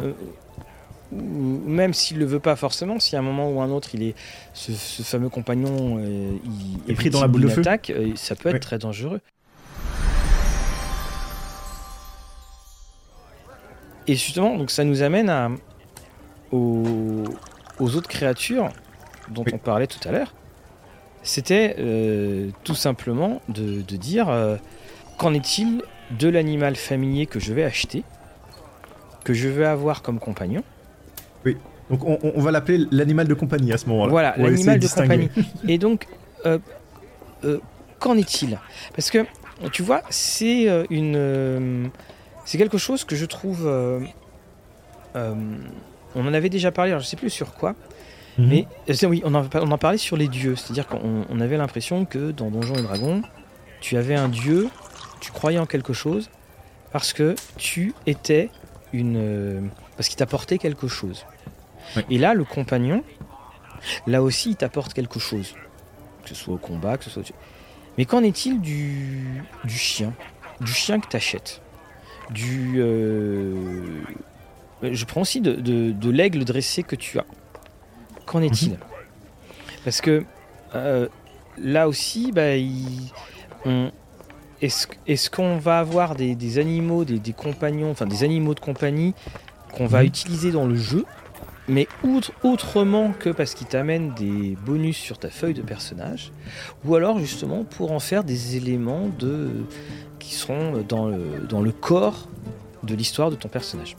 même 1.11 1.93
s'il 1.95 2.19
le 2.19 2.25
veut 2.25 2.39
pas 2.39 2.55
forcément, 2.55 2.99
si 2.99 3.15
à 3.15 3.19
un 3.19 3.23
moment 3.23 3.49
ou 3.51 3.59
un 3.61 3.69
autre 3.71 3.89
il 3.95 4.03
est 4.03 4.15
ce, 4.53 4.71
ce 4.73 5.01
fameux 5.03 5.29
compagnon 5.29 5.99
il 5.99 6.91
Est 6.91 6.93
pris 6.95 7.09
dans 7.09 7.21
la 7.21 7.27
boule 7.27 7.41
de 7.41 7.47
feu. 7.47 7.61
attaque, 7.61 7.91
ça 8.15 8.35
peut 8.35 8.49
être 8.49 8.59
très 8.61 8.77
dangereux. 8.77 9.19
Et 14.07 14.15
justement, 14.15 14.57
donc 14.57 14.71
ça 14.71 14.83
nous 14.83 15.03
amène 15.03 15.29
à, 15.29 15.49
aux, 16.51 17.23
aux 17.79 17.95
autres 17.95 18.09
créatures 18.09 18.69
dont 19.29 19.43
Oui. 19.45 19.51
on 19.53 19.57
parlait 19.57 19.87
tout 19.87 19.99
à 20.07 20.11
l'heure. 20.11 20.33
C'était 21.23 21.75
euh, 21.79 22.49
tout 22.63 22.75
simplement 22.75 23.41
de, 23.47 23.81
de 23.81 23.95
dire 23.95 24.29
euh, 24.29 24.57
qu'en 25.17 25.33
est-il 25.33 25.83
de 26.19 26.27
l'animal 26.27 26.75
familier 26.75 27.25
que 27.27 27.39
je 27.39 27.53
vais 27.53 27.63
acheter, 27.63 28.03
que 29.23 29.33
je 29.33 29.47
vais 29.47 29.65
avoir 29.65 30.01
comme 30.01 30.19
compagnon? 30.19 30.63
Donc 31.89 32.05
on, 32.05 32.39
va 32.39 32.51
l'appeler 32.51 32.85
l'animal 32.89 33.27
de 33.27 33.33
compagnie 33.33 33.73
à 33.73 33.77
ce 33.77 33.85
moment-là. 33.87 34.09
Voilà, 34.11 34.33
l'animal 34.37 34.75
de 34.75 34.79
distinguer. 34.79 35.27
compagnie. 35.27 35.49
Et 35.67 35.77
donc, 35.77 36.07
euh, 36.45 36.57
qu'en 37.99 38.15
est-il? 38.15 38.57
Parce 38.95 39.11
que, 39.11 39.25
tu 39.73 39.83
vois, 39.83 40.01
c'est 40.09 40.85
une, 40.89 41.89
c'est 42.45 42.57
quelque 42.57 42.77
chose 42.77 43.03
que 43.03 43.17
je 43.17 43.25
trouve. 43.25 43.69
On 46.15 46.27
en 46.27 46.33
avait 46.33 46.49
déjà 46.49 46.71
parlé, 46.71 46.91
alors 46.91 47.01
je 47.03 47.07
sais 47.07 47.17
plus 47.17 47.29
sur 47.29 47.53
quoi, 47.53 47.75
Mhm. 48.37 48.47
mais 48.47 48.67
euh, 48.89 49.07
oui, 49.07 49.21
on 49.25 49.35
en, 49.35 49.45
on 49.55 49.71
en 49.71 49.77
parlait 49.77 49.97
sur 49.97 50.15
les 50.17 50.27
dieux. 50.29 50.55
C'est-à-dire 50.55 50.87
qu'on 50.87 51.25
on 51.29 51.39
avait 51.41 51.57
l'impression 51.57 52.05
que 52.05 52.31
dans 52.31 52.49
Donjons 52.49 52.75
et 52.75 52.81
Dragons, 52.81 53.21
tu 53.81 53.97
avais 53.97 54.15
un 54.15 54.29
dieu, 54.29 54.69
tu 55.19 55.31
croyais 55.31 55.59
en 55.59 55.65
quelque 55.65 55.91
chose, 55.93 56.29
parce 56.93 57.11
que 57.13 57.35
tu 57.57 57.93
étais 58.05 58.49
une. 58.93 59.15
euh, 59.17 59.61
parce 59.97 60.07
qu'il 60.09 60.17
t'apportait 60.17 60.57
quelque 60.57 60.87
chose. 60.87 61.25
Oui. 61.97 62.03
Et 62.09 62.17
là, 62.17 62.33
le 62.33 62.43
compagnon, 62.45 63.03
là 64.07 64.21
aussi, 64.23 64.51
il 64.51 64.55
t'apporte 64.55 64.93
quelque 64.93 65.19
chose. 65.19 65.53
Que 66.23 66.29
ce 66.29 66.35
soit 66.35 66.53
au 66.53 66.57
combat, 66.57 66.97
que 66.97 67.03
ce 67.03 67.09
soit. 67.09 67.23
Mais 67.97 68.05
qu'en 68.05 68.23
est-il 68.23 68.61
du, 68.61 69.43
du 69.65 69.77
chien? 69.77 70.13
Du 70.61 70.71
chien 70.71 70.99
que 71.01 71.07
t'achètes? 71.07 71.61
Du. 72.29 72.75
euh, 72.77 73.53
Je 74.83 75.05
prends 75.05 75.21
aussi 75.21 75.41
de, 75.41 75.53
de- 75.53 75.91
de 75.91 76.09
l'aigle 76.09 76.43
dressé 76.45 76.83
que 76.83 76.95
tu 76.95 77.19
as. 77.19 77.25
Qu'en 78.25 78.41
est-il? 78.41 78.77
Parce 79.83 80.01
que 80.01 80.23
euh, 80.75 81.07
là 81.57 81.87
aussi, 81.87 82.31
bah, 82.31 82.55
il- 82.55 83.11
on- 83.65 83.91
est-ce 84.61 84.87
est-ce 85.07 85.29
qu'on 85.29 85.57
va 85.57 85.79
avoir 85.79 86.15
des, 86.15 86.35
des 86.35 86.57
animaux, 86.59 87.03
des, 87.03 87.19
des 87.19 87.33
compagnons, 87.33 87.91
enfin 87.91 88.05
des 88.05 88.23
animaux 88.23 88.53
de 88.53 88.59
compagnie 88.59 89.13
qu'on 89.73 89.87
va 89.87 90.01
Mhm. 90.01 90.05
utiliser 90.07 90.51
dans 90.51 90.65
le 90.67 90.75
jeu, 90.75 91.05
mais 91.67 91.87
outre- 92.03 92.31
autrement 92.43 93.11
que 93.11 93.29
parce 93.29 93.53
qu'ils 93.55 93.67
t'amènent 93.67 94.13
des 94.13 94.55
bonus 94.65 94.97
sur 94.97 95.17
ta 95.17 95.29
feuille 95.29 95.53
de 95.55 95.61
personnage, 95.61 96.31
ou 96.85 96.95
alors 96.95 97.17
justement 97.19 97.63
pour 97.63 97.91
en 97.91 97.99
faire 97.99 98.23
des 98.23 98.55
éléments 98.55 99.09
de, 99.19 99.49
qui 100.19 100.33
seront 100.35 100.83
dans 100.87 101.07
le, 101.07 101.45
dans 101.49 101.61
le 101.61 101.71
corps 101.71 102.27
de 102.83 102.95
l'histoire 102.95 103.29
de 103.31 103.35
ton 103.35 103.47
personnage. 103.49 103.95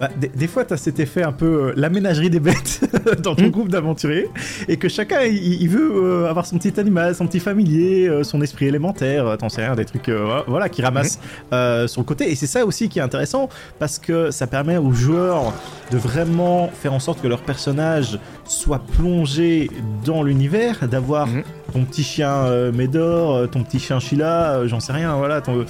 Bah, 0.00 0.08
des, 0.16 0.28
des 0.28 0.46
fois, 0.46 0.64
tu 0.64 0.74
as 0.74 0.76
cet 0.76 1.00
effet 1.00 1.24
un 1.24 1.32
peu 1.32 1.46
euh, 1.46 1.72
la 1.74 1.88
ménagerie 1.88 2.30
des 2.30 2.38
bêtes 2.38 2.82
dans 3.22 3.34
ton 3.34 3.46
Hmm. 3.46 3.50
groupe 3.50 3.68
d'aventuriers, 3.68 4.28
et 4.68 4.76
que 4.76 4.88
chacun 4.88 5.22
il, 5.22 5.60
il 5.60 5.68
veut 5.68 5.90
euh, 5.92 6.30
avoir 6.30 6.46
son 6.46 6.56
petit 6.56 6.78
animal, 6.78 7.16
son 7.16 7.26
petit 7.26 7.40
familier, 7.40 8.06
euh, 8.08 8.22
son 8.22 8.40
esprit 8.40 8.66
élémentaire, 8.66 9.36
t'en 9.38 9.48
sais 9.48 9.64
rien, 9.64 9.74
des 9.74 9.84
trucs 9.84 10.08
voilà 10.46 10.68
qui 10.68 10.82
ramassent 10.82 11.18
le 11.50 12.02
côté. 12.02 12.30
Et 12.30 12.36
c'est 12.36 12.46
ça 12.46 12.64
aussi 12.64 12.88
qui 12.88 13.00
est 13.00 13.02
intéressant 13.02 13.48
parce 13.80 13.98
que 13.98 14.30
ça 14.30 14.46
permet 14.46 14.76
aux 14.76 14.92
joueurs 14.92 15.52
de 15.90 15.98
vraiment 15.98 16.68
faire 16.68 16.92
en 16.92 17.00
sorte 17.00 17.20
que 17.20 17.26
leur 17.26 17.40
personnage 17.40 18.20
soit 18.48 18.80
plongé 18.80 19.70
dans 20.04 20.22
l'univers, 20.22 20.88
d'avoir 20.88 21.26
Mhm. 21.26 21.42
ton 21.72 21.84
petit 21.84 22.02
chien 22.02 22.30
euh, 22.32 22.72
Médor, 22.72 23.34
euh, 23.36 23.46
ton 23.46 23.62
petit 23.62 23.78
chien 23.78 24.00
Sheila, 24.00 24.52
euh, 24.54 24.68
j'en 24.68 24.80
sais 24.80 24.92
rien, 24.92 25.14
voilà, 25.16 25.40
ton, 25.40 25.64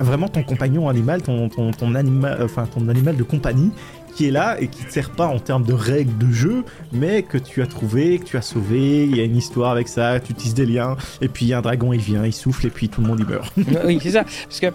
vraiment 0.00 0.28
ton 0.28 0.42
compagnon 0.42 0.88
animal, 0.88 1.22
ton, 1.22 1.48
ton, 1.48 1.70
ton 1.72 1.94
animal, 1.94 2.38
enfin 2.42 2.66
ton 2.66 2.88
animal 2.88 3.16
de 3.16 3.22
compagnie 3.22 3.72
qui 4.14 4.28
est 4.28 4.30
là 4.30 4.56
et 4.60 4.68
qui 4.68 4.84
te 4.84 4.90
sert 4.92 5.10
pas 5.10 5.26
en 5.26 5.38
termes 5.38 5.64
de 5.64 5.74
règles 5.74 6.16
de 6.16 6.32
jeu, 6.32 6.64
mais 6.92 7.22
que 7.22 7.36
tu 7.36 7.60
as 7.62 7.66
trouvé, 7.66 8.18
que 8.18 8.24
tu 8.24 8.36
as 8.38 8.42
sauvé, 8.42 9.04
il 9.04 9.14
y 9.16 9.20
a 9.20 9.24
une 9.24 9.36
histoire 9.36 9.70
avec 9.72 9.88
ça, 9.88 10.20
tu 10.20 10.32
tisses 10.32 10.54
des 10.54 10.64
liens, 10.64 10.96
et 11.20 11.28
puis 11.28 11.52
un 11.52 11.60
dragon 11.60 11.92
il 11.92 12.00
vient, 12.00 12.24
il 12.24 12.32
souffle, 12.32 12.66
et 12.66 12.70
puis 12.70 12.88
tout 12.88 13.02
le 13.02 13.08
monde 13.08 13.20
il 13.20 13.26
meurt. 13.26 13.52
oui, 13.84 13.98
c'est 14.02 14.12
ça. 14.12 14.24
Parce 14.24 14.60
que 14.60 14.66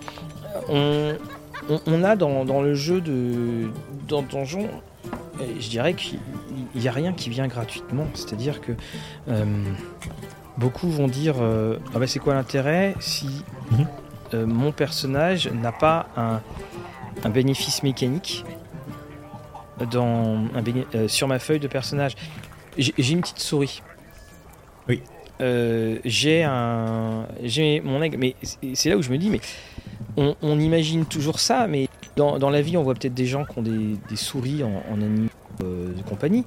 on, 0.69 1.13
on- 1.69 1.82
on 1.88 2.03
a 2.03 2.15
dans, 2.15 2.45
dans 2.45 2.61
le 2.61 2.76
jeu 2.76 3.01
de 3.01 3.67
dans 4.07 4.22
Donjon, 4.22 4.67
je 5.60 5.70
dirais 5.70 5.94
qu'il 5.94 6.20
n'y 6.76 6.88
a 6.88 6.92
rien 6.92 7.14
qui 7.14 7.30
vient 7.30 7.48
gratuitement. 7.48 8.08
C'est-à-dire 8.14 8.62
que 8.62 8.72
euh, 9.30 9.46
beaucoup 10.58 10.89
vont 10.89 11.08
dire 11.08 11.36
euh, 11.42 11.78
ah 11.96 12.00
bah 12.00 12.08
c'est 12.08 12.20
quoi 12.20 12.34
l'intérêt 12.34 12.96
si 13.00 13.44
Mhm. 13.72 13.88
euh, 14.34 14.46
mon 14.46 14.72
personnage 14.72 15.48
n'a 15.52 15.72
pas 15.72 16.08
un, 16.18 16.42
un 17.24 17.30
bénéfice 17.30 17.84
mécanique 17.84 18.44
dans 19.92 20.38
un 20.54 20.62
béné- 20.62 21.08
sur 21.08 21.28
ma 21.28 21.39
feuille 21.39 21.60
de 21.60 21.68
personnage? 21.68 22.16
J'ai 22.78 23.12
une 23.14 23.22
petite 23.22 23.39
souris. 23.39 23.82
Oui. 24.88 25.02
J'ai 26.06 26.44
un 26.44 27.28
j'ai 27.44 27.82
mon 27.82 28.02
aigle 28.04 28.18
mais 28.18 28.36
c'est 28.76 28.89
là 28.89 28.98
où 28.98 29.02
je 29.02 29.10
me 29.10 29.18
dis 29.18 29.30
mais 29.30 29.42
on, 30.18 30.36
on 30.41 30.59
imagine 30.59 31.05
toujours 31.05 31.39
ça 31.39 31.68
mais 31.68 31.88
dans, 32.16 32.39
dans 32.39 32.49
la 32.49 32.62
vie 32.62 32.78
on 32.78 32.84
voit 32.84 32.93
peut-être 32.93 33.14
des 33.14 33.26
gens 33.26 33.45
qui 33.45 33.57
ont 33.59 33.62
des, 33.64 33.97
des 34.09 34.16
souris 34.16 34.64
en, 34.64 34.82
en 34.91 35.01
animaux 35.01 35.30
euh, 35.64 35.93
de 35.93 36.01
compagnie 36.03 36.45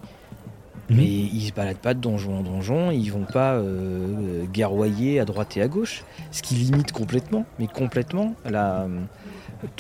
Mhm. 0.91 0.97
mais 0.99 1.07
ils 1.07 1.47
se 1.49 1.53
baladent 1.55 1.79
pas 1.79 1.95
de 1.95 2.01
donjon 2.01 2.41
en 2.41 2.43
donjon 2.43 2.91
ils 2.91 3.09
vont 3.09 3.25
pas 3.25 3.55
euh, 3.55 4.45
guerroyer 4.53 5.19
à 5.19 5.25
droite 5.25 5.57
et 5.57 5.63
à 5.63 5.67
gauche 5.67 6.05
ce 6.31 6.43
qui 6.43 6.57
limite 6.57 6.93
complètement 6.93 7.47
mais 7.59 7.67
complètement 7.69 8.35
la 8.45 8.87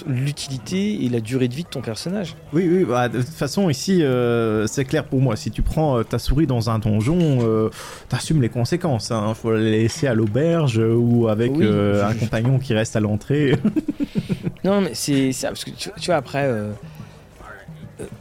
l'utilité 0.07 1.05
et 1.05 1.09
la 1.09 1.20
durée 1.20 1.49
de 1.49 1.55
vie 1.55 1.62
de 1.64 1.68
ton 1.68 1.80
personnage 1.80 2.37
Oui, 2.53 2.68
oui, 2.70 2.85
bah, 2.85 3.09
de 3.09 3.18
toute 3.20 3.28
façon, 3.35 3.68
ici, 3.70 4.03
euh, 4.03 4.66
c'est 4.66 4.85
clair 4.85 5.05
pour 5.05 5.20
moi. 5.20 5.37
Si 5.37 5.51
tu 5.51 5.62
prends 5.62 5.99
euh, 5.99 6.03
ta 6.03 6.18
souris 6.18 6.47
dans 6.47 6.70
un 6.70 6.78
donjon, 6.78 7.39
euh, 7.43 7.70
t'assumes 8.09 8.43
les 8.43 8.49
conséquences. 8.49 9.11
Hein. 9.11 9.35
Faut 9.35 9.53
la 9.53 9.61
laisser 9.61 10.07
à 10.07 10.14
l'auberge 10.14 10.78
ou 10.78 11.28
avec 11.28 11.53
Oui, 11.55 11.64
euh, 11.64 12.01
je- 12.01 12.05
un 12.05 12.12
je- 12.12 12.18
compagnon 12.20 12.59
qui 12.59 12.74
reste 12.74 12.97
à 12.97 13.01
l'entrée. 13.01 13.57
Non, 14.64 14.80
mais 14.80 14.95
c'est 14.95 15.32
ça, 15.32 15.49
parce 15.49 15.62
que 15.64 15.70
tu, 15.72 15.91
tu 16.01 16.07
vois, 16.07 16.14
après, 16.16 16.51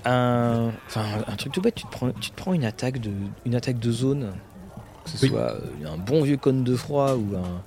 un, 0.05 0.69
un 0.95 1.35
truc 1.37 1.53
tout 1.53 1.61
bête, 1.61 1.75
tu 1.75 1.85
te 1.85 1.91
prends, 1.91 2.11
tu 2.11 2.31
te 2.31 2.35
prends 2.35 2.53
une, 2.53 2.65
attaque 2.65 2.99
de, 2.99 3.11
une 3.45 3.55
attaque 3.55 3.79
de 3.79 3.91
zone, 3.91 4.27
que 5.05 5.09
ce 5.09 5.23
Oui. 5.25 5.29
soit 5.29 5.55
un 5.85 5.97
bon 5.97 6.21
vieux 6.23 6.37
cône 6.37 6.63
de 6.63 6.75
froid 6.75 7.13
ou 7.15 7.35
un- 7.35 7.61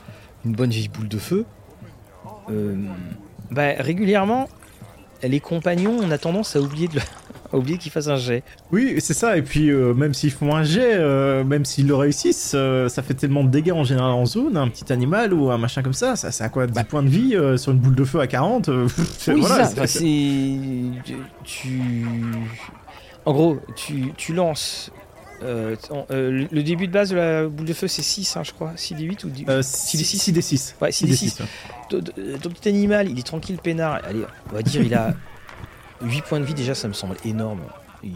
une 0.45 0.53
bonne 0.53 0.71
vieille 0.71 0.89
boule 0.89 1.09
de 1.09 1.19
feu. 1.19 1.45
euh, 2.51 2.77
bah, 3.51 3.73
régulièrement, 3.79 4.49
les 5.23 5.41
compagnons, 5.41 5.97
on 6.03 6.11
a 6.11 6.19
tendance 6.19 6.57
à 6.57 6.61
oublier, 6.61 6.89
de 6.89 6.97
le- 6.97 7.01
à 7.53 7.57
oublier 7.57 7.79
qu'ils 7.79 7.91
fassent 7.93 8.09
un 8.09 8.17
jet. 8.17 8.43
oui, 8.73 8.97
c'est 8.99 9.15
ça. 9.15 9.37
Et 9.39 9.43
puis, 9.43 9.71
euh, 9.71 9.95
même 9.95 10.13
s'ils 10.15 10.31
font 10.33 10.55
un 10.55 10.63
jet, 10.63 10.95
euh, 10.95 11.43
même 11.45 11.65
s'ils 11.65 11.87
le 11.87 11.95
réussissent, 11.95 12.53
euh, 12.55 12.89
ça 12.89 13.03
fait 13.03 13.15
tellement 13.15 13.43
de 13.45 13.49
dégâts 13.49 13.73
en 13.73 13.85
général 13.85 14.11
en 14.13 14.27
zone. 14.27 14.57
Un 14.57 14.69
petit 14.69 14.93
animal 14.93 15.33
ou 15.33 15.51
un 15.51 15.59
machin 15.59 15.83
comme 15.83 15.93
ça, 15.95 16.17
ça, 16.17 16.31
c'est 16.33 16.45
à 16.45 16.49
quoi 16.49 16.67
10 16.67 16.85
poinds 16.85 17.03
de 17.03 17.09
vie 17.09 17.35
euh, 17.35 17.57
sur 17.57 17.73
une 17.73 17.79
boule 17.79 17.95
de 17.95 18.05
feu 18.05 18.21
à 18.21 18.27
40 18.27 18.69
euh, 18.69 18.89
c'est- 19.19 19.33
Oui, 19.33 19.41
voilà, 19.41 19.65
ça. 19.65 19.87
C'est. 19.87 20.03
Tu. 21.45 21.81
En 23.25 23.33
gros, 23.33 23.59
tu, 23.75 24.13
tu 24.17 24.35
lances. 24.35 24.91
Euh, 25.43 25.77
euh, 26.11 26.31
le- 26.31 26.49
le 26.51 26.63
début 26.63 26.87
de 26.87 26.93
base 26.93 27.11
de 27.11 27.17
la 27.17 27.47
boule 27.47 27.67
de 27.67 27.73
feu, 27.73 27.89
c'est 27.89 28.03
6, 28.03 28.37
hein, 28.37 28.43
je 28.45 28.53
crois. 28.53 28.73
6 28.77 28.95
des 28.95 29.05
8 29.05 29.25
ou 29.25 29.29
10 29.29 29.45
Euh, 29.49 29.63
6 29.63 29.97
des 29.99 30.05
6 30.05 30.19
6 30.19 30.33
des 30.33 30.43
6. 30.43 30.75
Ouais, 30.81 30.93
6 30.93 31.07
des 31.07 31.17
6. 31.17 31.39
Ton, 31.89 32.01
ton 32.01 32.51
petit 32.51 32.69
animal, 32.69 33.09
il 33.11 33.19
est 33.19 33.23
tranquille, 33.27 33.59
peinard. 33.63 34.01
Allez, 34.05 34.25
on 34.51 34.55
va 34.55 34.63
dire, 34.63 34.83
il 34.83 34.95
a 34.95 35.15
8 36.03 36.23
points 36.25 36.41
de 36.41 36.45
vie, 36.45 36.55
déjà, 36.55 36.75
ça 36.75 36.89
me 36.89 36.93
semble 36.93 37.17
énorme. 37.25 37.61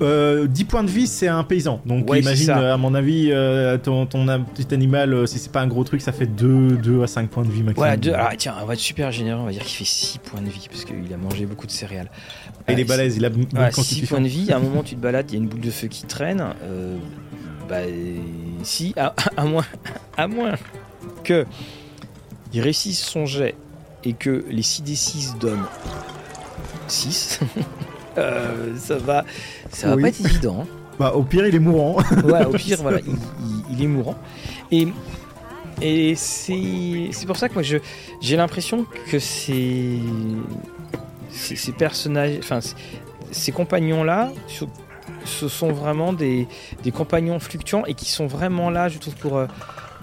Euh, 0.01 0.47
10 0.47 0.65
points 0.65 0.85
de 0.85 0.91
vie, 0.91 1.07
c'est 1.07 1.29
un 1.29 1.43
paysan. 1.43 1.81
Donc 1.85 2.09
Ouais, 2.09 2.21
imagine, 2.21 2.51
euh, 2.51 2.75
à 2.75 2.77
mon 2.77 2.95
avis, 2.95 3.31
euh, 3.33 3.77
ton, 3.79 4.07
petit 4.07 4.73
animal, 4.75 5.13
euh, 5.13 5.27
si 5.27 5.39
c'est 5.39 5.51
pas 5.51 5.61
un 5.61 5.67
gros 5.67 5.85
truc, 5.85 6.01
ça 6.01 6.13
fait 6.13 6.27
2, 6.27 6.77
2 6.77 7.03
à 7.03 7.07
5 7.07 7.29
points 7.31 7.43
de 7.45 7.49
vie 7.51 7.63
maximum. 7.63 7.75
Voilà, 7.77 7.97
deux, 7.97 8.13
alors 8.13 8.31
tiens, 8.37 8.55
on 8.63 8.67
va 8.67 8.75
être 8.75 8.79
super 8.79 9.11
généreux, 9.11 9.41
on 9.41 9.47
va 9.47 9.53
dire 9.53 9.63
qu'il 9.63 9.77
fait 9.77 9.85
6 9.85 10.19
points 10.19 10.43
de 10.43 10.49
vie, 10.49 10.67
parce 10.71 10.85
qu'il 10.85 11.13
a 11.13 11.17
mangé 11.17 11.47
beaucoup 11.47 11.67
de 11.67 11.73
céréales. 11.73 12.11
Et 12.69 12.73
il 12.75 12.81
est 12.81 12.85
balèze, 12.85 13.17
il 13.17 13.25
a 13.25 13.31
beaucoup 13.31 13.47
de 13.47 13.51
Voilà, 13.55 13.71
6 13.71 13.77
constitution. 13.77 14.17
points 14.17 14.25
de 14.25 14.29
vie, 14.31 14.53
à 14.53 14.57
un 14.57 14.61
moment 14.61 14.83
tu 14.83 14.95
te 14.95 15.01
balades, 15.01 15.31
il 15.31 15.35
y 15.35 15.37
a 15.39 15.43
une 15.43 15.49
boule 15.49 15.61
de 15.61 15.71
feu 15.71 15.89
qui 15.89 16.05
traîne. 16.05 16.45
bah, 17.69 17.77
si, 18.63 18.95
à, 18.97 19.15
à 19.37 19.45
moins, 19.45 19.65
à 20.17 20.27
moins 20.29 20.55
que 21.25 21.47
il 22.53 22.61
réussisse 22.61 23.01
son 23.01 23.27
jet 23.27 23.55
et 24.05 24.13
que 24.13 24.45
les 24.51 24.63
6 24.63 24.83
des 24.83 24.95
6 24.97 25.37
donnent 25.41 25.67
6, 26.89 27.41
euh, 28.21 28.77
ça 28.77 28.97
va, 28.99 29.25
ça 29.71 29.89
va 29.95 30.01
pas 30.01 30.09
être 30.09 30.25
évident. 30.25 30.61
hein. 30.63 30.67
Bah, 30.99 31.13
au 31.15 31.23
pire, 31.23 31.47
il 31.47 31.55
est 31.55 31.59
mourant. 31.61 31.97
Ouais, 32.25 32.45
au 32.45 32.51
pire, 32.53 32.77
voilà, 32.83 32.99
il, 33.01 33.15
il- 33.15 33.65
il 33.79 33.83
est 33.85 33.87
mourant. 33.87 34.17
Et, 34.71 34.87
et 35.81 36.15
c'est 36.15 37.25
pour 37.27 37.37
ça 37.39 37.49
que 37.49 37.55
moi, 37.55 37.63
j'ai 37.63 38.37
l'impression 38.37 38.85
que 39.11 39.19
ces, 39.19 39.99
ces, 41.31 41.57
ces 41.57 41.73
personnages, 41.73 42.37
enfin, 42.41 42.59
ces, 43.31 43.51
compagnons-là, 43.53 44.31
ce- 45.25 45.49
sont 45.49 45.73
vraiment 45.73 46.13
des, 46.13 46.47
des 46.83 46.91
compagnons 46.91 47.39
fluctuants 47.41 47.85
et 47.87 47.95
qui 47.95 48.11
sont 48.11 48.27
vraiment 48.27 48.69
là, 48.69 48.89
je 48.91 48.99
trouve, 48.99 49.15
pour, 49.17 49.39
euh, 49.39 49.47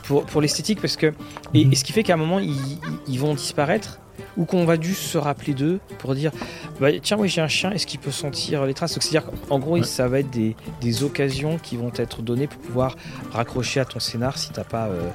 pour, 0.04 0.26
pour 0.26 0.42
l'esthétique. 0.42 0.82
Parce 0.82 0.96
que, 0.98 1.14
et, 1.54 1.66
Mhm. 1.66 1.72
et 1.74 1.76
ce 1.76 1.84
qui 1.84 1.92
fait 1.94 2.02
qu'à 2.02 2.16
un 2.16 2.18
moment, 2.18 2.40
ils 2.40 3.20
vont 3.20 3.36
disparaître 3.36 4.00
ou 4.38 4.46
qu'on 4.46 4.66
va 4.66 4.80
juste 4.80 5.02
se 5.04 5.18
rappeler 5.18 5.54
d'eux 5.54 5.80
pour 6.00 6.16
dire 6.16 6.32
bah, 6.80 6.90
tiens 7.02 7.18
oui 7.20 7.28
j'ai 7.28 7.42
un 7.42 7.48
chien 7.48 7.72
est-ce 7.72 7.86
qu'il 7.88 8.00
peut 8.00 8.12
sentir 8.12 8.66
les 8.66 8.74
traces? 8.74 8.94
Donc, 8.94 9.04
c'est 9.04 9.18
à 9.18 9.22
dire 9.22 9.32
qu'en 9.50 9.60
gros 9.60 9.74
Ouais. 9.78 9.84
ça 9.84 10.08
va 10.08 10.20
être 10.20 10.30
des, 10.30 10.56
des 10.82 11.04
occasions 11.04 11.58
qui 11.58 11.76
vont 11.78 11.92
être 11.96 12.22
données 12.22 12.48
pour 12.48 12.60
pouvoir 12.62 12.96
raccrocher 13.32 13.80
à 13.80 13.86
ton 13.86 14.00
scénar 14.00 14.38
si 14.38 14.52
t'as 14.52 14.64
pas 14.64 14.86
euh, 14.88 15.10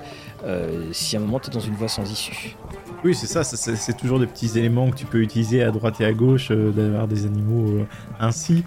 euh, 0.44 0.88
si 0.92 1.16
à 1.16 1.20
un 1.20 1.22
moment 1.22 1.38
tu 1.38 1.50
es 1.50 1.52
dans 1.52 1.60
une 1.60 1.74
voie 1.74 1.88
sans 1.88 2.10
issue 2.10 2.56
Oui, 3.04 3.14
c'est 3.14 3.26
ça, 3.28 3.44
c'est 3.44 3.76
c'est 3.76 3.96
toujours 3.96 4.18
des 4.18 4.26
petits 4.26 4.58
éléments 4.58 4.90
que 4.90 4.96
tu 4.96 5.06
peux 5.06 5.20
utiliser 5.20 5.62
à 5.62 5.70
droite 5.70 6.00
et 6.00 6.04
à 6.04 6.12
gauche, 6.12 6.48
euh, 6.50 6.70
d'avoir 6.70 7.06
des 7.08 7.26
animaux 7.26 7.68
euh, 7.78 7.84
ainsi. 8.20 8.64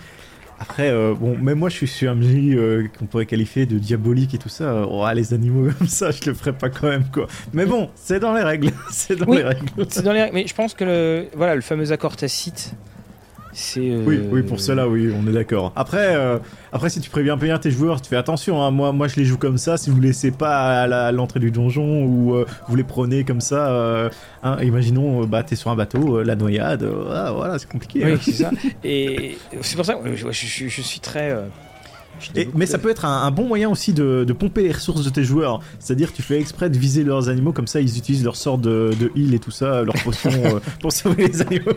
Après, 0.59 0.89
euh, 0.89 1.13
bon, 1.13 1.37
même 1.37 1.59
moi 1.59 1.69
je 1.69 1.75
suis 1.75 1.87
sur 1.87 2.11
un 2.11 2.15
MJ 2.15 2.55
euh, 2.55 2.87
qu'on 2.97 3.05
pourrait 3.05 3.25
qualifier 3.25 3.65
de 3.65 3.77
diabolique 3.77 4.33
et 4.33 4.37
tout 4.37 4.49
ça. 4.49 4.63
Euh, 4.65 4.85
oh, 4.89 5.05
les 5.13 5.33
animaux 5.33 5.69
comme 5.77 5.87
ça, 5.87 6.11
je 6.11 6.21
le 6.29 6.33
ferais 6.33 6.53
pas 6.53 6.69
quand 6.69 6.87
même, 6.87 7.05
quoi. 7.11 7.27
Mais 7.53 7.65
bon, 7.65 7.89
c'est 7.95 8.19
dans 8.19 8.33
les 8.33 8.43
règles. 8.43 8.71
c'est 8.91 9.15
dans 9.17 9.25
Oui. 9.27 9.37
les 9.37 9.43
règles. 9.43 9.65
c'est 9.89 10.01
dans 10.03 10.13
les 10.13 10.29
mais 10.33 10.47
je 10.47 10.53
pense 10.55 10.73
que 10.73 10.83
le 10.85 11.25
voilà 11.35 11.55
le 11.55 11.61
fameux 11.61 11.91
accord 11.91 12.15
tacite 12.15 12.73
c'est 13.57 13.89
euh, 13.89 14.03
Oui, 14.05 14.19
oui, 14.31 14.43
pour 14.43 14.59
cela, 14.59 14.87
oui, 14.87 15.09
on 15.17 15.25
est 15.27 15.31
d'accord. 15.31 15.71
Après, 15.77 16.15
euh, 16.15 16.39
après, 16.73 16.89
si 16.89 16.99
tu 16.99 17.09
préviens 17.09 17.37
bien 17.37 17.57
tes 17.57 17.71
joueurs, 17.71 18.01
tu 18.01 18.09
fais 18.09 18.17
attention. 18.17 18.61
Hein, 18.61 18.69
moi, 18.69 18.91
moi, 18.91 19.07
je 19.07 19.15
les 19.15 19.23
joue 19.23 19.37
comme 19.37 19.57
ça. 19.57 19.77
Si 19.77 19.89
vous 19.89 20.01
laissez 20.01 20.31
pas 20.31 20.81
à 20.83 21.11
l'entrée 21.13 21.39
du 21.39 21.51
donjon 21.51 22.03
ou 22.03 22.35
euh, 22.35 22.45
vous 22.67 22.75
les 22.75 22.83
prenez 22.83 23.23
comme 23.23 23.39
ça, 23.39 24.09
hein, 24.43 24.57
imaginons, 24.61 25.25
bah, 25.25 25.43
t'es 25.43 25.55
sur 25.55 25.71
un 25.71 25.75
bateau, 25.75 26.21
la 26.21 26.35
noyade, 26.35 26.85
ah, 27.11 27.31
voilà, 27.33 27.57
c'est 27.57 27.69
compliqué. 27.69 28.03
Oui, 28.03 28.11
hein. 28.11 28.19
c'est 28.21 28.31
ça. 28.33 28.51
Et 28.83 29.37
c'est 29.61 29.77
pour 29.77 29.85
ça 29.85 29.95
que 29.95 30.15
je, 30.15 30.31
je- 30.31 30.67
je 30.67 30.81
suis 30.81 30.99
très. 30.99 31.33
mais 32.53 32.65
ça 32.65 32.77
peut 32.77 32.89
être 32.89 33.05
un, 33.05 33.31
bon 33.31 33.47
moyen 33.47 33.69
aussi 33.69 33.93
de, 33.93 34.25
pomper 34.37 34.63
les 34.63 34.73
ressources 34.73 35.05
de 35.05 35.09
tes 35.09 35.23
joueurs. 35.23 35.61
C'est-à-dire, 35.79 36.11
tu 36.11 36.21
fais 36.21 36.39
exprès 36.41 36.69
de 36.69 36.77
viser 36.77 37.05
leurs 37.05 37.29
animaux, 37.29 37.53
comme 37.53 37.67
ça 37.67 37.79
ils 37.79 37.97
utilisent 37.97 38.25
leur 38.25 38.35
sort 38.35 38.57
de, 38.57 38.91
heal 39.15 39.33
et 39.33 39.39
tout 39.39 39.51
ça, 39.51 39.83
leurs 39.83 40.03
potions 40.03 40.31
euh, 40.43 40.59
pour 40.81 40.91
sauver 40.91 41.27
les 41.27 41.41
animaux. 41.41 41.71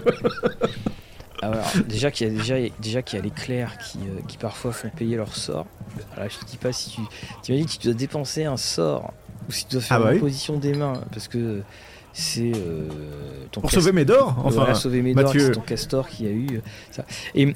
Alors, 1.42 1.64
déjà 1.86 2.10
qu'il 2.10 2.26
y 2.26 2.30
a 2.30 2.34
déjà, 2.34 2.56
déjà 2.80 3.02
qu'il 3.02 3.18
y 3.18 3.22
a 3.22 3.24
les 3.24 3.30
clercs 3.30 3.78
qui, 3.78 3.98
euh, 3.98 4.20
qui, 4.26 4.36
parfois 4.36 4.72
font 4.72 4.90
payer 4.90 5.16
leur 5.16 5.34
sort. 5.34 5.66
Alors, 6.16 6.28
je 6.28 6.38
te 6.38 6.44
dis 6.44 6.56
pas 6.56 6.72
si 6.72 6.90
tu 6.90 7.00
t'imagines 7.42 7.66
que 7.66 7.72
tu 7.72 7.78
dois 7.78 7.94
dépenser 7.94 8.44
un 8.44 8.56
sort 8.56 9.12
ou 9.48 9.52
si 9.52 9.66
tu 9.66 9.74
dois 9.74 9.82
faire 9.82 9.96
ah 9.98 10.04
bah 10.04 10.14
une 10.14 10.20
position 10.20 10.58
des 10.58 10.74
mains 10.74 11.00
parce 11.12 11.28
que 11.28 11.62
c'est 12.12 12.52
euh, 12.54 12.88
ton 13.50 13.60
pour 13.60 13.70
sauver 13.70 13.92
Médor 13.92 14.34
enfin 14.44 14.74
sauver 14.74 15.00
Médor 15.00 15.32
c'est 15.32 15.52
ton 15.52 15.60
castor 15.60 16.08
qui 16.08 16.26
a 16.26 16.30
eu 16.30 16.60
ça 16.90 17.04
et 17.34 17.54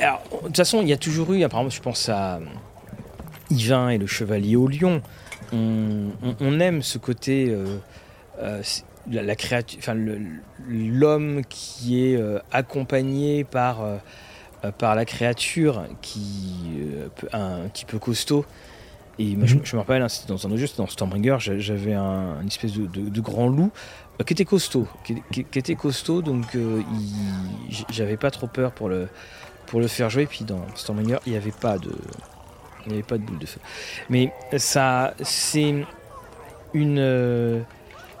alors, 0.00 0.22
de 0.32 0.46
toute 0.46 0.56
façon, 0.56 0.80
il 0.82 0.88
y 0.88 0.92
a 0.92 0.96
toujours 0.96 1.32
eu, 1.32 1.44
apparemment, 1.44 1.70
je 1.70 1.80
pense 1.80 2.08
à 2.08 2.40
Yvain 3.50 3.90
et 3.90 3.98
le 3.98 4.06
chevalier 4.06 4.56
au 4.56 4.66
lion. 4.66 5.02
On, 5.52 6.60
aime 6.60 6.82
ce 6.82 6.98
côté, 6.98 7.56
euh, 9.12 9.18
euh, 9.18 9.22
la, 9.22 9.36
créature, 9.36 9.78
enfin, 9.78 9.94
l'homme 10.68 11.42
qui 11.48 12.04
est 12.04 12.16
euh, 12.16 12.38
accompagné 12.52 13.44
par, 13.44 13.82
par 14.78 14.94
la 14.94 15.04
créature 15.04 15.84
qui 16.02 16.78
un 17.32 17.68
petit 17.68 17.84
peu 17.84 17.98
costaud. 17.98 18.44
Et 19.18 19.36
je, 19.44 19.54
mhm. 19.54 19.62
me 19.74 19.78
rappelle, 19.78 20.02
hein, 20.02 20.08
c'était 20.08 20.28
dans 20.28 20.44
un 20.46 20.50
autre 20.50 20.58
jeu, 20.58 20.66
c'était 20.66 20.82
dans 20.82 20.88
Stormbringer, 20.88 21.36
j'avais 21.38 21.94
un, 21.94 22.40
une 22.40 22.48
espèce 22.48 22.72
de, 22.72 23.20
grand 23.20 23.46
loup 23.46 23.70
qui 24.26 24.32
était 24.32 24.44
costaud, 24.44 24.88
qui, 25.04 25.40
était 25.40 25.76
costaud, 25.76 26.20
donc 26.20 26.56
j'avais 27.90 28.16
pas 28.16 28.32
trop 28.32 28.48
peur 28.48 28.72
pour 28.72 28.88
le, 28.88 29.08
pour 29.66 29.80
le 29.80 29.86
faire 29.86 30.10
jouer. 30.10 30.26
Puis 30.26 30.44
dans 30.44 30.66
Stormbringer, 30.74 31.18
il 31.26 31.32
n'y 31.32 31.38
avait 31.38 31.52
pas 31.52 31.78
de, 31.78 31.92
il 32.86 32.88
n'y 32.88 32.94
avait 32.94 33.02
pas 33.02 33.18
de 33.18 33.22
boule 33.22 33.38
de 33.38 33.46
feu. 33.46 33.60
Mais 34.08 34.32
ça, 34.56 35.14
c'est 35.22 35.74
une 36.74 36.98
euh, 36.98 37.60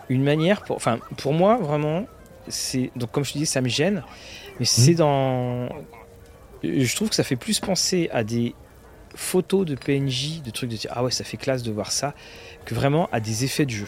une 0.08 0.22
manière 0.22 0.62
pour, 0.62 0.76
enfin 0.76 0.98
pour 1.16 1.32
moi 1.32 1.56
vraiment, 1.56 2.06
c'est 2.48 2.90
donc 2.96 3.10
comme 3.10 3.24
je 3.24 3.32
te 3.32 3.38
dis, 3.38 3.46
ça 3.46 3.60
me 3.60 3.68
gêne, 3.68 4.02
mais 4.58 4.66
c'est 4.66 4.92
mmh. 4.92 4.96
dans, 4.96 5.68
je 6.62 6.96
trouve 6.96 7.08
que 7.08 7.14
ça 7.14 7.24
fait 7.24 7.36
plus 7.36 7.60
penser 7.60 8.08
à 8.12 8.24
des 8.24 8.54
photos 9.14 9.64
de 9.64 9.74
PNJ, 9.74 10.42
de 10.42 10.50
trucs 10.50 10.70
de 10.70 10.76
dire 10.76 10.90
ah 10.94 11.04
ouais 11.04 11.10
ça 11.10 11.24
fait 11.24 11.36
classe 11.36 11.62
de 11.62 11.72
voir 11.72 11.92
ça, 11.92 12.14
que 12.64 12.74
vraiment 12.74 13.08
à 13.12 13.20
des 13.20 13.44
effets 13.44 13.66
de 13.66 13.70
jeu. 13.70 13.86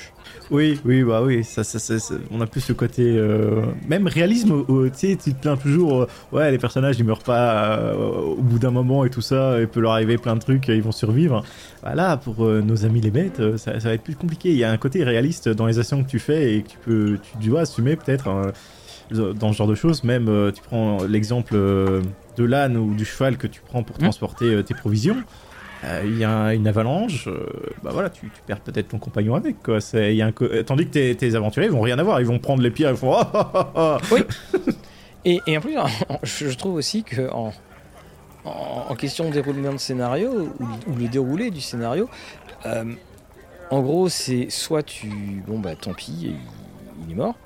Oui, 0.50 0.80
oui, 0.84 1.02
bah 1.02 1.22
oui, 1.22 1.42
ça, 1.42 1.64
ça, 1.64 1.94
on 2.30 2.40
a 2.40 2.46
plus 2.46 2.68
le 2.68 2.74
côté 2.74 3.02
euh, 3.02 3.62
même 3.88 4.06
réalisme. 4.06 4.64
tu 4.66 4.90
sais, 4.92 5.16
tu 5.16 5.34
te 5.34 5.40
plains 5.40 5.56
toujours, 5.56 6.02
euh, 6.02 6.08
ouais, 6.32 6.50
les 6.52 6.58
personnages 6.58 6.98
ils 6.98 7.04
meurent 7.04 7.22
pas 7.22 7.78
euh, 7.78 7.94
au 7.94 8.42
bout 8.42 8.58
d'un 8.58 8.70
moment 8.70 9.04
et 9.04 9.10
tout 9.10 9.20
ça, 9.20 9.60
il 9.60 9.66
peut 9.66 9.80
leur 9.80 9.92
arriver 9.92 10.18
plein 10.18 10.36
de 10.36 10.40
trucs, 10.40 10.68
ils 10.68 10.82
vont 10.82 10.92
survivre. 10.92 11.44
Voilà, 11.82 12.16
pour 12.16 12.44
nos 12.44 12.84
amis 12.84 13.00
les 13.00 13.10
bêtes, 13.10 13.56
ça, 13.56 13.72
va 13.72 13.92
être 13.92 14.02
plus 14.02 14.14
compliqué. 14.14 14.50
Il 14.50 14.56
y 14.56 14.64
a 14.64 14.70
un 14.70 14.76
côté 14.76 15.02
réaliste 15.04 15.48
dans 15.48 15.66
les 15.66 15.78
actions 15.78 16.02
que 16.02 16.08
tu 16.08 16.18
fais 16.18 16.54
et 16.54 16.62
que 16.62 16.68
tu 16.68 16.78
peux, 16.78 17.18
tu 17.40 17.48
dois 17.48 17.62
assumer 17.62 17.96
peut-être 17.96 18.28
hein, 18.28 18.52
dans 19.10 19.52
ce 19.52 19.58
genre 19.58 19.68
de 19.68 19.74
choses. 19.74 20.04
Même, 20.04 20.52
tu 20.54 20.62
prends 20.62 21.04
l'exemple 21.04 21.54
de 21.54 22.44
l'âne 22.44 22.76
ou 22.76 22.94
du 22.94 23.04
cheval 23.04 23.36
que 23.36 23.46
tu 23.46 23.60
prends 23.66 23.82
pour 23.82 23.96
mmh. 23.96 24.00
transporter 24.00 24.64
tes 24.64 24.74
provisions. 24.74 25.16
Euh, 25.86 26.02
il 26.04 26.18
y 26.18 26.24
a 26.24 26.52
une 26.52 26.66
avalanche, 26.66 27.28
euh, 27.28 27.46
bah 27.82 27.90
voilà, 27.92 28.10
tu, 28.10 28.30
perds 28.46 28.60
peut-être 28.60 28.88
ton 28.88 28.98
compagnon 28.98 29.36
avec 29.36 29.62
quoi. 29.62 29.78
Y 29.94 30.20
a 30.20 30.26
un 30.26 30.32
Tandis 30.64 30.88
que 30.88 31.12
tes, 31.12 31.34
aventuriers 31.34 31.68
ils 31.68 31.72
vont 31.72 31.80
rien 31.80 31.98
avoir, 31.98 32.20
ils 32.20 32.26
vont 32.26 32.40
prendre 32.40 32.62
les 32.62 32.70
pierres, 32.70 32.90
ils 32.90 32.96
font 32.96 33.12
ah, 33.12 33.30
ah, 33.32 33.70
ah, 33.76 33.98
Oui. 34.10 34.22
et, 35.24 35.40
en 35.56 35.60
plus, 35.60 35.76
je 36.24 36.56
trouve 36.56 36.74
aussi 36.74 37.04
que 37.04 37.30
en, 37.30 37.52
en, 38.44 38.94
question 38.96 39.28
de 39.28 39.34
déroulement 39.34 39.72
de 39.72 39.78
scénario 39.78 40.50
ou, 40.58 40.96
le 40.96 41.06
déroulé 41.06 41.50
du 41.52 41.60
scénario, 41.60 42.08
euh, 42.64 42.84
en 43.70 43.80
gros, 43.80 44.08
c'est 44.08 44.50
soit 44.50 44.82
tu 44.82 45.08
bon 45.46 45.60
bah 45.60 45.76
tant 45.76 45.94
pis, 45.94 46.34
il, 47.04 47.12
est 47.12 47.14
mort. 47.14 47.36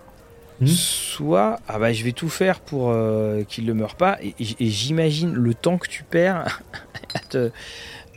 Hmm. 0.62 0.66
Soit 0.66 1.58
ah 1.68 1.78
bah 1.78 1.92
je 1.92 2.04
vais 2.04 2.12
tout 2.12 2.30
faire 2.30 2.60
pour 2.60 2.94
qu'il 3.48 3.66
ne 3.66 3.72
meure 3.74 3.96
pas 3.96 4.18
et, 4.22 4.34
et 4.38 4.66
j'imagine 4.66 5.34
le 5.34 5.52
temps 5.52 5.76
que 5.76 5.88
tu 5.88 6.04
perds 6.04 6.62
à 7.14 7.18
te, 7.18 7.50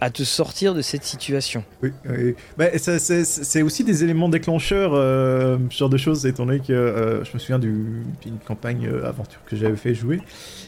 à 0.04 0.10
te 0.10 0.24
sortir 0.24 0.74
de 0.74 0.82
cette 0.82 1.06
situation. 1.06 1.64
Oui, 1.82 1.94
oui. 2.10 2.36
Bah, 2.58 2.66
c'est 2.78 3.62
aussi 3.62 3.86
des 3.86 4.04
éléments 4.04 4.28
déclencheurs, 4.28 4.92
euh, 4.94 5.58
ce 5.70 5.78
genre 5.78 5.90
de 5.90 5.98
choses, 5.98 6.26
étant 6.26 6.46
donné 6.46 6.60
que 6.60 6.74
euh, 6.74 7.24
je 7.24 7.32
me 7.34 7.40
souviens 7.40 7.58
d'une 7.58 8.04
campagne 8.46 8.86
euh, 8.86 9.08
aventure 9.08 9.40
que 9.46 9.56
j'avais 9.56 9.78
fait 9.78 9.96
jouer. 9.96 10.20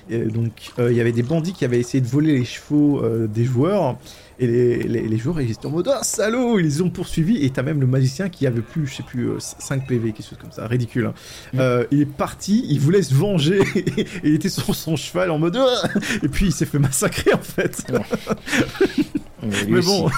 Donc, 0.10 0.72
il 0.78 0.94
y 0.94 1.02
avait 1.02 1.12
des 1.12 1.24
bandits 1.24 1.52
qui 1.52 1.66
avaient 1.66 1.80
essayé 1.80 2.00
de 2.00 2.08
voler 2.08 2.38
les 2.38 2.46
chevaux 2.46 3.02
des 3.28 3.44
joueurs. 3.44 3.98
Et 4.38 4.48
les, 4.48 4.84
les, 4.84 5.18
joueurs, 5.18 5.40
ils 5.40 5.52
étaient 5.52 5.66
en 5.66 5.72
mode 5.72 5.90
Ah, 5.92 6.04
salaud 6.04 6.60
Ils 6.60 6.66
les 6.66 6.82
ont 6.82 6.90
poursuivis. 6.90 7.44
Et 7.46 7.50
t'as 7.50 7.64
même 7.64 7.80
le 7.80 7.88
magicien 7.88 8.30
qui 8.30 8.46
avait 8.46 8.62
plus, 8.62 8.88
je 8.88 8.96
sais 8.96 9.04
plus, 9.04 9.30
5 9.40 9.88
PV, 9.88 10.12
quelque 10.12 10.28
chose 10.28 10.38
comme 10.40 10.52
ça, 10.52 10.68
ridicule. 10.68 11.06
Hein. 11.06 11.14
Mm. 11.54 11.86
il 11.92 12.02
est 12.02 12.06
parti, 12.06 12.66
il 12.70 12.80
voulait 12.80 13.02
se 13.02 13.14
venger. 13.14 13.62
et 13.76 14.06
il 14.24 14.36
était 14.36 14.50
sur 14.50 14.76
son 14.76 14.96
cheval 14.96 15.32
en 15.32 15.40
mode 15.40 15.58
ah 15.58 15.88
Et 16.24 16.28
puis 16.28 16.48
il 16.48 16.52
s'est 16.52 16.66
fait 16.66 16.80
massacrer 16.80 17.34
en 17.34 17.40
fait. 17.40 17.86
Mais, 19.70 19.82
bon. 19.82 20.10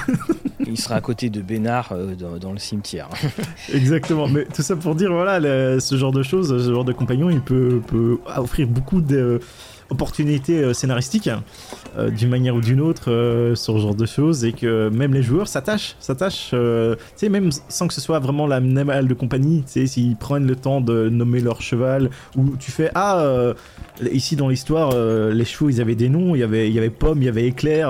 il 0.65 0.77
sera 0.79 0.95
à 0.95 1.01
côté 1.01 1.29
de 1.29 1.41
Bénard 1.41 1.91
euh, 1.91 2.15
dans, 2.15 2.53
le 2.53 2.59
cimetière. 2.59 3.09
Exactement. 3.73 4.27
Mais 4.27 4.45
tout 4.45 4.61
ça 4.61 4.75
pour 4.75 4.95
dire, 4.95 5.11
voilà, 5.11 5.79
ce 5.79 5.97
genre 5.97 6.11
de 6.11 6.23
choses, 6.23 6.49
ce 6.49 6.71
genre 6.71 6.85
de 6.85 6.93
compagnon, 6.93 7.29
il 7.29 7.41
peut, 7.41 7.81
peut 7.85 8.19
offrir 8.35 8.67
beaucoup 8.67 9.01
de 9.01 9.41
opportunité 9.89 10.59
euh, 10.59 10.73
scénaristique 10.73 11.29
euh, 11.97 12.09
d'une 12.09 12.29
manière 12.29 12.55
ou 12.55 12.61
d'une 12.61 12.81
autre 12.81 13.11
euh, 13.11 13.55
sur 13.55 13.75
ce 13.75 13.79
genre 13.79 13.95
de 13.95 14.05
choses 14.05 14.43
et 14.43 14.53
que 14.53 14.89
même 14.89 15.13
les 15.13 15.23
joueurs 15.23 15.47
s'attachent 15.47 15.95
s'attachent 15.99 16.49
tu 16.51 16.97
sais 17.15 17.29
même 17.29 17.49
sans 17.69 17.87
que 17.87 17.93
ce 17.93 18.01
soit 18.01 18.19
vraiment 18.19 18.47
la 18.47 18.59
même 18.59 19.07
de 19.07 19.13
compagnie 19.13 19.63
tu 19.63 19.71
sais 19.71 19.87
s'ils 19.87 20.15
prennent 20.15 20.47
le 20.47 20.55
temps 20.55 20.81
de 20.81 21.09
nommer 21.09 21.39
leur 21.39 21.61
cheval 21.61 22.09
ou 22.35 22.55
tu 22.57 22.71
fais 22.71 22.91
ah 22.95 23.53
ici 24.11 24.35
dans 24.35 24.49
l'histoire 24.49 24.91
les 25.31 25.45
chevaux 25.45 25.69
ils 25.69 25.81
avaient 25.81 25.95
des 25.95 26.09
noms 26.09 26.35
il 26.35 26.39
y 26.39 26.43
avait 26.43 26.67
il 26.67 26.73
y 26.73 26.77
avait 26.77 26.89
pomme 26.89 27.21
il 27.21 27.25
y 27.25 27.29
avait 27.29 27.45
éclair 27.45 27.89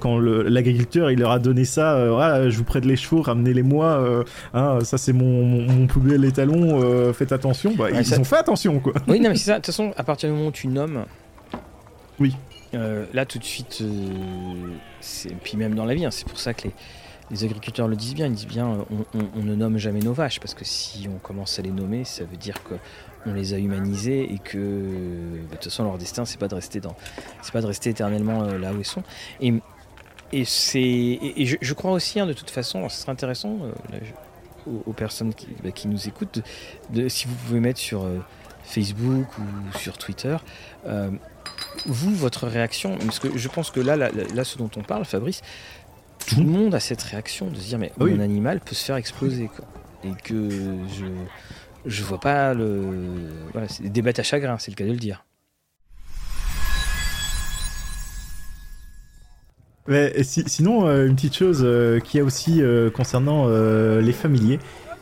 quand 0.00 0.18
l'agriculteur 0.18 1.10
il 1.10 1.18
leur 1.18 1.30
a 1.30 1.38
donné 1.38 1.64
ça 1.64 1.96
ah, 2.18 2.48
je 2.48 2.56
vous 2.56 2.64
prête 2.64 2.84
les 2.84 2.96
chevaux 2.96 3.22
ramenez-les 3.22 3.62
moi 3.62 4.24
hein, 4.54 4.78
ça 4.82 4.98
c'est 4.98 5.12
mon, 5.12 5.44
mon, 5.44 5.86
plus 5.86 6.00
bel 6.00 6.24
étalon 6.24 7.12
faites 7.12 7.32
attention. 7.32 7.74
Bah, 7.76 7.90
ils 7.90 8.20
ont 8.20 8.24
fait 8.24 8.36
attention 8.36 8.78
quoi. 8.80 8.92
Oui 9.06 9.20
non 9.20 9.30
mais 9.30 9.36
c'est 9.36 9.46
ça. 9.46 9.52
De 9.52 9.56
toute 9.58 9.66
façon 9.66 9.92
à 9.96 10.04
partir 10.04 10.28
du 10.28 10.36
moment 10.36 10.48
où 10.48 10.52
tu 10.52 10.68
nommes 10.68 11.04
oui. 12.20 12.34
Euh, 12.74 13.06
là, 13.14 13.24
tout 13.24 13.38
de 13.38 13.44
suite, 13.44 13.78
euh, 13.80 15.34
puis 15.42 15.56
même 15.56 15.74
dans 15.74 15.86
la 15.86 15.94
vie, 15.94 16.04
hein, 16.04 16.10
c'est 16.10 16.26
pour 16.26 16.38
ça 16.38 16.52
que 16.52 16.68
les, 17.30 17.44
agriculteurs 17.44 17.88
le 17.88 17.96
disent 17.96 18.14
bien. 18.14 18.26
Ils 18.26 18.34
disent 18.34 18.46
bien, 18.46 18.70
euh, 18.70 19.20
on, 19.34 19.42
ne 19.42 19.54
nomme 19.54 19.78
jamais 19.78 20.00
nos 20.00 20.12
vaches 20.12 20.40
parce 20.40 20.54
que 20.54 20.64
si 20.64 21.08
on 21.08 21.18
commence 21.18 21.58
à 21.58 21.62
les 21.62 21.70
nommer, 21.70 22.04
ça 22.04 22.24
veut 22.24 22.36
dire 22.36 22.56
qu'on 22.62 23.32
les 23.32 23.54
a 23.54 23.58
humanisées 23.58 24.32
et 24.32 24.38
que 24.38 24.58
de 24.58 25.52
toute 25.52 25.64
façon 25.64 25.84
leur 25.84 25.98
destin, 25.98 26.24
c'est 26.24 26.38
pas 26.38 26.48
de 26.48 26.54
rester 26.54 26.80
dans, 26.80 26.94
c'est 27.42 27.52
pas 27.52 27.62
de 27.62 27.66
rester 27.66 27.90
éternellement 27.90 28.42
là 28.42 28.72
où 28.72 28.78
ils 28.78 28.84
sont. 28.84 29.02
Et, 30.30 30.44
c'est, 30.44 30.82
et, 30.82 31.46
je, 31.46 31.72
crois 31.72 31.92
aussi, 31.92 32.20
hein, 32.20 32.26
de 32.26 32.34
toute 32.34 32.50
façon, 32.50 32.86
ce 32.90 33.00
serait 33.00 33.12
intéressant 33.12 33.60
aux, 34.66 34.92
personnes 34.92 35.32
qui, 35.32 35.48
bah, 35.64 35.70
nous 35.86 36.06
écoutent, 36.06 36.42
si 37.08 37.26
vous 37.26 37.34
pouvez 37.46 37.60
mettre 37.60 37.80
sur 37.80 38.06
Facebook 38.68 39.26
ou 39.38 39.78
sur 39.78 39.98
Twitter 39.98 40.36
vous, 41.86 42.14
votre 42.14 42.46
réaction, 42.46 42.96
parce 42.98 43.18
que 43.18 43.36
je 43.36 43.48
pense 43.48 43.70
que 43.70 43.80
là, 43.80 43.96
là, 43.96 44.44
ce 44.44 44.58
dont 44.58 44.70
on 44.76 44.82
parle, 44.82 45.04
Fabrice, 45.04 45.42
tout 46.26 46.40
le 46.40 46.46
monde 46.46 46.74
a 46.74 46.80
cette 46.80 47.02
réaction 47.02 47.46
de 47.48 47.56
se 47.56 47.68
dire 47.68 47.78
mais 47.78 47.92
mon 47.98 48.20
animal 48.20 48.60
peut 48.60 48.74
se 48.74 48.84
faire 48.84 48.96
exploser 48.96 49.48
quoi. 49.54 49.64
et 50.04 50.12
que 50.22 50.48
je 50.50 51.06
je 51.86 52.02
vois 52.02 52.20
pas 52.20 52.54
le 52.54 53.30
voilà 53.52 53.68
c'est 53.68 53.88
des 53.88 54.02
bêtes 54.02 54.18
à 54.18 54.22
chagrin 54.22 54.58
c'est 54.58 54.70
le 54.70 54.76
cas 54.76 54.84
de 54.84 54.90
le 54.90 54.96
dire. 54.96 55.24
Mais, 59.86 60.22
sinon 60.22 60.86
euh, 60.86 61.06
une 61.06 61.14
petite 61.14 61.36
chose 61.36 61.60
euh, 61.62 61.98
qui 61.98 62.20
a 62.20 62.24
aussi 62.24 62.60
euh, 62.60 62.90
concernant 62.90 63.48
les 63.48 64.12
familiers 64.12 64.58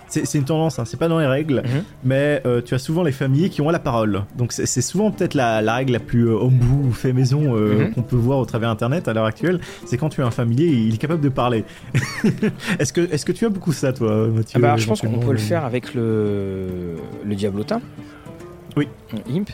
c'est 0.09 0.39
une 0.39 0.45
tendance, 0.45 0.79
hein, 0.79 0.85
c'est 0.85 0.99
pas 0.99 1.09
dans 1.09 1.19
les 1.19 1.27
règles, 1.27 1.63
mhm. 1.65 1.85
mais 2.05 2.43
euh, 2.47 2.63
tu 2.63 2.75
as 2.75 2.79
souvent 2.79 3.03
les 3.03 3.13
familles 3.13 3.51
qui 3.51 3.61
ont 3.61 3.71
la 3.71 3.79
parole. 3.79 4.25
Donc 4.37 4.53
c'est 4.53 4.81
souvent 4.81 5.11
peut-être 5.11 5.35
la, 5.35 5.61
règle 5.75 5.93
la 5.93 6.01
plus 6.01 6.29
euh, 6.29 6.35
homebrew 6.35 6.89
ou 6.89 6.93
fait 6.93 7.13
maison 7.13 7.57
euh, 7.57 7.87
mhm. 7.87 7.95
qu'on 7.95 8.03
peut 8.03 8.17
voir 8.17 8.39
au 8.39 8.45
travers 8.45 8.71
Internet 8.71 9.09
à 9.09 9.13
l'heure 9.13 9.25
actuelle. 9.25 9.61
C'est 9.85 9.97
quand 9.97 10.09
tu 10.09 10.23
as 10.23 10.27
un 10.27 10.31
familier, 10.31 10.67
il 10.67 10.95
est 10.95 10.99
capable 10.99 11.23
de 11.23 11.29
parler. 11.29 11.65
est-ce 12.79 12.93
que, 12.93 13.01
est 13.01 13.25
que 13.25 13.33
tu 13.33 13.47
as 13.47 13.49
beaucoup 13.49 13.73
ça, 13.73 13.93
toi, 13.93 14.29
Mathieu 14.29 14.57
ah 14.57 14.59
bah, 14.61 14.77
Je 14.77 14.87
pense 14.87 15.01
qu'on 15.01 15.19
peut 15.19 15.33
le 15.33 15.39
faire 15.39 15.65
avec 15.65 15.95
le, 15.95 16.97
le 17.25 17.35
Diablotin. 17.35 17.81
Oui. 18.77 18.89
Imp. 19.31 19.51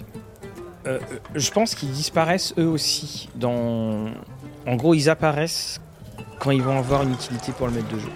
je 1.34 1.50
pense 1.52 1.74
qu'ils 1.74 1.90
disparaissent 1.90 2.54
eux 2.58 2.66
aussi. 2.66 3.28
Dans... 3.36 4.06
En 4.66 4.76
gros, 4.76 4.94
ils 4.94 5.08
apparaissent 5.08 5.80
quand 6.38 6.50
ils 6.50 6.62
vont 6.62 6.76
avoir 6.76 7.02
une 7.02 7.12
utilité 7.12 7.52
pour 7.52 7.68
le 7.68 7.74
maître 7.74 7.88
de 7.94 7.98
jeu. 8.00 8.10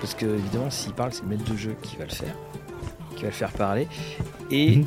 Parce 0.00 0.14
que 0.14 0.26
évidemment, 0.26 0.70
s'il 0.70 0.92
parle, 0.92 1.12
c'est 1.12 1.22
le 1.22 1.28
maître 1.28 1.50
de 1.50 1.56
jeu 1.56 1.76
qui 1.82 1.96
va 1.96 2.04
le 2.04 2.10
faire, 2.10 2.34
qui 3.16 3.22
va 3.22 3.28
le 3.28 3.34
faire 3.34 3.52
parler. 3.52 3.88
Et 4.50 4.76
mhm. 4.76 4.86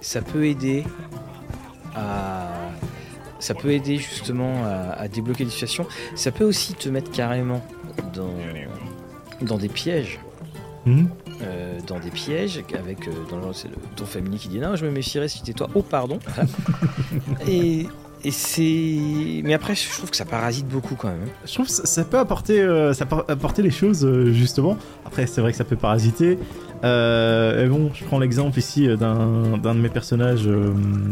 ça 0.00 0.22
peut 0.22 0.46
aider 0.46 0.84
à. 1.94 2.48
ça 3.38 3.54
peut 3.54 3.70
aider 3.70 3.96
justement 3.96 4.64
à, 4.64 4.92
à 4.92 5.08
débloquer 5.08 5.44
des 5.44 5.50
situations. 5.50 5.86
Ça 6.14 6.30
peut 6.30 6.44
aussi 6.44 6.74
te 6.74 6.88
mettre 6.88 7.10
carrément 7.10 7.64
dans, 8.14 8.34
dans 9.42 9.58
des 9.58 9.68
pièges. 9.68 10.20
Mhm. 10.86 11.08
euh, 11.40 11.80
dans 11.86 11.98
des 11.98 12.10
pièges 12.10 12.62
avec 12.78 13.08
euh, 13.08 13.12
dans 13.30 13.38
le 13.38 13.54
ton 13.96 14.04
familier 14.04 14.36
qui 14.36 14.48
dit 14.48 14.58
non 14.58 14.76
je 14.76 14.84
me 14.84 14.90
méfierais 14.90 15.28
si 15.28 15.38
c'était 15.38 15.54
toi 15.54 15.70
oh 15.74 15.80
pardon 15.80 16.18
et, 17.48 17.86
et 18.24 18.30
c'est 18.30 19.42
mais 19.44 19.52
après 19.54 19.74
je 19.74 19.88
trouve 19.90 20.10
que 20.10 20.16
ça 20.16 20.24
parasite 20.24 20.66
beaucoup 20.66 20.94
quand 20.94 21.08
même. 21.08 21.26
Je 21.44 21.52
trouve 21.54 21.66
que 21.66 21.72
ça, 21.72 21.84
ça 21.86 22.04
peut 22.04 22.18
apporter, 22.18 22.60
euh, 22.60 22.92
ça 22.94 23.04
peut 23.06 23.16
apporter 23.28 23.62
les 23.62 23.70
choses 23.70 24.04
euh, 24.04 24.32
justement. 24.32 24.76
Après, 25.06 25.26
c'est 25.26 25.40
vrai 25.40 25.52
que 25.52 25.58
ça 25.58 25.64
peut 25.64 25.76
parasiter. 25.76 26.38
Euh, 26.82 27.64
et 27.64 27.68
bon, 27.68 27.90
je 27.94 28.04
prends 28.04 28.18
l'exemple 28.18 28.58
ici 28.58 28.88
d'un 28.96 29.58
de 29.58 29.72
mes 29.80 29.88
personnages 29.88 30.48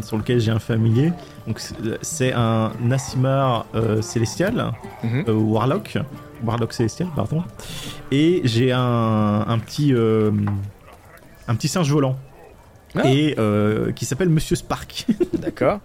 sur 0.03 0.17
lequel 0.19 0.41
j'ai 0.41 0.51
un 0.51 0.59
familier. 0.59 1.13
Donc 1.47 1.61
c'est- 2.03 2.33
un 2.33 2.73
Nassimar 2.83 3.67
célestial, 4.01 4.73
Mhm. 5.03 5.25
Warlock, 5.29 5.99
Warlock 6.45 6.73
célestial, 6.73 7.09
pardon. 7.15 7.43
Et 8.11 8.41
j'ai 8.45 8.73
un, 8.73 9.45
un 9.49 9.59
petit, 9.59 9.93
un 11.49 11.55
petit 11.55 11.69
singe 11.69 11.91
volant. 11.91 12.17
Ah. 12.95 13.03
Et 13.07 13.37
qui 13.95 14.05
s'appelle 14.05 14.29
Monsieur 14.29 14.57
Spark. 14.57 15.07
d'accord 15.39 15.81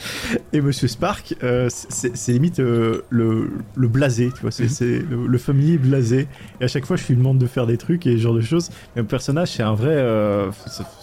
Et 0.52 0.60
Monsieur 0.60 0.88
Spark, 0.88 1.34
euh, 1.42 1.68
c'est 1.70 2.32
limite 2.32 2.60
euh, 2.60 3.02
le, 3.10 3.50
le 3.76 3.88
blasé, 3.88 4.30
tu 4.34 4.42
vois, 4.42 4.50
c'est 4.50 4.64
Mhm. 4.68 5.06
le, 5.10 5.26
le 5.26 5.38
familier 5.38 5.78
blasé. 5.78 6.26
Et 6.60 6.64
à 6.64 6.68
chaque 6.68 6.86
fois, 6.86 6.96
je 6.96 7.06
lui 7.06 7.16
demande 7.16 7.38
de 7.38 7.46
faire 7.46 7.66
des 7.66 7.76
trucs 7.76 8.06
et 8.06 8.12
ce 8.12 8.22
genre 8.22 8.34
de 8.34 8.40
choses. 8.40 8.70
Mais 8.96 9.02
le 9.02 9.08
personnage, 9.08 9.52
c'est 9.52 9.62
un 9.62 9.74
vrai. 9.74 9.94
euh, 9.96 10.50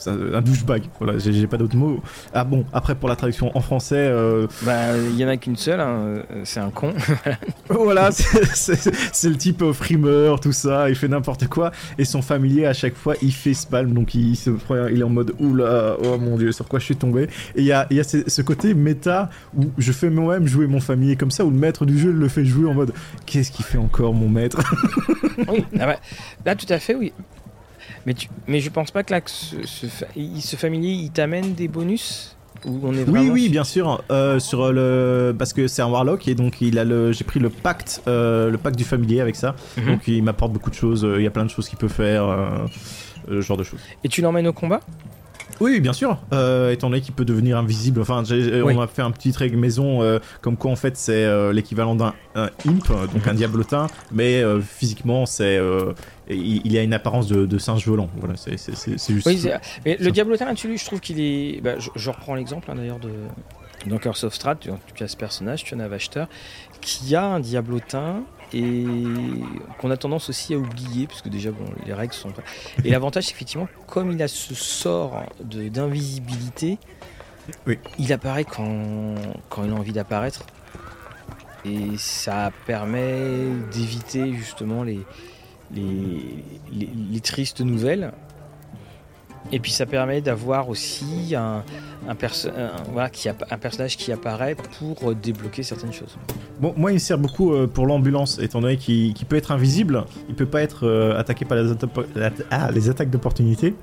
un 0.08 0.42
douchebag. 0.42 0.84
Voilà, 1.00 1.18
j'ai 1.20 1.48
pas 1.48 1.58
d'autres 1.58 1.76
mots. 1.78 2.02
Ah 2.34 2.44
bon, 2.44 2.66
après, 2.74 2.96
pour 2.96 3.10
la 3.10 3.16
traduction 3.16 3.52
en 3.56 3.62
français, 3.62 3.96
euh, 3.98 4.48
bah 4.64 4.98
il 4.98 5.16
y 5.18 5.26
en 5.26 5.28
a 5.28 5.38
qu'une 5.38 5.56
seule 5.56 5.80
hein, 5.80 6.24
c'est 6.44 6.60
un 6.60 6.70
con 6.70 6.94
voilà, 7.70 8.12
c'est- 8.12 9.28
le 9.30 9.36
type 9.38 9.64
frimeur, 9.72 10.40
tout 10.40 10.52
ça, 10.52 10.90
il 10.90 10.96
fait 10.96 11.08
n'importe 11.08 11.48
quoi. 11.48 11.72
Et 11.98 12.06
son 12.06 12.22
familier, 12.22 12.66
à 12.66 12.74
chaque 12.74 12.96
fois, 12.96 13.16
il 13.22 13.34
fait 13.34 13.54
spalm, 13.54 13.94
donc 13.94 14.14
il, 14.16 14.36
se 14.36 14.50
prend- 14.52 14.88
il 14.88 15.00
est 15.00 15.04
en 15.04 15.10
mode 15.10 15.34
oula, 15.40 15.98
oh 16.04 16.18
mon 16.18 16.38
dieu, 16.38 16.52
sur 16.52 16.68
quoi 16.68 16.80
je 16.80 16.86
suis 16.86 16.96
tombé. 16.96 17.24
Et 17.56 17.62
il 17.62 17.66
y 17.66 17.72
a, 17.72 17.88
y 17.92 18.00
a 18.00 18.04
ce, 18.04 18.18
ce 18.28 18.42
côté 18.42 18.74
méta 18.86 19.30
où 19.58 19.66
je 19.78 19.92
fais 19.92 20.10
moi-même 20.10 20.48
jouer 20.48 20.68
mon 20.68 20.80
familier 20.80 21.16
comme 21.18 21.32
ça, 21.32 21.44
où 21.46 21.50
le 21.50 21.58
maître 21.58 21.86
du 21.86 21.98
jeu 22.00 22.12
le 22.12 22.28
fait 22.30 22.46
jouer 22.46 22.70
en 22.70 22.74
mode 22.74 22.94
qu'est-ce 23.26 23.52
qu'il 23.52 23.66
fait 23.66 23.78
encore, 23.78 24.14
mon 24.14 24.30
maître? 24.30 24.62
Oui 25.50 25.66
ah 25.80 25.88
ouais. 25.88 25.98
là 26.46 26.56
tout 26.56 26.66
à 26.70 26.80
fait 26.80 26.96
oui 26.96 27.12
mais 28.06 28.14
tu 28.14 28.30
mais 28.48 28.60
je 28.62 28.70
pense 28.70 28.92
pas 28.92 29.04
que 29.04 29.12
là 29.12 29.20
que 29.22 29.30
ce, 29.30 29.56
ce, 29.66 29.88
fa- 29.88 30.06
il- 30.16 30.42
ce 30.42 30.56
familier 30.56 30.92
il 30.92 31.12
t'amène 31.12 31.54
des 31.56 31.68
bonus? 31.68 32.32
Ou 32.66 32.80
on 32.84 32.94
est 32.94 33.08
Oui, 33.08 33.30
oui, 33.30 33.42
sur- 33.44 33.52
bien 33.52 33.64
sûr. 33.64 34.04
euh, 34.12 34.40
sur 34.40 34.72
le 34.72 35.36
parce 35.38 35.52
que 35.54 35.68
c'est 35.68 35.82
un 35.84 35.88
warlock 35.88 36.28
et 36.28 36.34
donc 36.36 36.62
il 36.62 36.80
a 36.80 36.84
le. 36.86 37.12
J'ai 37.12 37.24
pris 37.26 37.40
le 37.40 37.50
pacte, 37.52 38.02
euh, 38.08 38.50
le 38.50 38.58
pacte 38.58 38.78
du 38.78 38.84
familier 38.86 39.20
avec 39.22 39.36
ça. 39.36 39.56
Mhm. 39.78 39.86
Donc 39.86 40.08
il 40.08 40.24
m'apporte 40.24 40.52
beaucoup 40.54 40.70
de 40.72 40.76
choses. 40.76 41.04
euh, 41.06 41.18
Il 41.20 41.24
y 41.24 41.28
a 41.28 41.32
plein 41.32 41.46
de 41.46 41.50
choses 41.52 41.68
qu'il 41.70 41.78
peut 41.78 41.90
faire, 41.90 42.24
euh, 42.26 42.66
ce 43.28 43.42
genre 43.42 43.58
de 43.58 43.64
choses. 43.64 43.82
et 44.04 44.08
tu 44.10 44.22
l'emmènes 44.22 44.48
au 44.48 44.54
combat? 44.54 44.80
Oui, 45.62 45.80
bien 45.80 45.94
sûr. 45.94 46.18
Euh, 46.34 46.72
étant 46.72 46.90
donné 46.90 47.02
qu'il 47.02 47.14
peut 47.14 47.26
devenir 47.26 47.58
invisible. 47.58 48.02
Enfin, 48.02 48.24
Oui. 48.30 48.62
on 48.64 48.74
m'a 48.76 48.88
fait 48.88 49.02
un 49.02 49.12
petit 49.12 49.32
règle 49.32 49.58
maison, 49.58 50.02
euh, 50.02 50.20
comme 50.42 50.58
quoi 50.58 50.72
en 50.72 50.76
fait 50.76 50.98
c'est 50.98 51.24
euh, 51.26 51.54
l'équivalent 51.54 51.96
d'un 51.96 52.14
un 52.36 52.50
imp, 52.68 52.90
euh, 52.92 53.08
donc 53.08 53.28
un 53.28 53.34
diablotin, 53.34 53.88
mais 54.12 54.42
euh, 54.44 54.60
physiquement 54.62 55.26
c'est 55.26 55.58
euh, 55.58 55.94
il, 56.30 56.62
il 56.66 56.78
a 56.78 56.84
une 56.84 56.94
apparence 56.94 57.28
de, 57.28 57.46
de 57.46 57.58
singe 57.58 57.88
volant. 57.88 58.10
Voilà, 58.18 58.36
c'est 58.36 58.58
juste. 58.58 59.26
Oui, 59.28 59.46
mais 59.86 59.98
le. 60.00 60.12
Diablotin 60.12 60.46
là-dessus, 60.46 60.78
je 60.78 60.86
trouve 60.86 61.00
qu'il 61.00 61.20
est. 61.20 61.62
bah, 61.62 61.80
je, 61.80 61.90
je 61.96 62.10
reprends 62.10 62.36
l'exemple 62.36 62.70
hein, 62.72 62.76
d'ailleurs 62.76 63.00
de 63.00 63.10
dans 63.88 63.98
Curse 64.00 64.24
of 64.24 64.34
Strahd, 64.34 64.58
tu, 64.60 64.70
tu 64.96 65.04
as 65.04 65.08
ce 65.08 65.16
personnage, 65.16 65.64
tu 65.64 65.76
en 65.76 65.80
as 65.80 65.88
Vachter, 65.88 66.26
qui 66.82 67.16
a 67.16 67.24
un 67.24 67.40
Diablotin 67.40 68.24
et 68.56 68.86
qu'on 69.80 69.92
a 69.92 69.98
tendance 69.98 70.30
aussi 70.30 70.54
à 70.54 70.58
oublier, 70.58 71.08
parce 71.08 71.22
que 71.22 71.30
déjà, 71.30 71.52
bon, 71.52 71.66
les 71.86 71.94
règles 71.94 72.14
sont 72.14 72.32
pas. 72.32 72.42
Et 72.84 72.90
l'avantage, 72.92 73.26
c'est 73.26 73.32
qu'effectivement, 73.34 73.68
comme 73.88 74.12
il 74.12 74.22
a 74.24 74.28
ce 74.28 74.56
sort 74.56 75.24
d'invisibilité, 75.44 76.78
Oui. 77.68 77.78
il 78.00 78.12
apparaît 78.14 78.46
quand, 78.46 79.16
quand 79.50 79.64
il 79.66 79.72
a 79.72 79.76
envie 79.76 79.92
d'apparaître. 79.94 80.46
Et 81.66 81.98
ça 81.98 82.52
permet 82.68 83.48
d'éviter 83.74 84.34
justement 84.34 84.84
les, 84.84 85.00
les, 85.74 86.22
les, 86.72 86.90
les 87.12 87.20
tristes 87.20 87.62
nouvelles. 87.62 88.14
Et 89.52 89.60
puis 89.60 89.72
ça 89.72 89.86
permet 89.86 90.22
d'avoir 90.22 90.70
aussi 90.70 91.34
un, 91.38 91.64
un, 92.10 92.16
perso- 92.16 92.50
un- 92.50 92.84
voilà, 92.92 93.10
qui 93.10 93.30
un 93.30 93.58
personnage 93.58 93.96
qui 93.96 94.12
apparaît 94.12 94.56
pour 94.80 95.12
euh, 95.12 95.16
débloquer 95.16 95.62
certaines 95.64 95.94
choses. 95.94 96.18
Bon, 96.60 96.74
moi, 96.78 96.92
il 96.92 96.96
me 96.96 97.00
sert 97.00 97.18
beaucoup 97.18 97.54
euh, 97.54 97.68
pour 97.68 97.86
l'ambulance, 97.86 98.40
étant 98.40 98.60
donné 98.62 98.78
qu'il 98.78 99.14
peut 99.28 99.36
être 99.36 99.52
invisible, 99.52 100.06
il 100.30 100.36
peut 100.36 100.46
pas 100.46 100.62
être 100.62 100.88
euh, 100.88 101.20
attaqué 101.20 101.46
par 101.46 101.58
les, 101.58 101.72
atta- 101.72 102.32
ah, 102.50 102.72
les 102.72 102.90
attaques 102.90 103.10
d'opportunité. 103.12 103.76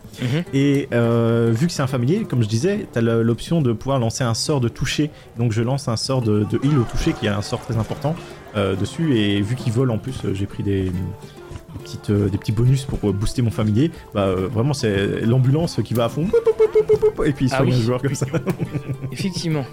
Et 0.52 0.88
euh, 0.92 1.52
vu 1.54 1.66
que 1.68 1.72
c'est 1.72 1.82
un 1.82 1.86
familier, 1.86 2.24
comme 2.24 2.42
je 2.42 2.48
disais, 2.48 2.86
t'as 2.92 3.00
le- 3.00 3.22
l'option 3.22 3.62
de 3.62 3.72
pouvoir 3.72 3.98
lancer 3.98 4.24
un 4.24 4.34
sort 4.34 4.60
de 4.60 4.68
toucher. 4.68 5.10
Donc 5.38 5.52
je 5.52 5.62
lance 5.62 5.86
un 5.88 5.96
sort 5.96 6.22
de, 6.22 6.44
de 6.50 6.58
heal 6.64 6.78
au 6.78 6.84
toucher, 6.84 7.12
qui 7.12 7.28
a 7.28 7.36
un 7.36 7.42
sort 7.42 7.60
très 7.60 7.76
important 7.76 8.16
euh, 8.56 8.74
dessus. 8.74 9.16
Et 9.16 9.40
vu 9.42 9.54
qu'il 9.54 9.72
vole 9.72 9.90
en 9.90 9.98
plus, 9.98 10.16
j'ai 10.32 10.46
pris 10.46 10.62
des, 10.62 10.90
des 11.76 11.82
petites, 11.84 12.10
euh, 12.10 12.28
des 12.28 12.38
petits 12.38 12.52
bonus 12.52 12.84
pour 12.84 12.98
euh, 13.08 13.12
booster 13.12 13.42
mon 13.42 13.50
familier. 13.50 13.90
Bah 14.14 14.26
euh, 14.26 14.48
vraiment, 14.48 14.74
c'est 14.74 15.20
l'ambulance 15.22 15.80
qui 15.84 15.94
va 15.94 16.04
à 16.04 16.08
fond. 16.08 16.26
Et 17.24 17.32
puis 17.32 17.46
il 17.46 17.52
Ah 17.52 17.58
soigne 17.58 17.70
oui. 17.70 17.74
un 17.76 17.80
joueur 17.82 18.02
comme 18.02 18.14
ça. 18.14 18.26
Effectivement. 19.12 19.64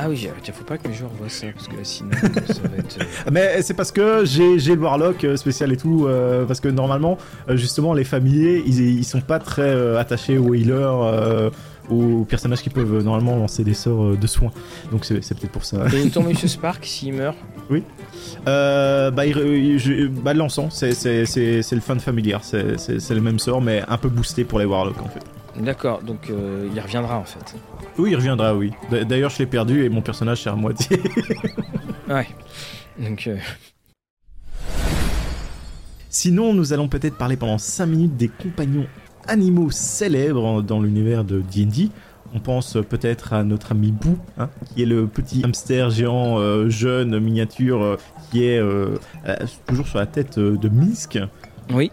Ah 0.00 0.08
oui, 0.08 0.28
tiens, 0.42 0.54
faut 0.54 0.64
pas 0.64 0.78
que 0.78 0.86
mes 0.86 0.94
joueurs 0.94 1.10
voient 1.18 1.28
ça, 1.28 1.46
parce 1.52 1.66
que 1.66 1.72
là, 1.72 1.80
sinon, 1.82 2.10
ça 2.12 2.62
va 2.68 2.76
être... 2.76 2.98
Mais 3.32 3.62
c'est 3.62 3.74
parce 3.74 3.90
que 3.90 4.24
j'ai 4.24 4.56
le 4.56 4.80
Warlock 4.80 5.26
spécial 5.34 5.72
et 5.72 5.76
tout, 5.76 6.06
euh, 6.06 6.44
parce 6.44 6.60
que 6.60 6.68
normalement, 6.68 7.18
justement, 7.54 7.94
les 7.94 8.04
familiers, 8.04 8.62
ils, 8.64 8.98
ils 8.98 9.04
sont 9.04 9.20
pas 9.20 9.40
très 9.40 9.62
euh, 9.62 9.98
attachés 9.98 10.38
aux 10.38 10.54
healers, 10.54 11.00
euh, 11.02 11.50
aux 11.90 12.24
personnages 12.24 12.62
qui 12.62 12.70
peuvent 12.70 12.94
euh, 12.96 13.02
normalement 13.02 13.36
lancer 13.36 13.64
des 13.64 13.74
sorts 13.74 14.04
euh, 14.12 14.16
de 14.16 14.26
soins. 14.26 14.50
Donc 14.92 15.04
c'est 15.04 15.14
peut-être 15.20 15.50
pour 15.52 15.64
ça. 15.64 15.86
Et 15.94 16.10
ton 16.12 16.22
Monsieur 16.22 16.48
Spark, 16.48 16.84
s'il 16.84 17.14
meurt, 17.14 17.36
Euh, 18.46 19.10
bah, 19.10 19.26
il, 19.26 19.78
je- 19.78 20.06
bah, 20.06 20.34
l'encens, 20.34 20.74
c'est 20.74 21.72
le 21.74 21.80
fan 21.80 22.00
familiar, 22.00 22.42
c'est 22.44 23.10
le 23.10 23.20
même 23.20 23.38
sort, 23.38 23.60
mais 23.60 23.82
un 23.88 23.96
peu 23.98 24.08
boosté 24.08 24.44
pour 24.44 24.58
les 24.58 24.64
Warlocks 24.64 25.00
en 25.02 25.08
fait. 25.08 25.24
d'accord, 25.62 26.02
donc 26.02 26.30
euh, 26.30 26.68
il 26.74 26.80
reviendra 26.80 27.18
en 27.18 27.24
fait. 27.24 27.54
Oui, 27.98 28.10
il 28.12 28.16
reviendra, 28.16 28.54
oui. 28.54 28.72
D'ailleurs, 28.90 29.30
je 29.30 29.38
l'ai 29.40 29.46
perdu 29.46 29.84
et 29.84 29.88
mon 29.88 30.02
personnage 30.02 30.42
c'est 30.42 30.50
à 30.50 30.54
moitié. 30.54 31.00
Ouais. 32.08 32.26
Donc, 32.98 33.26
euh, 33.26 33.36
Sinon, 36.10 36.54
nous 36.54 36.72
allons 36.72 36.88
peut-être 36.88 37.16
parler 37.16 37.36
pendant 37.36 37.58
5 37.58 37.86
minutes 37.86 38.16
des 38.16 38.28
compagnons 38.28 38.86
animaux 39.28 39.70
célèbres 39.70 40.62
dans 40.62 40.80
l'univers 40.80 41.24
de 41.24 41.40
D&D. 41.40 41.90
On 42.34 42.40
pense 42.40 42.76
peut-être 42.88 43.32
à 43.32 43.42
notre 43.44 43.72
ami 43.72 43.90
Boo, 43.92 44.18
hein, 44.36 44.50
qui 44.74 44.82
est 44.82 44.86
le 44.86 45.06
petit 45.06 45.42
hamster 45.44 45.90
géant 45.90 46.38
euh, 46.38 46.68
jeune 46.68 47.18
miniature 47.20 47.82
euh, 47.82 47.96
qui 48.30 48.44
est 48.44 48.58
euh, 48.58 48.96
euh, 49.26 49.36
toujours 49.66 49.86
sur 49.88 49.98
la 49.98 50.06
tête 50.06 50.36
euh, 50.38 50.56
de 50.56 50.68
Misk. 50.68 51.18
oui. 51.72 51.90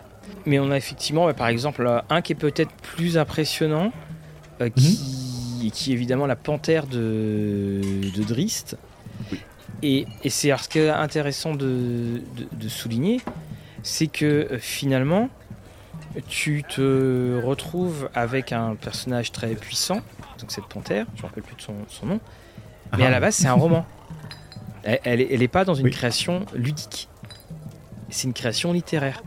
Mais 0.47 0.59
on 0.59 0.69
a 0.69 0.77
effectivement, 0.77 1.25
bah, 1.25 1.33
par 1.33 1.47
exemple, 1.47 1.89
un 2.07 2.21
qui 2.21 2.33
est 2.33 2.35
peut-être 2.35 2.69
plus 2.83 3.17
impressionnant, 3.17 3.91
euh, 4.61 4.69
qui, 4.69 5.71
qui 5.73 5.89
est 5.89 5.93
évidemment 5.95 6.27
la 6.27 6.35
panthère 6.35 6.85
de, 6.85 7.81
de 8.15 8.23
Drist. 8.23 8.77
Et, 9.81 10.05
et 10.23 10.29
c'est 10.29 10.55
ce 10.55 10.69
qui 10.69 10.77
est 10.79 10.89
intéressant 10.89 11.55
de, 11.55 12.21
de- 12.37 12.47
de 12.63 12.69
souligner, 12.69 13.21
c'est 13.81 14.05
que 14.05 14.25
euh, 14.51 14.57
finalement, 14.59 15.29
tu 16.27 16.63
te 16.63 17.39
retrouves 17.43 18.09
avec 18.13 18.51
un 18.53 18.75
personnage 18.75 19.31
très 19.31 19.55
puissant, 19.55 20.01
donc 20.39 20.51
cette 20.51 20.65
panthère, 20.65 21.05
je 21.15 21.19
ne 21.19 21.23
me 21.23 21.27
rappelle 21.29 21.43
plus 21.43 21.55
de 21.55 21.61
son, 21.61 21.73
son 21.87 22.05
nom, 22.05 22.19
mais 22.97 23.03
Ah. 23.03 23.07
à 23.07 23.09
la 23.11 23.19
base 23.19 23.35
c'est 23.35 23.47
un 23.47 23.53
roman. 23.53 23.85
Elle, 24.83 24.99
elle, 25.03 25.21
est- 25.21 25.27
elle 25.33 25.49
pas 25.49 25.65
dans 25.65 25.73
une 25.73 25.85
Oui. 25.85 25.91
création 25.91 26.45
ludique, 26.53 27.09
c'est 28.09 28.27
une 28.27 28.33
création 28.33 28.71
littéraire. 28.71 29.23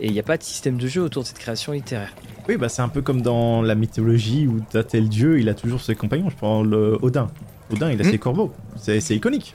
Et 0.00 0.06
il 0.06 0.12
n'y 0.12 0.18
a 0.20 0.22
pas 0.22 0.38
de 0.38 0.42
système 0.42 0.78
de 0.78 0.86
jeu 0.86 1.02
autour 1.02 1.24
de 1.24 1.28
cette 1.28 1.38
création 1.38 1.72
littéraire. 1.72 2.14
Oui, 2.48 2.56
bah 2.56 2.68
c'est 2.70 2.80
un 2.82 2.88
peu 2.88 3.02
comme 3.02 3.20
dans 3.20 3.60
la 3.60 3.74
mythologie 3.74 4.46
où 4.46 4.60
t'as 4.70 4.84
tel 4.84 5.08
dieu, 5.10 5.38
il 5.40 5.48
a 5.50 5.54
toujours 5.54 5.82
ses 5.82 5.94
compagnons. 5.94 6.30
Je 6.30 6.36
prends 6.36 6.62
le 6.62 6.96
Odin. 7.02 7.28
Odin, 7.70 7.90
il 7.90 8.00
a 8.00 8.04
Hmm. 8.04 8.10
ses 8.10 8.18
corbeaux. 8.18 8.54
C'est 8.76 9.00
c'est 9.00 9.14
iconique. 9.16 9.54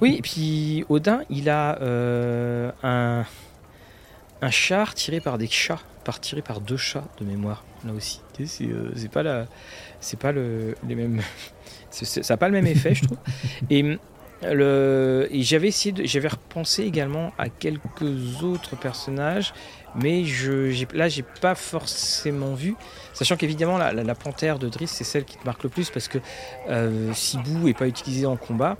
Oui, 0.00 0.14
et 0.18 0.22
puis 0.22 0.86
Odin, 0.88 1.20
il 1.28 1.50
a 1.50 1.78
euh, 1.82 2.70
un, 2.82 3.24
un 4.42 4.50
char 4.50 4.94
tiré 4.94 5.20
par 5.20 5.38
des 5.38 5.48
chats, 5.48 5.80
par 6.04 6.20
tiré 6.20 6.42
par 6.42 6.60
deux 6.60 6.76
chats 6.76 7.04
de 7.18 7.24
mémoire, 7.24 7.64
là 7.84 7.92
aussi. 7.92 8.20
C'est 8.44 8.64
euh, 8.64 8.92
c'est 8.94 9.10
pas 9.10 9.22
la, 9.22 9.46
c'est 10.00 10.18
pas 10.18 10.32
le, 10.32 10.74
les 10.86 10.94
mêmes, 10.94 11.22
ça 11.90 12.20
n'a 12.34 12.36
pas 12.36 12.48
le 12.48 12.52
même 12.52 12.66
effet, 12.66 12.94
je 12.94 13.04
trouve. 13.04 13.18
Et, 13.70 13.98
Le... 14.42 15.28
Et 15.30 15.42
j'avais 15.42 15.68
essayé, 15.68 15.94
j'avais 16.06 16.28
repensé 16.28 16.82
également 16.82 17.32
à 17.38 17.48
quelques 17.48 18.42
autres 18.42 18.76
personnages, 18.76 19.54
mais 19.94 20.24
je, 20.24 20.84
là 20.94 21.08
j'ai 21.08 21.24
pas 21.40 21.54
forcément 21.54 22.54
vu. 22.54 22.74
Sachant 23.14 23.36
qu'évidemment 23.36 23.78
la, 23.78 23.94
la, 23.94 24.04
la, 24.04 24.14
panthère 24.14 24.58
de 24.58 24.68
Driss 24.68 24.90
c'est 24.90 25.04
celle 25.04 25.24
qui 25.24 25.38
te 25.38 25.44
marque 25.46 25.62
le 25.64 25.70
plus 25.70 25.88
parce 25.88 26.08
que 26.08 26.18
euh, 26.68 27.14
Sibou 27.14 27.68
est 27.68 27.78
pas 27.78 27.88
utilisée 27.88 28.26
en 28.26 28.36
combat. 28.36 28.76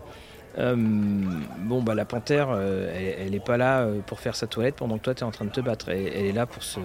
Euh, 0.58 0.74
bon 0.76 1.82
bah 1.82 1.94
la 1.94 2.04
panthère, 2.04 2.48
euh, 2.50 2.90
elle, 2.94 3.26
elle 3.28 3.34
est 3.34 3.44
pas 3.44 3.56
là 3.56 3.80
euh, 3.80 4.00
pour 4.06 4.20
faire 4.20 4.34
sa 4.34 4.46
toilette 4.46 4.76
pendant 4.76 4.96
que 4.98 5.02
toi 5.04 5.14
tu 5.14 5.20
es 5.20 5.26
en 5.26 5.30
train 5.30 5.44
de 5.44 5.50
te 5.50 5.60
battre. 5.60 5.88
Elle, 5.90 6.06
elle 6.08 6.26
est 6.26 6.32
là 6.32 6.46
pour 6.46 6.62
se, 6.62 6.80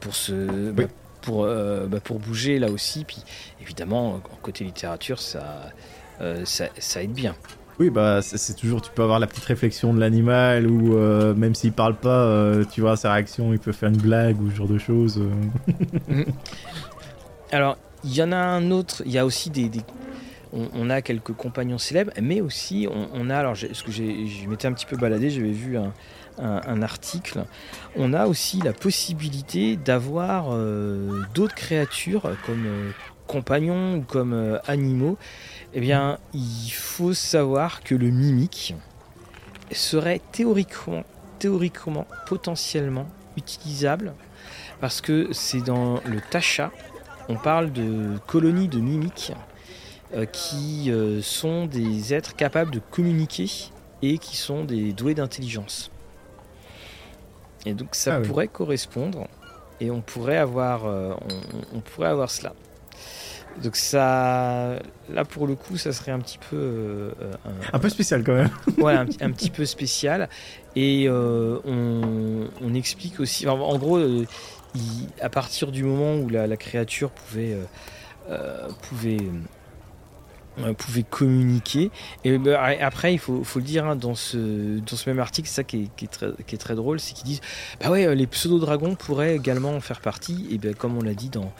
pour 0.00 0.14
se, 0.14 0.70
bah, 0.70 0.84
pour, 1.22 1.44
bah, 1.46 2.00
pour 2.02 2.18
bouger 2.20 2.58
là 2.58 2.70
aussi. 2.70 3.04
Puis 3.04 3.22
évidemment 3.60 4.20
côté 4.42 4.64
littérature 4.64 5.18
ça, 5.20 5.70
ça, 6.44 6.66
ça 6.78 7.02
aide 7.02 7.12
bien. 7.12 7.34
Oui, 7.78 7.88
bah 7.88 8.20
c'est 8.20 8.54
toujours, 8.54 8.82
tu 8.82 8.90
peux 8.90 9.02
avoir 9.02 9.18
la 9.18 9.26
petite 9.26 9.46
réflexion 9.46 9.94
de 9.94 10.00
l'animal 10.00 10.66
ou 10.66 10.96
euh, 10.98 11.34
même 11.34 11.54
s'il 11.54 11.72
parle 11.72 11.94
pas, 11.96 12.24
euh, 12.26 12.62
tu 12.70 12.82
vois 12.82 12.94
sa 12.98 13.14
réaction, 13.14 13.54
il 13.54 13.58
peut 13.58 13.72
faire 13.72 13.88
une 13.88 13.96
blague 13.96 14.38
ou 14.42 14.50
ce 14.50 14.56
genre 14.56 14.68
de 14.68 14.76
choses. 14.76 15.18
Alors, 17.52 17.78
il 18.04 18.14
y 18.14 18.22
en 18.22 18.32
a 18.32 18.36
un 18.36 18.70
autre, 18.70 19.02
il 19.06 19.12
y 19.12 19.18
a 19.18 19.24
aussi 19.24 19.50
des. 19.50 19.68
des- 19.68 19.80
on, 20.52 20.90
a 20.90 21.02
quelques 21.02 21.32
compagnons 21.32 21.78
célèbres, 21.78 22.12
mais 22.20 22.40
aussi 22.40 22.88
on, 22.90 23.30
a. 23.30 23.36
Alors, 23.36 23.54
je 23.54 24.48
m'étais 24.48 24.66
un 24.66 24.72
petit 24.72 24.86
peu 24.86 24.96
baladé, 24.96 25.30
j'avais 25.30 25.50
vu 25.50 25.76
un, 25.76 26.82
article. 26.82 27.44
On 27.96 28.12
a 28.12 28.26
aussi 28.26 28.60
la 28.60 28.72
possibilité 28.72 29.76
d'avoir 29.76 30.48
euh, 30.52 31.22
d'autres 31.34 31.54
créatures 31.54 32.34
comme 32.46 32.64
euh, 32.66 32.90
compagnons 33.26 33.96
ou 33.96 34.00
comme 34.02 34.32
euh, 34.32 34.58
animaux. 34.66 35.18
Eh 35.74 35.80
bien, 35.80 36.18
il 36.32 36.70
faut 36.70 37.12
savoir 37.12 37.82
que 37.82 37.94
le 37.94 38.08
mimique 38.10 38.74
serait 39.70 40.20
théoriquement, 40.32 41.04
théoriquement, 41.38 42.06
potentiellement 42.26 43.06
utilisable 43.36 44.14
parce 44.80 45.00
que 45.00 45.28
c'est 45.32 45.60
dans 45.60 46.00
le 46.06 46.20
Tacha, 46.30 46.72
on 47.28 47.36
parle 47.36 47.70
de 47.72 48.18
colonies 48.26 48.68
de 48.68 48.80
mimiques 48.80 49.32
qui 50.32 50.90
euh, 50.90 51.20
sont 51.22 51.66
des 51.66 52.12
êtres 52.14 52.34
capables 52.36 52.70
de 52.72 52.80
communiquer 52.90 53.48
et 54.02 54.18
qui 54.18 54.36
sont 54.36 54.64
des 54.64 54.92
doués 54.92 55.14
d'intelligence. 55.14 55.90
Et 57.66 57.74
donc 57.74 57.94
ça 57.94 58.14
Ah 58.16 58.20
oui. 58.20 58.26
pourrait 58.26 58.48
correspondre 58.48 59.28
et 59.80 59.90
on 59.90 60.00
pourrait 60.00 60.36
avoir, 60.38 60.86
euh, 60.86 61.12
on, 61.72 61.76
on 61.78 61.80
pourrait 61.80 62.08
avoir 62.08 62.30
cela. 62.30 62.54
Donc 63.62 63.76
ça, 63.76 64.78
là 65.12 65.24
pour 65.24 65.46
le 65.46 65.54
coup, 65.56 65.76
ça 65.76 65.92
serait 65.92 66.12
un 66.12 66.20
petit 66.20 66.38
peu 66.38 66.56
euh, 66.56 67.10
euh, 67.20 67.32
un- 67.44 67.76
Un 67.76 67.78
peu 67.78 67.88
spécial 67.90 68.22
quand 68.24 68.34
même. 68.34 68.50
ouais, 68.78 68.94
un, 68.94 69.04
petit- 69.06 69.22
un 69.22 69.30
petit 69.32 69.50
peu 69.50 69.66
spécial. 69.66 70.28
Et 70.76 71.06
euh, 71.08 71.58
on, 71.64 72.48
on 72.62 72.74
explique 72.74 73.20
aussi, 73.20 73.46
en, 73.48 73.58
en 73.60 73.76
gros, 73.78 73.98
euh, 73.98 74.24
il- 74.74 75.08
à 75.20 75.28
partir 75.28 75.72
du 75.72 75.82
moment 75.84 76.14
où 76.16 76.28
la, 76.28 76.46
la 76.46 76.56
créature 76.56 77.10
pouvait, 77.10 77.52
euh, 77.52 77.64
euh, 78.30 78.68
pouvait, 78.82 79.16
euh, 79.20 79.30
pouvait 80.76 81.02
communiquer, 81.02 81.90
et 82.24 82.38
ben, 82.38 82.58
après, 82.80 83.12
il 83.12 83.18
faut, 83.18 83.42
le 83.56 83.62
dire, 83.62 83.86
hein, 83.86 83.96
dans, 83.96 84.14
ce, 84.14 84.80
même 85.06 85.18
article, 85.18 85.48
c'est 85.48 85.54
ça 85.54 85.64
qui 85.64 85.90
est, 86.02 86.58
très, 86.58 86.74
drôle, 86.74 87.00
c'est 87.00 87.14
qu'ils 87.14 87.26
disent, 87.26 87.40
bah 87.80 87.90
ouais, 87.90 88.06
euh, 88.06 88.14
les 88.14 88.26
pseudo-dragons 88.26 88.94
pourraient 88.94 89.36
également 89.36 89.70
en 89.70 89.80
faire 89.80 90.00
partie, 90.00 90.46
et 90.50 90.58
bien 90.58 90.72
comme 90.72 90.96
on 90.96 91.02
l'a 91.02 91.14
dit 91.14 91.30
dans 91.30 91.52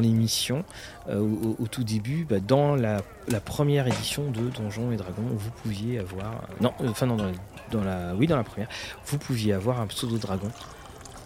l'émission 0.00 0.64
euh, 1.08 1.20
au, 1.58 1.66
tout 1.66 1.84
début, 1.84 2.26
bah, 2.28 2.40
dans 2.40 2.76
la, 2.76 3.02
première 3.44 3.86
édition 3.86 4.30
de 4.30 4.50
Donjons 4.50 4.92
et 4.92 4.96
Dragons, 4.96 5.22
vous 5.32 5.50
pouviez 5.62 5.98
avoir. 5.98 6.42
Non, 6.60 6.72
euh, 6.80 6.88
enfin, 6.88 7.06
dans 7.06 7.16
la, 7.16 7.32
dans 7.70 7.84
la- 7.84 8.14
oui, 8.14 8.26
dans 8.26 8.36
la 8.36 8.44
première, 8.44 8.68
vous 9.06 9.18
pouviez 9.18 9.52
avoir 9.52 9.80
un 9.80 9.86
pseudo 9.86 10.18
dragon 10.18 10.50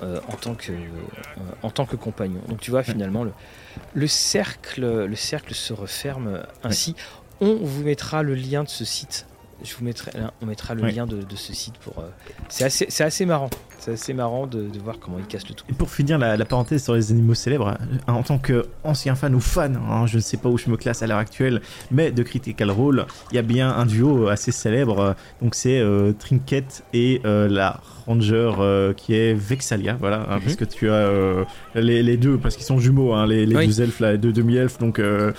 euh, 0.03 0.21
en, 0.29 0.37
tant 0.37 0.55
que, 0.55 0.73
euh, 0.73 0.87
en 1.63 1.71
tant 1.71 1.87
que 1.87 1.97
compagnon. 1.97 2.41
Donc, 2.49 2.61
tu 2.61 2.71
vois, 2.71 2.83
finalement, 2.83 3.25
le, 3.25 3.33
le, 3.95 4.07
cercle, 4.07 5.05
le 5.05 5.17
cercle 5.17 5.55
se 5.55 5.73
referme 5.73 6.43
ainsi. 6.65 6.97
On 7.41 7.57
vous 7.57 7.85
mettra 7.85 8.23
le 8.23 8.35
lien 8.35 8.65
de 8.65 8.69
ce 8.69 8.85
site. 8.85 9.28
Je 9.65 9.75
vous 9.77 9.85
mettrai, 9.85 10.13
on 10.41 10.47
mettra 10.47 10.75
le 10.75 10.87
lien 10.87 11.07
de, 11.07 11.17
de 11.23 11.37
ce 11.37 11.53
site 11.53 11.75
pour. 11.79 11.99
euh, 11.99 12.03
c'est 12.49 12.65
assez, 12.65 12.87
c'est 12.89 13.05
assez 13.05 13.27
marrant. 13.27 13.51
C'est 13.81 13.93
assez 13.93 14.13
marrant 14.13 14.47
de, 14.47 14.69
de 14.69 14.79
voir 14.81 14.99
comment 15.01 15.19
il 15.19 15.27
casse 15.27 15.49
le 15.49 15.55
tout. 15.55 15.65
Et 15.69 15.73
pour 15.73 15.89
finir 15.91 16.19
la, 16.19 16.37
la 16.37 16.45
parenthèse 16.45 16.83
sur 16.83 16.95
les 16.95 17.11
animaux 17.13 17.35
célèbres, 17.35 17.69
hein, 18.09 18.13
en 18.13 18.23
tant 18.23 18.39
qu'ancien 18.39 19.15
fan 19.15 19.35
ou 19.35 19.41
fan, 19.41 19.79
hein, 19.89 20.07
je 20.07 20.17
ne 20.17 20.21
sais 20.21 20.37
pas 20.37 20.49
où 20.49 20.59
je 20.59 20.69
me 20.69 20.77
classe 20.77 21.03
à 21.03 21.07
l'heure 21.07 21.19
actuelle, 21.19 21.61
mais 21.93 22.11
de 22.11 22.23
Critical 22.25 22.71
Role, 22.73 23.07
il 23.31 23.37
y 23.37 23.39
a 23.39 23.43
bien 23.43 23.71
un 23.71 23.87
duo 23.87 24.29
assez 24.29 24.51
célèbre, 24.53 24.99
euh, 25.01 25.13
donc 25.43 25.55
c'est 25.55 25.79
euh, 25.79 26.13
Trinket 26.13 26.83
et 26.93 27.21
euh, 27.25 27.49
la 27.49 27.81
Ranger 28.07 28.53
euh, 28.59 28.93
qui 28.95 29.15
est 29.15 29.33
Vexalia, 29.35 29.97
voilà, 29.99 30.27
hein, 30.29 30.37
Mhm. 30.37 30.41
parce 30.43 30.57
que 30.57 30.65
tu 30.65 30.89
as 30.91 30.95
euh, 30.95 31.45
les, 31.77 32.03
les 32.03 32.17
deux, 32.17 32.37
parce 32.37 32.57
qu'ils 32.57 32.67
sont 32.67 32.79
jumeaux, 32.81 33.15
les, 33.27 33.47
les 33.47 33.57
Oui. 33.57 33.67
deux 33.69 33.81
elfes, 33.81 34.01
là, 34.01 34.13
les 34.13 34.19
deux 34.19 34.33
demi-elfes, 34.33 34.79
donc 34.79 34.99
euh, 34.99 35.33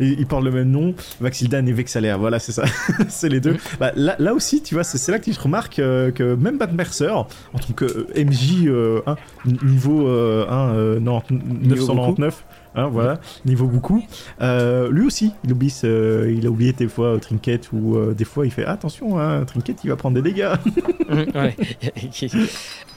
ils, 0.00 0.20
ils 0.20 0.26
portent 0.26 0.44
le 0.44 0.50
même 0.50 0.70
nom, 0.70 0.94
Maxildan 1.20 1.66
et 1.66 1.72
Vexalia, 1.72 2.16
voilà, 2.16 2.38
c'est 2.38 2.52
ça, 2.52 2.64
c'est 3.08 3.28
les 3.28 3.40
deux. 3.40 3.56
Bah, 3.80 3.92
là, 3.96 4.16
là 4.18 4.34
aussi, 4.34 4.62
tu 4.62 4.74
vois, 4.74 4.84
c'est 4.84 5.10
là 5.12 5.18
que 5.18 5.30
tu 5.30 5.38
remarques 5.38 5.78
euh, 5.78 6.10
que 6.10 6.34
même 6.34 6.58
Bat 6.58 6.68
Mercer, 6.68 7.10
en 7.10 7.24
tant 7.24 7.72
que 7.74 7.84
euh, 7.84 8.24
MJ 8.24 8.66
euh, 8.66 9.00
hein, 9.06 9.16
niveau 9.62 10.08
euh, 10.08 10.46
hein, 10.48 10.70
euh, 10.74 11.00
90 11.00 11.68
999, 11.68 12.44
hein, 12.74 12.88
voilà, 12.88 13.20
niveau 13.44 13.66
beaucoup, 13.66 14.04
euh, 14.40 14.90
lui 14.90 15.06
aussi, 15.06 15.32
il 15.44 15.52
oublie, 15.52 15.74
il 15.82 16.46
a 16.46 16.50
oublié 16.50 16.72
des 16.72 16.88
fois 16.88 17.14
euh, 17.14 17.18
Trinket 17.18 17.72
ou 17.72 17.98
des 18.14 18.24
fois 18.24 18.46
il 18.46 18.52
fait 18.52 18.64
attention, 18.64 19.18
hein, 19.18 19.44
Trinket 19.44 19.76
il 19.84 19.90
va 19.90 19.96
prendre 19.96 20.20
des 20.20 20.22
dégâts. 20.22 20.48
Ouais. 21.34 21.56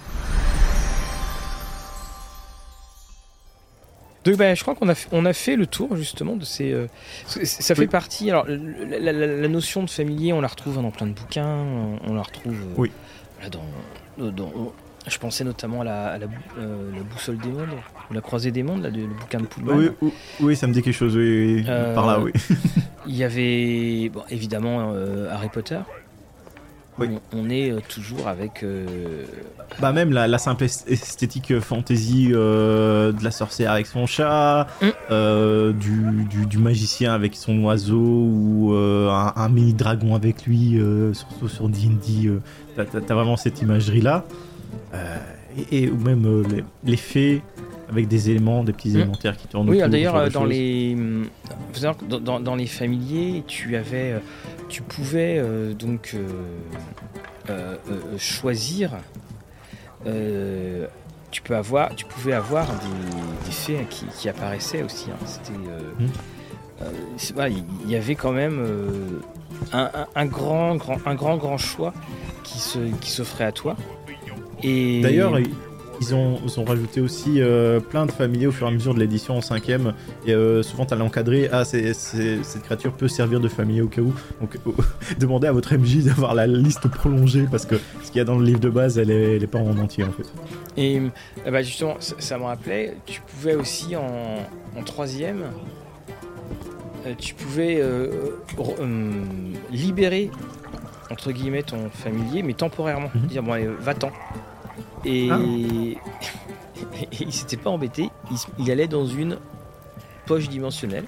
Donc 4.23 4.35
bah, 4.37 4.53
je 4.53 4.61
crois 4.61 4.75
qu'on 4.75 4.87
a, 4.89 4.93
fait- 4.95 5.09
on 5.11 5.25
a 5.25 5.33
fait 5.33 5.55
le 5.55 5.65
tour 5.65 5.95
justement 5.95 6.35
de 6.35 6.45
ces... 6.45 6.71
euh, 6.71 6.87
ça 7.25 7.73
fait 7.75 7.81
Oui. 7.81 7.87
partie... 7.87 8.29
Alors 8.29 8.45
la, 8.47 8.99
la- 8.99 9.11
la- 9.11 9.27
la 9.27 9.47
notion 9.47 9.83
de 9.83 9.89
familier, 9.89 10.31
on 10.33 10.41
la 10.41 10.47
retrouve 10.47 10.75
dans 10.75 10.91
plein 10.91 11.07
de 11.07 11.13
bouquins, 11.13 11.47
on, 11.47 11.97
on 12.07 12.13
la 12.13 12.21
retrouve 12.21 12.53
euh, 12.53 12.73
Oui. 12.77 12.91
voilà, 13.35 13.49
dans, 13.49 13.65
euh, 14.25 14.29
dans- 14.31 14.73
Je 15.07 15.17
pensais 15.17 15.43
notamment 15.43 15.81
à 15.81 15.85
la, 15.85 16.05
à 16.11 16.17
la, 16.19 16.27
bou- 16.27 16.33
euh, 16.59 16.91
la 16.95 17.01
boussole 17.01 17.37
des 17.39 17.49
mondes, 17.49 17.69
ou 18.09 18.13
la 18.13 18.21
croisée 18.21 18.51
des 18.51 18.61
mondes, 18.61 18.83
là, 18.83 18.91
de- 18.91 18.99
le 19.01 19.07
bouquin 19.07 19.39
de 19.39 19.47
Pullman. 19.47 19.73
oui, 19.75 19.89
oui, 20.01 20.11
oui, 20.41 20.55
ça 20.55 20.67
me 20.67 20.73
dit 20.73 20.83
quelque 20.83 20.93
chose, 20.93 21.15
oui, 21.17 21.55
oui, 21.55 21.63
par 21.95 22.05
là, 22.05 22.19
oui. 22.19 22.31
Il 23.07 23.15
y 23.15 23.23
avait 23.23 24.09
bon, 24.09 24.21
évidemment 24.29 24.93
Harry 25.31 25.49
Potter. 25.49 25.79
Oui. 27.01 27.17
On, 27.33 27.39
on 27.45 27.49
est 27.49 27.71
euh, 27.71 27.79
toujours 27.87 28.27
avec... 28.27 28.63
euh, 28.63 29.23
Bah 29.79 29.91
même 29.91 30.11
la, 30.13 30.27
la 30.27 30.37
simple 30.37 30.63
est- 30.65 30.89
esthétique 30.89 31.59
fantasy 31.59 32.29
euh, 32.31 33.11
de 33.11 33.23
la 33.23 33.31
sorcière 33.31 33.71
avec 33.71 33.87
son 33.87 34.05
chat, 34.05 34.67
Mm. 34.81 35.71
du, 35.73 36.23
du, 36.29 36.45
du 36.45 36.57
magicien 36.57 37.13
avec 37.13 37.35
son 37.35 37.63
oiseau 37.63 37.97
ou 37.99 38.73
un, 38.73 39.33
un 39.35 39.49
mini 39.49 39.73
dragon 39.73 40.15
avec 40.15 40.45
lui, 40.45 40.79
surtout 41.13 41.47
sur 41.47 41.67
D&D, 41.69 42.31
t'as- 42.75 42.85
t'as 42.85 43.13
vraiment 43.15 43.37
cette 43.37 43.61
imagerie 43.61 44.01
là. 44.01 44.25
et, 45.71 45.83
et- 45.83 45.89
ou 45.89 45.97
même 45.97 46.43
les, 46.49 46.63
les 46.83 46.97
fées 46.97 47.41
avec 47.91 48.07
des 48.07 48.29
éléments, 48.29 48.63
des 48.63 48.73
petits 48.73 48.89
Mm. 48.89 48.95
élémentaires 48.97 49.37
qui 49.37 49.47
tournent 49.47 49.69
Oui, 49.69 49.77
autour, 49.77 49.89
d'ailleurs, 49.89 50.15
euh, 50.15 50.29
dans 50.29 50.45
les, 50.45 50.95
que 51.73 51.79
dans, 52.07 52.19
dans- 52.19 52.39
dans 52.39 52.55
les 52.55 52.67
familiers, 52.67 53.43
tu 53.47 53.75
avais, 53.75 54.13
euh, 54.13 54.19
tu 54.69 54.81
pouvais 54.81 55.37
euh, 55.37 55.73
donc 55.73 56.11
euh, 56.13 56.27
euh, 57.49 57.75
euh, 57.89 58.17
choisir. 58.17 58.91
tu 61.31 61.41
peux 61.41 61.55
avoir, 61.55 61.95
tu 61.95 62.05
pouvais 62.05 62.33
avoir 62.33 62.65
des, 62.67 63.45
des 63.45 63.51
fées 63.51 63.85
qui, 63.89 64.05
qui 64.17 64.27
apparaissaient 64.29 64.83
aussi. 64.83 65.09
hein. 65.11 65.15
C'était, 65.25 65.53
voilà, 67.35 67.49
il 67.49 67.89
y 67.89 67.95
avait 67.95 68.15
quand 68.15 68.31
même 68.31 68.65
un, 69.71 69.83
un- 69.93 70.07
un 70.15 70.25
grand, 70.25 70.75
grand, 70.75 70.97
un 71.05 71.15
grand, 71.15 71.37
grand 71.37 71.57
choix 71.57 71.93
qui 72.43 72.59
se, 72.59 72.79
qui 72.99 73.11
s'offrait 73.11 73.43
à 73.45 73.51
toi. 73.51 73.75
Et 74.63 75.01
D'ailleurs, 75.01 75.37
ils- 76.01 76.13
ont, 76.15 76.39
ils 76.45 76.59
ont 76.59 76.63
rajouté 76.65 76.99
aussi 76.99 77.39
euh, 77.41 77.79
plein 77.79 78.05
de 78.05 78.11
familiers 78.11 78.47
au 78.47 78.51
fur 78.51 78.65
et 78.67 78.69
à 78.69 78.73
mesure 78.73 78.93
de 78.93 78.99
l'édition 78.99 79.37
en 79.37 79.41
cinquième. 79.41 79.93
Et 80.25 80.33
euh, 80.33 80.63
souvent, 80.63 80.85
tu 80.85 80.93
as 80.93 80.97
l'encadré. 80.97 81.47
Ah, 81.51 81.63
c'est, 81.63 81.93
c'est- 81.93 82.43
cette 82.43 82.63
créature 82.63 82.91
peut 82.93 83.07
servir 83.07 83.39
de 83.39 83.47
familier 83.47 83.81
au 83.81 83.87
cas 83.87 84.01
où. 84.01 84.13
Donc, 84.41 84.57
euh, 84.67 84.71
demandez 85.19 85.47
à 85.47 85.51
votre 85.51 85.73
MJ 85.75 86.03
d'avoir 86.03 86.33
la 86.35 86.47
liste 86.47 86.87
prolongée 86.89 87.47
parce 87.49 87.65
que 87.65 87.75
ce 88.03 88.07
qu'il 88.07 88.17
y 88.17 88.21
a 88.21 88.25
dans 88.25 88.37
le 88.37 88.43
livre 88.45 88.59
de 88.59 88.69
base, 88.69 88.97
elle 88.97 89.11
est, 89.11 89.35
elle 89.37 89.43
est 89.43 89.47
pas 89.47 89.59
en 89.59 89.77
entier 89.77 90.03
en 90.03 90.11
fait. 90.11 90.25
Et 90.77 91.01
bah, 91.49 91.61
justement, 91.61 91.95
ça, 91.99 92.15
ça 92.19 92.37
me 92.37 92.43
rappelait, 92.43 92.97
tu 93.05 93.21
pouvais 93.21 93.55
aussi 93.55 93.95
en, 93.95 94.37
en 94.79 94.83
troisième, 94.83 95.43
euh, 97.05 97.13
tu 97.17 97.33
pouvais 97.33 97.81
re- 98.57 98.75
libérer 99.71 100.29
entre 101.09 101.31
guillemets 101.31 101.63
ton 101.63 101.89
familier, 101.89 102.41
mais 102.41 102.53
temporairement. 102.53 103.11
Mhm. 103.13 103.21
Dire 103.27 103.43
bon, 103.43 103.51
allez, 103.53 103.67
va-t'en. 103.79 104.11
Et, 105.05 105.29
Ah. 105.31 105.39
et 105.39 105.97
il 107.19 107.33
s'était 107.33 107.57
pas 107.57 107.69
embêté, 107.69 108.09
il, 108.59 108.71
allait 108.71 108.87
dans 108.87 109.05
une 109.05 109.37
poche 110.25 110.49
dimensionnelle. 110.49 111.05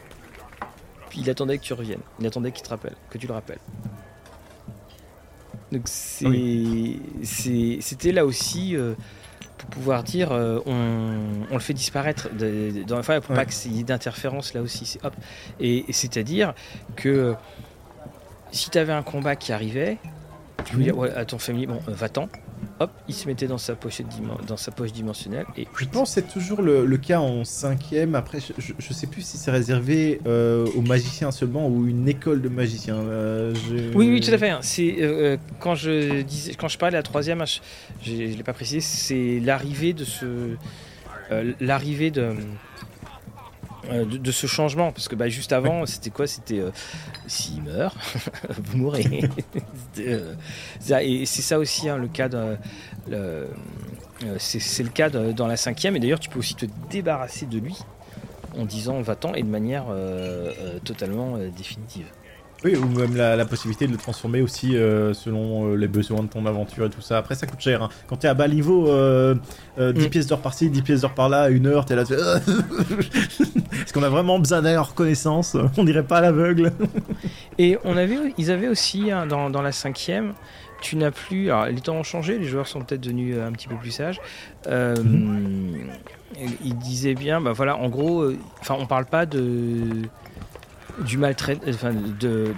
il 1.15 1.29
attendait 1.29 1.57
que 1.57 1.63
tu 1.63 1.73
reviennes. 1.73 2.01
Il 2.19 2.25
attendait 2.25 2.51
qu'il 2.51 2.63
te 2.63 2.69
rappelle, 2.69 2.95
que 3.09 3.17
tu 3.17 3.27
le 3.27 3.33
rappelles. 3.33 3.59
Donc 5.71 5.83
c'est, 5.85 6.99
c'était 7.23 8.11
là 8.11 8.25
aussi 8.25 8.75
euh, 8.75 8.93
pour 9.57 9.69
pouvoir 9.69 10.03
dire, 10.03 10.31
euh, 10.31 10.59
on, 10.65 11.53
le 11.53 11.59
fait 11.59 11.73
disparaître 11.73 12.29
de, 12.33 12.83
dans 12.83 13.01
fois 13.01 13.21
pour 13.21 13.35
pas 13.35 13.45
qu'il 13.45 13.73
y 13.73 13.79
ait 13.79 13.83
d'interférence 13.83 14.53
là 14.53 14.61
aussi. 14.61 14.97
hop. 15.03 15.15
Et, 15.59 15.85
et 15.87 15.93
c'est-à-dire 15.93 16.53
que 16.95 17.35
si 18.51 18.69
tu 18.69 18.77
avais 18.77 18.93
un 18.93 19.01
combat 19.01 19.35
qui 19.35 19.51
arrivait, 19.51 19.97
tu 20.65 20.75
veux 20.75 20.83
dire 20.83 20.95
à 21.15 21.25
ton 21.25 21.39
famille, 21.39 21.65
bon, 21.65 21.79
euh, 21.87 21.93
va-t'en. 21.93 22.29
Hop, 22.79 22.91
il 23.07 23.13
se 23.13 23.27
mettait 23.27 23.47
dans 23.47 23.57
sa 23.57 23.75
poche, 23.75 24.01
dans 24.47 24.57
sa 24.57 24.71
poche 24.71 24.91
dimensionnelle. 24.91 25.45
Et... 25.57 25.67
Je 25.77 25.85
pense 25.85 26.09
que 26.09 26.21
c'est 26.21 26.27
toujours 26.27 26.61
le, 26.61 26.97
cas 26.97 27.19
en 27.19 27.43
cinquième. 27.43 28.15
Après, 28.15 28.39
je, 28.39 28.73
je 28.77 28.93
sais 28.93 29.07
plus 29.07 29.21
si 29.21 29.37
c'est 29.37 29.51
réservé 29.51 30.19
euh, 30.25 30.65
aux 30.75 30.81
magiciens 30.81 31.31
seulement 31.31 31.67
ou 31.67 31.87
une 31.87 32.07
école 32.07 32.41
de 32.41 32.49
magiciens. 32.49 32.95
Euh, 32.95 33.53
oui, 33.93 34.09
oui, 34.09 34.21
tout 34.21 34.31
à 34.33 34.37
fait. 34.37 34.49
Hein. 34.49 34.59
C'est 34.61 35.39
quand 35.59 35.75
je 35.75 36.21
disais, 36.21 36.55
quand 36.55 36.67
je 36.67 36.77
parlais 36.77 36.93
de 36.93 36.97
la 36.97 37.03
troisième, 37.03 37.41
hein, 37.41 37.45
je, 38.01 38.11
ne 38.11 38.35
l'ai 38.35 38.43
pas 38.43 38.53
précisé, 38.53 38.81
c'est 38.81 39.39
l'arrivée 39.39 39.93
de 39.93 40.03
ce, 40.03 40.55
l'arrivée 41.59 42.11
de 42.11 42.35
euh, 43.89 44.05
de, 44.05 44.31
ce 44.31 44.47
changement 44.47 44.93
parce 44.93 45.09
que 45.09 45.15
bah, 45.15 45.27
juste 45.27 45.51
avant 45.51 45.85
c'était 45.85 46.09
quoi? 46.09 46.25
C'était 46.25 46.59
euh, 46.59 46.71
s'il 47.27 47.63
meurt 47.63 47.95
vous 48.49 48.77
mourrez. 48.77 49.21
Euh, 49.99 50.33
et 51.01 51.27
c'est 51.27 51.43
ça 51.43 51.59
aussi 51.59 51.87
hein, 51.87 51.97
le 51.97 52.07
cas 52.07 52.27
de, 52.27 52.57
c'est 54.39 54.81
le 54.81 54.89
cas 54.89 55.11
dans 55.11 55.45
la 55.45 55.55
cinquième 55.55 55.95
et 55.95 55.99
d'ailleurs 55.99 56.19
tu 56.19 56.29
peux 56.29 56.39
aussi 56.39 56.55
te 56.55 56.65
débarrasser 56.89 57.45
de 57.45 57.59
lui 57.59 57.77
en 58.57 58.65
disant 58.65 58.99
va-t'en 59.01 59.35
et 59.35 59.43
de 59.43 59.47
manière 59.47 59.85
totalement 60.83 61.37
définitive 61.55 62.07
oui, 62.63 62.75
ou 62.75 62.85
même 62.85 63.15
la, 63.15 63.45
possibilité 63.45 63.87
de 63.87 63.91
le 63.91 63.97
transformer 63.97 64.41
aussi 64.41 64.77
euh, 64.77 65.13
selon 65.13 65.67
euh, 65.67 65.75
les 65.75 65.87
besoins 65.87 66.23
de 66.23 66.29
ton 66.29 66.45
aventure 66.45 66.85
et 66.85 66.89
tout 66.89 67.01
ça. 67.01 67.17
Après, 67.17 67.35
ça 67.35 67.45
coûte 67.45 67.59
cher. 67.59 67.83
Hein. 67.83 67.89
Quand 68.07 68.17
t'es 68.17 68.27
à 68.29 68.33
bas 68.33 68.47
niveau, 68.47 68.85
10 68.85 68.89
euh, 68.89 69.35
mm. 69.77 70.09
pièces 70.09 70.27
d'or 70.27 70.39
par-ci, 70.39 70.69
10 70.69 70.81
pièces 70.81 71.01
d'or 71.01 71.13
par-là, 71.13 71.49
une 71.49 71.67
heure, 71.67 71.85
t'es 71.85 71.95
là. 71.95 72.03
Est-ce 72.09 73.91
qu'on 73.91 74.03
a 74.03 74.09
vraiment 74.09 74.39
besoin 74.39 74.61
d'ailleurs 74.61 74.89
reconnaissance? 74.89 75.57
On 75.77 75.83
dirait 75.83 76.03
pas 76.03 76.19
à 76.19 76.21
l'aveugle. 76.21 76.71
et 77.57 77.77
on 77.83 77.97
avait, 77.97 78.17
ils 78.37 78.49
avaient 78.49 78.69
aussi, 78.69 79.11
hein, 79.11 79.25
dans, 79.25 79.49
dans, 79.49 79.61
la 79.61 79.73
cinquième, 79.73 80.33
tu 80.81 80.95
n'as 80.95 81.11
plus. 81.11 81.49
Alors, 81.49 81.65
les 81.65 81.81
temps 81.81 81.95
ont 81.95 82.03
changé, 82.03 82.39
les 82.39 82.45
joueurs 82.45 82.67
sont 82.67 82.81
peut-être 82.81 83.01
devenus 83.01 83.37
un 83.37 83.51
petit 83.51 83.67
peu 83.67 83.75
plus 83.75 83.91
sages. 83.91 84.21
Mm. 84.67 85.89
Ils 86.63 86.77
disaient 86.77 87.13
bien, 87.13 87.41
bah 87.41 87.51
voilà, 87.51 87.77
en 87.77 87.89
gros, 87.89 88.25
enfin, 88.61 88.75
on 88.79 88.85
parle 88.85 89.05
pas 89.05 89.25
de 89.25 90.03
du 90.99 91.19
enfin, 91.25 91.91
de, 92.19 92.53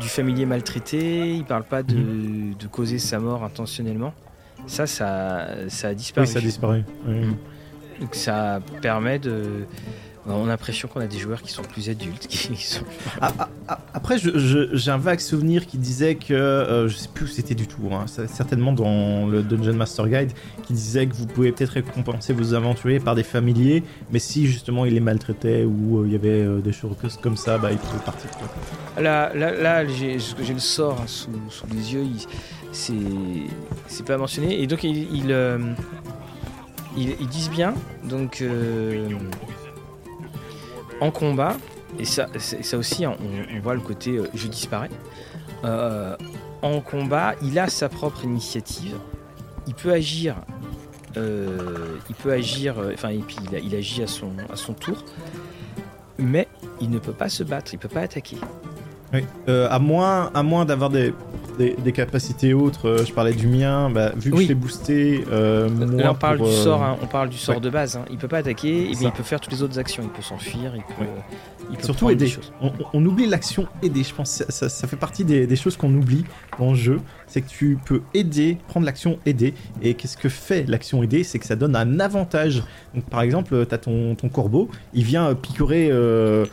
du, 0.00 0.08
familier 0.08 0.46
maltraité, 0.46 1.34
il 1.34 1.44
parle 1.44 1.64
pas 1.64 1.82
de, 1.82 1.94
mhm. 1.94 2.54
de, 2.54 2.66
causer 2.66 2.98
sa 2.98 3.18
mort 3.18 3.44
intentionnellement. 3.44 4.12
Ça, 4.66 4.86
ça, 4.86 5.46
ça 5.68 5.88
a 5.88 5.94
disparu. 5.94 6.26
Oui, 6.26 6.32
ça 6.32 6.38
a 6.38 6.42
disparu. 6.42 6.84
Mhm. 7.06 7.36
Donc 8.00 8.14
ça 8.14 8.60
permet 8.80 9.18
de, 9.18 9.66
on 10.26 10.44
a 10.44 10.48
l'impression 10.48 10.88
qu'on 10.88 11.00
a 11.00 11.06
des 11.06 11.18
joueurs 11.18 11.42
qui 11.42 11.52
sont 11.52 11.62
plus 11.62 11.88
adultes. 11.88 12.26
Qui 12.28 12.56
sont... 12.56 12.84
Ah, 13.20 13.32
ah, 13.38 13.48
ah, 13.68 13.80
après, 13.94 14.16
j'ai 14.18 14.90
un 14.90 14.98
vague 14.98 15.20
souvenir 15.20 15.66
qui 15.66 15.78
disait 15.78 16.14
que, 16.14 16.34
euh, 16.34 16.88
je 16.88 16.96
sais 16.96 17.08
plus 17.12 17.24
où 17.24 17.28
c'était 17.28 17.54
du 17.54 17.66
tout, 17.66 17.88
hein, 17.92 18.06
certainement 18.06 18.72
dans 18.72 19.26
le 19.26 19.42
Dungeon 19.42 19.74
Master 19.74 20.08
Guide, 20.08 20.32
qui 20.66 20.72
disait 20.72 21.06
que 21.06 21.14
vous 21.14 21.26
pouvez 21.26 21.52
peut-être 21.52 21.70
récompenser 21.70 22.32
vos 22.32 22.54
aventuriers 22.54 23.00
par 23.00 23.14
des 23.14 23.22
familiers, 23.22 23.82
mais 24.12 24.18
si 24.18 24.46
justement 24.46 24.84
il 24.84 24.94
les 24.94 25.00
maltraitait 25.00 25.64
ou 25.64 25.98
euh, 25.98 26.06
il 26.06 26.12
y 26.12 26.16
avait 26.16 26.42
euh, 26.42 26.60
des 26.60 26.72
choses 26.72 26.96
comme 27.20 27.36
ça, 27.36 27.58
bah, 27.58 27.72
il 27.72 27.78
pouvait 27.78 28.04
partir. 28.04 28.30
Là, 28.98 29.32
là, 29.34 29.52
là 29.52 29.86
j'ai 29.86 30.14
le 30.14 30.58
sort 30.58 31.00
hein, 31.00 31.06
sous, 31.06 31.30
les 31.72 31.94
yeux, 31.94 32.06
c'est 32.72 34.04
pas 34.04 34.16
mentionné, 34.16 34.62
et 34.62 34.66
donc 34.66 34.84
ils, 34.84 35.08
ils, 36.96 37.28
disent 37.28 37.50
bien, 37.50 37.74
donc 38.04 38.44
en 41.00 41.10
combat, 41.10 41.56
et 41.98 42.04
ça, 42.04 42.26
ça 42.38 42.76
aussi, 42.76 43.04
hein, 43.04 43.16
on, 43.20 43.60
voit 43.60 43.74
le 43.74 43.80
côté 43.80 44.18
euh, 44.18 44.26
je 44.34 44.48
disparais. 44.48 44.90
Euh, 45.64 46.16
en 46.62 46.80
combat, 46.80 47.34
il 47.42 47.58
a 47.58 47.68
sa 47.68 47.88
propre 47.88 48.24
initiative. 48.24 48.96
Il 49.66 49.74
peut 49.74 49.92
agir. 49.92 50.36
Euh, 51.16 51.96
il 52.08 52.14
peut 52.14 52.32
agir. 52.32 52.76
Enfin, 52.92 53.10
et 53.10 53.18
puis 53.18 53.36
il, 53.62 53.74
agit 53.74 54.02
à 54.02 54.06
son, 54.06 54.32
tour. 54.74 55.04
Mais 56.18 56.48
il 56.80 56.90
ne 56.90 56.98
peut 56.98 57.12
pas 57.12 57.28
se 57.28 57.42
battre. 57.42 57.72
Il 57.74 57.78
peut 57.78 57.88
pas 57.88 58.02
attaquer. 58.02 58.36
Oui. 59.12 59.24
à 59.46 59.78
moins 59.78 60.64
d'avoir 60.64 60.90
des, 60.90 61.14
des, 61.58 61.92
capacités 61.92 62.54
autres. 62.54 63.04
je 63.06 63.12
parlais 63.12 63.32
du 63.32 63.46
mien. 63.46 63.90
Bah, 63.90 64.12
vu 64.16 64.30
que 64.30 64.40
je 64.40 64.48
l'ai 64.48 64.54
boosté. 64.54 65.24
on 65.30 66.14
parle 66.14 66.38
du 66.38 66.52
sort. 66.52 66.82
Hein, 66.82 66.96
on 67.02 67.06
parle 67.06 67.28
du 67.28 67.38
sort 67.38 67.60
de 67.60 67.70
base. 67.70 67.96
Hein. 67.96 68.04
Il 68.10 68.18
peut 68.18 68.28
pas 68.28 68.38
attaquer, 68.38 68.90
mais 69.00 69.06
il 69.06 69.12
peut 69.12 69.22
faire 69.22 69.40
toutes 69.40 69.52
les 69.52 69.62
autres 69.62 69.78
actions. 69.78 70.02
Il 70.02 70.10
peut 70.10 70.22
s'enfuir. 70.22 70.72
Il 70.74 70.82
peut. 70.82 71.10
Surtout 71.82 72.10
aider. 72.10 72.32
On, 72.92 73.04
oublie 73.04 73.26
l'action 73.26 73.66
aider, 73.82 74.02
je 74.02 74.14
pense. 74.14 74.42
Ça, 74.48 74.68
ça, 74.68 74.88
fait 74.88 74.96
partie 74.96 75.24
des, 75.24 75.56
choses 75.56 75.76
qu'on 75.76 75.94
oublie 75.94 76.24
dans 76.58 76.70
le 76.70 76.76
jeu. 76.76 77.00
C'est 77.26 77.42
que 77.42 77.48
tu 77.48 77.78
peux 77.84 78.00
aider, 78.14 78.58
prendre 78.68 78.86
l'action 78.86 79.18
aider. 79.26 79.54
Et 79.82 79.94
qu'est-ce 79.94 80.16
que 80.16 80.28
fait 80.28 80.64
l'action 80.66 81.02
aider 81.02 81.24
C'est 81.24 81.38
que 81.38 81.46
ça 81.46 81.56
donne 81.56 81.76
un 81.76 82.00
avantage. 82.00 82.62
Donc 82.94 83.04
par 83.04 83.20
exemple, 83.20 83.66
tu 83.66 83.74
as 83.74 83.78
ton, 83.78 84.14
ton, 84.14 84.28
corbeau, 84.28 84.68
il 84.94 85.04
vient 85.04 85.34
picorer. 85.34 85.88
Euh, 85.90 86.46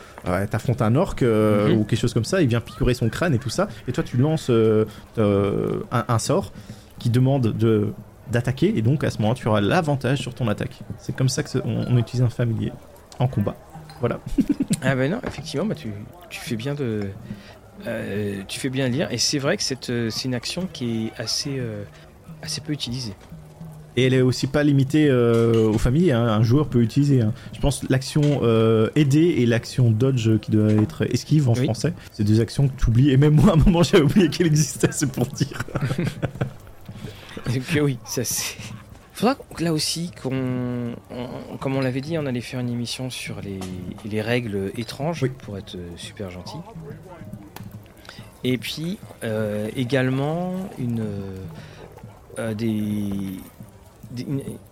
T'affrontes 0.50 0.82
un 0.82 0.96
orc 0.96 1.22
euh, 1.22 1.68
mhm. 1.68 1.78
ou 1.78 1.84
quelque 1.84 2.00
chose 2.00 2.12
comme 2.12 2.24
ça, 2.24 2.42
il 2.42 2.48
vient 2.48 2.60
picorer 2.60 2.94
son 2.94 3.08
crâne 3.08 3.34
et 3.34 3.38
tout 3.38 3.50
ça. 3.50 3.68
Et 3.86 3.92
toi, 3.92 4.02
tu 4.02 4.16
lances 4.16 4.48
euh, 4.50 4.84
euh, 5.18 5.82
un, 5.90 6.18
sort 6.18 6.52
qui 6.98 7.10
demande 7.10 7.52
de 7.52 7.92
d'attaquer 8.30 8.76
et 8.76 8.82
donc 8.82 9.04
à 9.04 9.10
ce 9.10 9.22
moment 9.22 9.34
tu 9.34 9.46
auras 9.46 9.60
l'avantage 9.60 10.18
sur 10.18 10.34
ton 10.34 10.48
attaque. 10.48 10.80
C'est 10.98 11.14
comme 11.14 11.28
ça 11.28 11.42
que 11.42 11.58
on 11.64 11.96
utilise 11.96 12.22
un 12.22 12.28
familier 12.28 12.72
en 13.18 13.28
combat. 13.28 13.54
Voilà. 14.00 14.20
ah 14.82 14.94
ben 14.94 15.10
non, 15.10 15.20
effectivement, 15.26 15.64
bah 15.64 15.74
tu, 15.74 15.92
tu 16.28 16.40
fais 16.40 16.56
bien 16.56 16.74
de, 16.74 17.10
euh, 17.86 18.42
tu 18.48 18.60
fais 18.60 18.68
bien 18.68 18.88
lire. 18.88 19.10
Et 19.12 19.18
c'est 19.18 19.38
vrai 19.38 19.56
que 19.56 19.62
euh, 19.90 20.10
c'est 20.10 20.24
une 20.24 20.34
action 20.34 20.68
qui 20.72 21.06
est 21.06 21.20
assez, 21.20 21.62
assez 22.42 22.60
peu 22.60 22.72
utilisée. 22.72 23.14
Et 23.96 24.04
elle 24.04 24.14
est 24.14 24.20
aussi 24.20 24.46
pas 24.46 24.62
limitée 24.62 25.10
aux 25.10 25.78
familles, 25.78 26.12
hein. 26.12 26.22
un 26.22 26.42
joueur 26.42 26.68
peut 26.68 26.82
utiliser. 26.82 27.22
Hein. 27.22 27.32
Je 27.54 27.60
pense 27.60 27.82
l'action 27.88 28.42
aider 28.94 29.36
et 29.38 29.46
l'action 29.46 29.90
dodge 29.90 30.38
qui 30.40 30.50
doit 30.50 30.70
être 30.70 31.02
esquive 31.12 31.48
en 31.48 31.54
français. 31.54 31.94
C'est 32.12 32.24
deux 32.24 32.40
actions 32.40 32.68
que 32.68 32.74
tu 32.76 32.88
oublies. 32.88 33.10
Et 33.10 33.16
même 33.16 33.34
moi, 33.34 33.50
à 33.50 33.54
un 33.54 33.56
moment, 33.56 33.82
j'avais 33.82 34.04
oublié 34.04 34.28
qu'elle 34.28 34.48
existait, 34.48 34.88
c'est 34.90 35.10
pour 35.10 35.26
dire. 35.26 35.62
Oui, 37.80 37.96
ça 38.04 38.24
c'est 38.24 38.56
faudra 39.16 39.36
là 39.60 39.72
aussi 39.72 40.10
qu'on, 40.22 40.94
comme 41.58 41.74
on 41.74 41.80
l'avait 41.80 42.02
dit, 42.02 42.18
on 42.18 42.26
allait 42.26 42.42
faire 42.42 42.60
une 42.60 42.68
émission 42.68 43.08
sur 43.08 43.36
les, 43.40 44.20
règles 44.20 44.72
étranges 44.76 45.26
pour 45.38 45.56
être 45.56 45.76
super 45.96 46.30
gentil. 46.30 46.58
Et 48.44 48.58
puis 48.58 48.98
euh, 49.24 49.70
également 49.74 50.68
une, 50.78 51.04
euh, 52.38 52.52
des, 52.52 53.40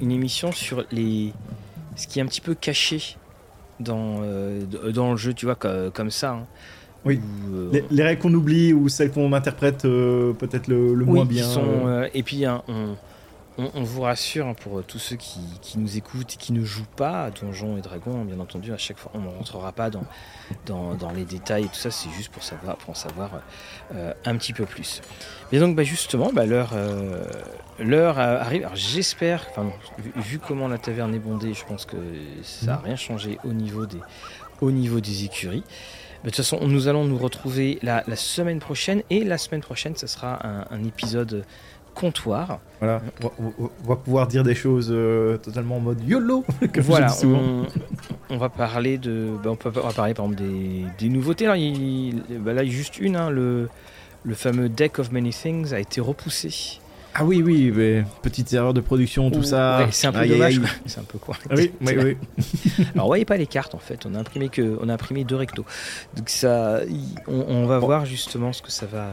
une, 0.01 0.11
émission 0.11 0.53
sur 0.53 0.85
les, 0.91 1.32
ce 1.97 2.07
qui 2.07 2.18
est 2.18 2.22
un 2.22 2.26
petit 2.26 2.41
peu 2.41 2.55
caché 2.55 3.16
dans, 3.80 4.20
euh, 4.22 4.64
dans 4.93 5.12
le 5.12 5.16
jeu, 5.16 5.35
tu 5.35 5.47
vois, 5.47 5.57
comme, 5.57 6.11
ça. 6.11 6.32
Hein. 6.32 6.47
Oui. 7.05 7.20
les, 7.91 8.03
règles 8.03 8.22
qu'on 8.22 8.32
oublie 8.32 8.72
ou 8.72 8.89
celles 8.89 9.11
qu'on 9.11 9.32
interprète 9.32 9.82
peut-être 9.82 10.68
le, 10.68 10.95
moins 10.95 11.24
bien. 11.24 11.47
et 12.14 12.22
puis 12.22 12.45
hein, 12.47 12.62
on, 12.68 12.97
on, 13.57 13.83
vous 13.83 14.03
rassure 14.03 14.47
hein, 14.47 14.55
pour 14.55 14.83
tous 14.83 14.99
ceux 14.99 15.17
qui, 15.17 15.41
nous 15.77 15.97
écoutent 15.97 16.35
et 16.35 16.37
qui 16.37 16.53
ne 16.53 16.65
jouent 16.65 16.83
pas 16.97 17.25
à 17.25 17.31
Donjons 17.31 17.77
et 17.77 17.81
Dragons, 17.81 18.25
bien 18.25 18.41
entendu, 18.41 18.73
à 18.73 18.79
chaque 18.79 18.99
fois, 18.99 19.13
on 19.15 19.21
ne 19.21 19.29
rentrera 19.29 19.71
pas 19.73 19.91
dans, 19.91 21.13
les 21.15 21.25
détails 21.25 21.65
et 21.65 21.69
tout 21.69 21.75
ça, 21.75 21.91
c'est 21.91 22.11
juste 22.11 22.33
pour, 22.33 22.43
savoir, 22.43 22.77
pour 22.77 22.91
en 22.91 22.95
savoir 22.95 23.31
euh, 23.95 24.13
un 24.25 24.37
petit 24.37 24.53
peu 24.53 24.67
plus. 24.67 25.03
Mais 25.53 25.61
donc, 25.61 25.77
bah, 25.77 25.85
justement, 25.85 26.33
bah, 26.33 26.47
l'heure 26.47 26.73
euh, 26.73 27.23
arrive. 27.79 28.63
Alors, 28.63 28.77
j'espère, 28.77 29.47
vu, 30.17 30.39
comment 30.41 30.67
la 30.67 30.79
taverne 30.79 31.15
est 31.15 31.21
bondée, 31.21 31.55
je 31.55 31.65
pense 31.65 31.85
que 31.85 31.97
ça 32.43 32.67
n'a 32.67 32.77
rien 32.79 32.97
changé 32.97 33.39
au 33.45 33.53
niveau 33.53 33.87
des, 33.87 34.01
au 34.61 34.73
niveau 34.73 35.01
des 35.01 35.25
écuries. 35.25 35.65
De 36.25 36.31
toute 36.31 36.37
façon, 36.37 36.67
nous 36.67 36.89
allons 36.89 37.05
nous 37.05 37.19
retrouver 37.19 37.79
la, 37.83 38.03
semaine 38.17 38.59
prochaine 38.59 39.03
et 39.11 39.25
la 39.25 39.37
semaine 39.37 39.61
prochaine, 39.61 39.95
ce 39.95 40.07
sera 40.07 40.39
un 40.71 40.83
épisode 40.83 41.45
comptoir. 41.95 42.59
Voilà, 42.81 43.01
on 43.39 43.71
va, 43.89 43.97
pouvoir 43.97 44.27
dire 44.27 44.43
des 44.43 44.55
choses 44.55 44.89
euh, 44.91 45.39
totalement 45.39 45.77
en 45.77 45.81
mode 45.81 46.07
YOLO. 46.07 46.45
voilà, 46.77 47.15
on, 48.29 48.37
va 48.37 48.49
parler 48.51 48.99
de, 48.99 49.31
bah, 49.43 49.51
on, 49.51 49.57
peut, 49.57 49.71
parler 49.71 49.95
par 49.95 50.07
exemple 50.07 50.35
des, 50.35 51.09
nouveautés. 51.09 51.47
Là, 51.47 51.57
il, 51.57 52.23
bah, 52.41 52.53
là, 52.53 52.65
juste 52.65 52.99
une, 52.99 53.17
hein, 53.17 53.31
le, 53.31 53.69
le 54.25 54.35
fameux 54.35 54.69
Deck 54.69 54.99
of 54.99 55.13
Many 55.13 55.31
Things 55.31 55.73
a 55.73 55.81
été 55.81 56.01
repoussé 56.01 56.81
Ah 57.15 57.25
oui, 57.25 57.43
oui, 57.43 57.73
mais 57.75 58.05
petites 58.21 58.53
erreurs 58.53 58.75
de 58.75 58.83
production, 58.83 59.31
tout 59.31 59.45
ça. 59.45 59.79
Ouais, 59.79 59.89
c'est 59.93 60.09
un 60.09 60.13
peu 60.13 60.19
Aïe, 60.19 60.29
dommage. 60.29 60.61
C'est 60.85 61.01
un 61.01 61.05
peu 61.05 61.19
quoi. 61.19 61.37
Ah 61.49 61.55
Oui, 61.57 61.73
oui, 61.81 61.95
oui. 61.97 62.17
Alors, 62.95 63.07
on 63.07 63.09
voyait 63.09 63.25
pas 63.25 63.39
les 63.39 63.47
cartes 63.47 63.75
en 63.75 63.79
fait. 63.79 64.05
On 64.05 64.15
a 64.15 64.19
imprimé 64.19 64.51
que, 64.51 64.79
on 64.83 64.91
a 64.91 64.95
imprimé 64.95 65.25
deux 65.25 65.37
rectos. 65.37 65.65
Donc 66.17 66.29
ça, 66.29 66.81
on, 67.29 67.45
on 67.49 67.67
va 67.67 67.79
voir 67.79 68.05
justement 68.05 68.53
ce 68.53 68.61
que 68.61 68.71
ça 68.71 68.85
va. 68.85 69.13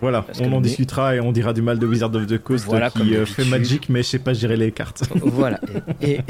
Voilà, 0.00 0.22
Parce 0.22 0.40
on 0.40 0.50
en 0.52 0.60
discutera 0.60 1.14
et 1.14 1.20
on 1.20 1.30
dira 1.32 1.52
du 1.52 1.60
mal 1.62 1.78
de 1.78 1.86
Wizard 1.86 2.14
of 2.14 2.26
the 2.26 2.38
Coast 2.38 2.64
Voilà, 2.64 2.90
qui 2.90 3.14
euh, 3.14 3.26
fait. 3.26 3.44
Magic, 3.44 3.88
mais 3.88 4.02
je 4.02 4.08
sais 4.08 4.18
pas 4.18 4.32
gérer 4.32 4.56
les 4.56 4.72
cartes. 4.72 5.02
voilà. 5.24 5.60
Et, 6.00 6.12
et- 6.12 6.22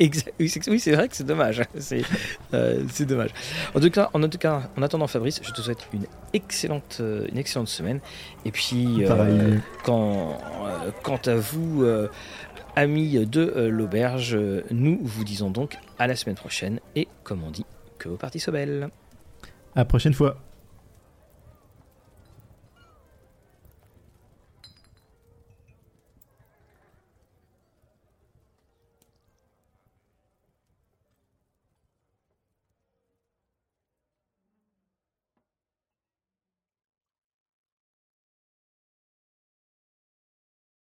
et- 0.00 0.08
exa- 0.08 0.30
oui, 0.70 0.80
c'est 0.80 0.92
vrai 0.92 1.08
que 1.08 1.16
c'est 1.16 1.26
dommage. 1.26 1.62
C'est 1.78 2.02
euh, 2.54 2.82
c'est 2.90 3.04
dommage. 3.06 3.30
En 3.74 3.80
tout 3.80 3.90
cas, 3.90 4.08
en 4.14 4.20
tout 4.28 4.38
cas, 4.38 4.70
en 4.78 4.82
attendant 4.82 5.06
Fabrice, 5.06 5.40
je 5.42 5.50
te 5.52 5.60
souhaite 5.60 5.86
une 5.92 6.06
excellente, 6.32 6.98
euh, 7.00 7.26
une 7.30 7.38
excellente 7.38 7.68
semaine. 7.68 8.00
Et 8.44 8.50
puis, 8.50 9.04
euh, 9.04 9.56
quand, 9.84 10.38
euh, 10.64 10.90
quant 11.02 11.20
à 11.26 11.34
vous, 11.36 11.84
amis 12.76 13.26
de 13.26 13.68
l'auberge, 13.68 14.38
nous 14.70 14.98
vous 15.02 15.24
disons 15.24 15.50
donc 15.50 15.76
à 15.98 16.06
la 16.06 16.16
semaine 16.16 16.36
prochaine. 16.36 16.80
Et 16.96 17.08
comme 17.24 17.42
on 17.44 17.50
dit, 17.50 17.64
que 17.98 18.08
vos 18.08 18.16
parties 18.16 18.40
soient 18.40 18.52
belles. 18.52 18.88
À 19.74 19.80
la 19.80 19.84
prochaine 19.84 20.14
fois. 20.14 20.36